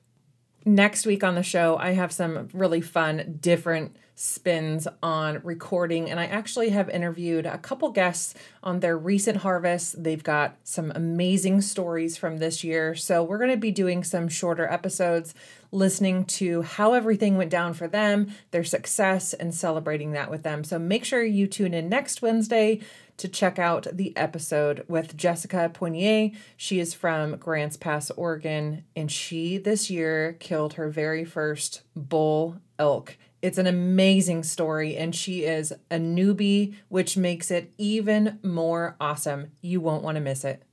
Next 0.66 1.06
week 1.06 1.24
on 1.24 1.36
the 1.36 1.44
show, 1.44 1.78
I 1.78 1.92
have 1.92 2.12
some 2.12 2.50
really 2.52 2.82
fun, 2.82 3.38
different 3.40 3.96
spins 4.16 4.88
on 5.04 5.42
recording, 5.44 6.10
and 6.10 6.20
I 6.20 6.26
actually 6.26 6.70
have 6.70 6.90
interviewed 6.90 7.46
a 7.46 7.58
couple 7.58 7.90
guests 7.92 8.34
on 8.64 8.80
their 8.80 8.98
recent 8.98 9.38
harvest. 9.38 10.02
They've 10.02 10.24
got 10.24 10.56
some 10.64 10.92
amazing 10.96 11.62
stories 11.62 12.18
from 12.18 12.38
this 12.38 12.64
year. 12.64 12.96
So, 12.96 13.24
we're 13.24 13.38
going 13.38 13.52
to 13.52 13.58
be 13.58 13.72
doing 13.72 14.04
some 14.04 14.30
shorter 14.30 14.68
episodes, 14.72 15.36
listening 15.72 16.26
to 16.26 16.62
how 16.62 16.94
everything 16.94 17.38
went 17.38 17.52
down 17.52 17.74
for 17.74 17.88
them, 17.88 18.32
their 18.52 18.64
success, 18.64 19.34
and 19.34 19.54
celebrating 19.54 20.12
that 20.14 20.32
with 20.32 20.44
them. 20.44 20.64
So, 20.64 20.80
make 20.80 21.04
sure 21.04 21.24
you 21.24 21.46
tune 21.46 21.74
in 21.74 21.90
next 21.90 22.22
Wednesday 22.22 22.80
to 23.18 23.28
check 23.28 23.60
out 23.60 23.88
the 23.92 24.16
episode 24.18 24.84
with 24.88 25.16
Jessica 25.16 25.72
Poignier. 25.74 26.36
She 26.58 26.80
is 26.80 26.94
from 26.94 27.38
Grants 27.38 27.78
Pass, 27.78 28.12
Oregon, 28.12 28.84
and 28.96 29.12
she 29.12 29.58
this 29.58 29.90
year 29.90 30.34
killed 30.40 30.74
her 30.74 30.90
very 30.90 31.26
first 31.26 31.82
bull 31.96 32.58
elk. 32.78 33.18
It's 33.46 33.60
an 33.60 33.68
amazing 33.68 34.42
story, 34.42 34.98
and 34.98 35.14
she 35.14 35.44
is 35.44 35.72
a 35.92 35.98
newbie, 35.98 36.74
which 36.90 37.16
makes 37.16 37.52
it 37.52 37.72
even 37.78 38.40
more 38.42 38.96
awesome. 39.00 39.52
You 39.62 39.80
won't 39.82 40.02
want 40.02 40.16
to 40.16 40.20
miss 40.20 40.44
it. 40.44 40.64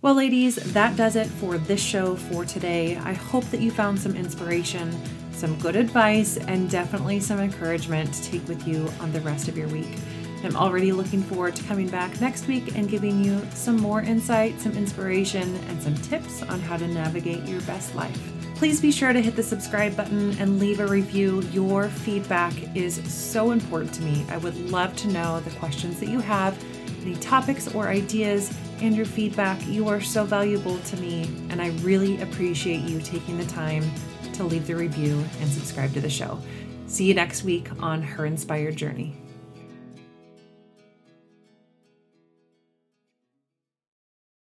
Well, 0.00 0.14
ladies, 0.14 0.54
that 0.74 0.96
does 0.96 1.16
it 1.16 1.26
for 1.26 1.58
this 1.58 1.82
show 1.82 2.14
for 2.14 2.44
today. 2.44 2.96
I 2.98 3.14
hope 3.14 3.42
that 3.46 3.58
you 3.58 3.72
found 3.72 3.98
some 3.98 4.14
inspiration, 4.14 4.96
some 5.32 5.58
good 5.58 5.74
advice, 5.74 6.36
and 6.36 6.70
definitely 6.70 7.18
some 7.18 7.40
encouragement 7.40 8.14
to 8.14 8.22
take 8.30 8.46
with 8.46 8.64
you 8.64 8.88
on 9.00 9.10
the 9.10 9.20
rest 9.22 9.48
of 9.48 9.58
your 9.58 9.66
week. 9.66 9.98
I'm 10.44 10.54
already 10.54 10.92
looking 10.92 11.20
forward 11.20 11.56
to 11.56 11.64
coming 11.64 11.88
back 11.88 12.20
next 12.20 12.46
week 12.46 12.78
and 12.78 12.88
giving 12.88 13.24
you 13.24 13.44
some 13.54 13.76
more 13.76 14.02
insight, 14.02 14.60
some 14.60 14.76
inspiration, 14.76 15.56
and 15.66 15.82
some 15.82 15.96
tips 15.96 16.42
on 16.42 16.60
how 16.60 16.76
to 16.76 16.86
navigate 16.86 17.42
your 17.42 17.60
best 17.62 17.96
life. 17.96 18.43
Please 18.54 18.80
be 18.80 18.92
sure 18.92 19.12
to 19.12 19.20
hit 19.20 19.36
the 19.36 19.42
subscribe 19.42 19.96
button 19.96 20.30
and 20.38 20.58
leave 20.58 20.80
a 20.80 20.86
review. 20.86 21.42
Your 21.52 21.88
feedback 21.88 22.54
is 22.76 23.02
so 23.12 23.50
important 23.50 23.92
to 23.94 24.02
me. 24.02 24.24
I 24.30 24.38
would 24.38 24.56
love 24.70 24.96
to 24.98 25.08
know 25.08 25.40
the 25.40 25.50
questions 25.56 25.98
that 26.00 26.08
you 26.08 26.20
have, 26.20 26.56
any 27.02 27.16
topics 27.16 27.72
or 27.74 27.88
ideas, 27.88 28.56
and 28.80 28.94
your 28.94 29.06
feedback. 29.06 29.66
You 29.66 29.88
are 29.88 30.00
so 30.00 30.24
valuable 30.24 30.78
to 30.78 30.96
me, 30.96 31.24
and 31.50 31.60
I 31.60 31.70
really 31.82 32.22
appreciate 32.22 32.82
you 32.82 33.00
taking 33.00 33.36
the 33.36 33.46
time 33.46 33.84
to 34.34 34.44
leave 34.44 34.66
the 34.66 34.76
review 34.76 35.22
and 35.40 35.50
subscribe 35.50 35.92
to 35.94 36.00
the 36.00 36.10
show. 36.10 36.40
See 36.86 37.04
you 37.04 37.14
next 37.14 37.42
week 37.42 37.68
on 37.82 38.02
Her 38.02 38.24
Inspired 38.24 38.76
Journey. 38.76 39.14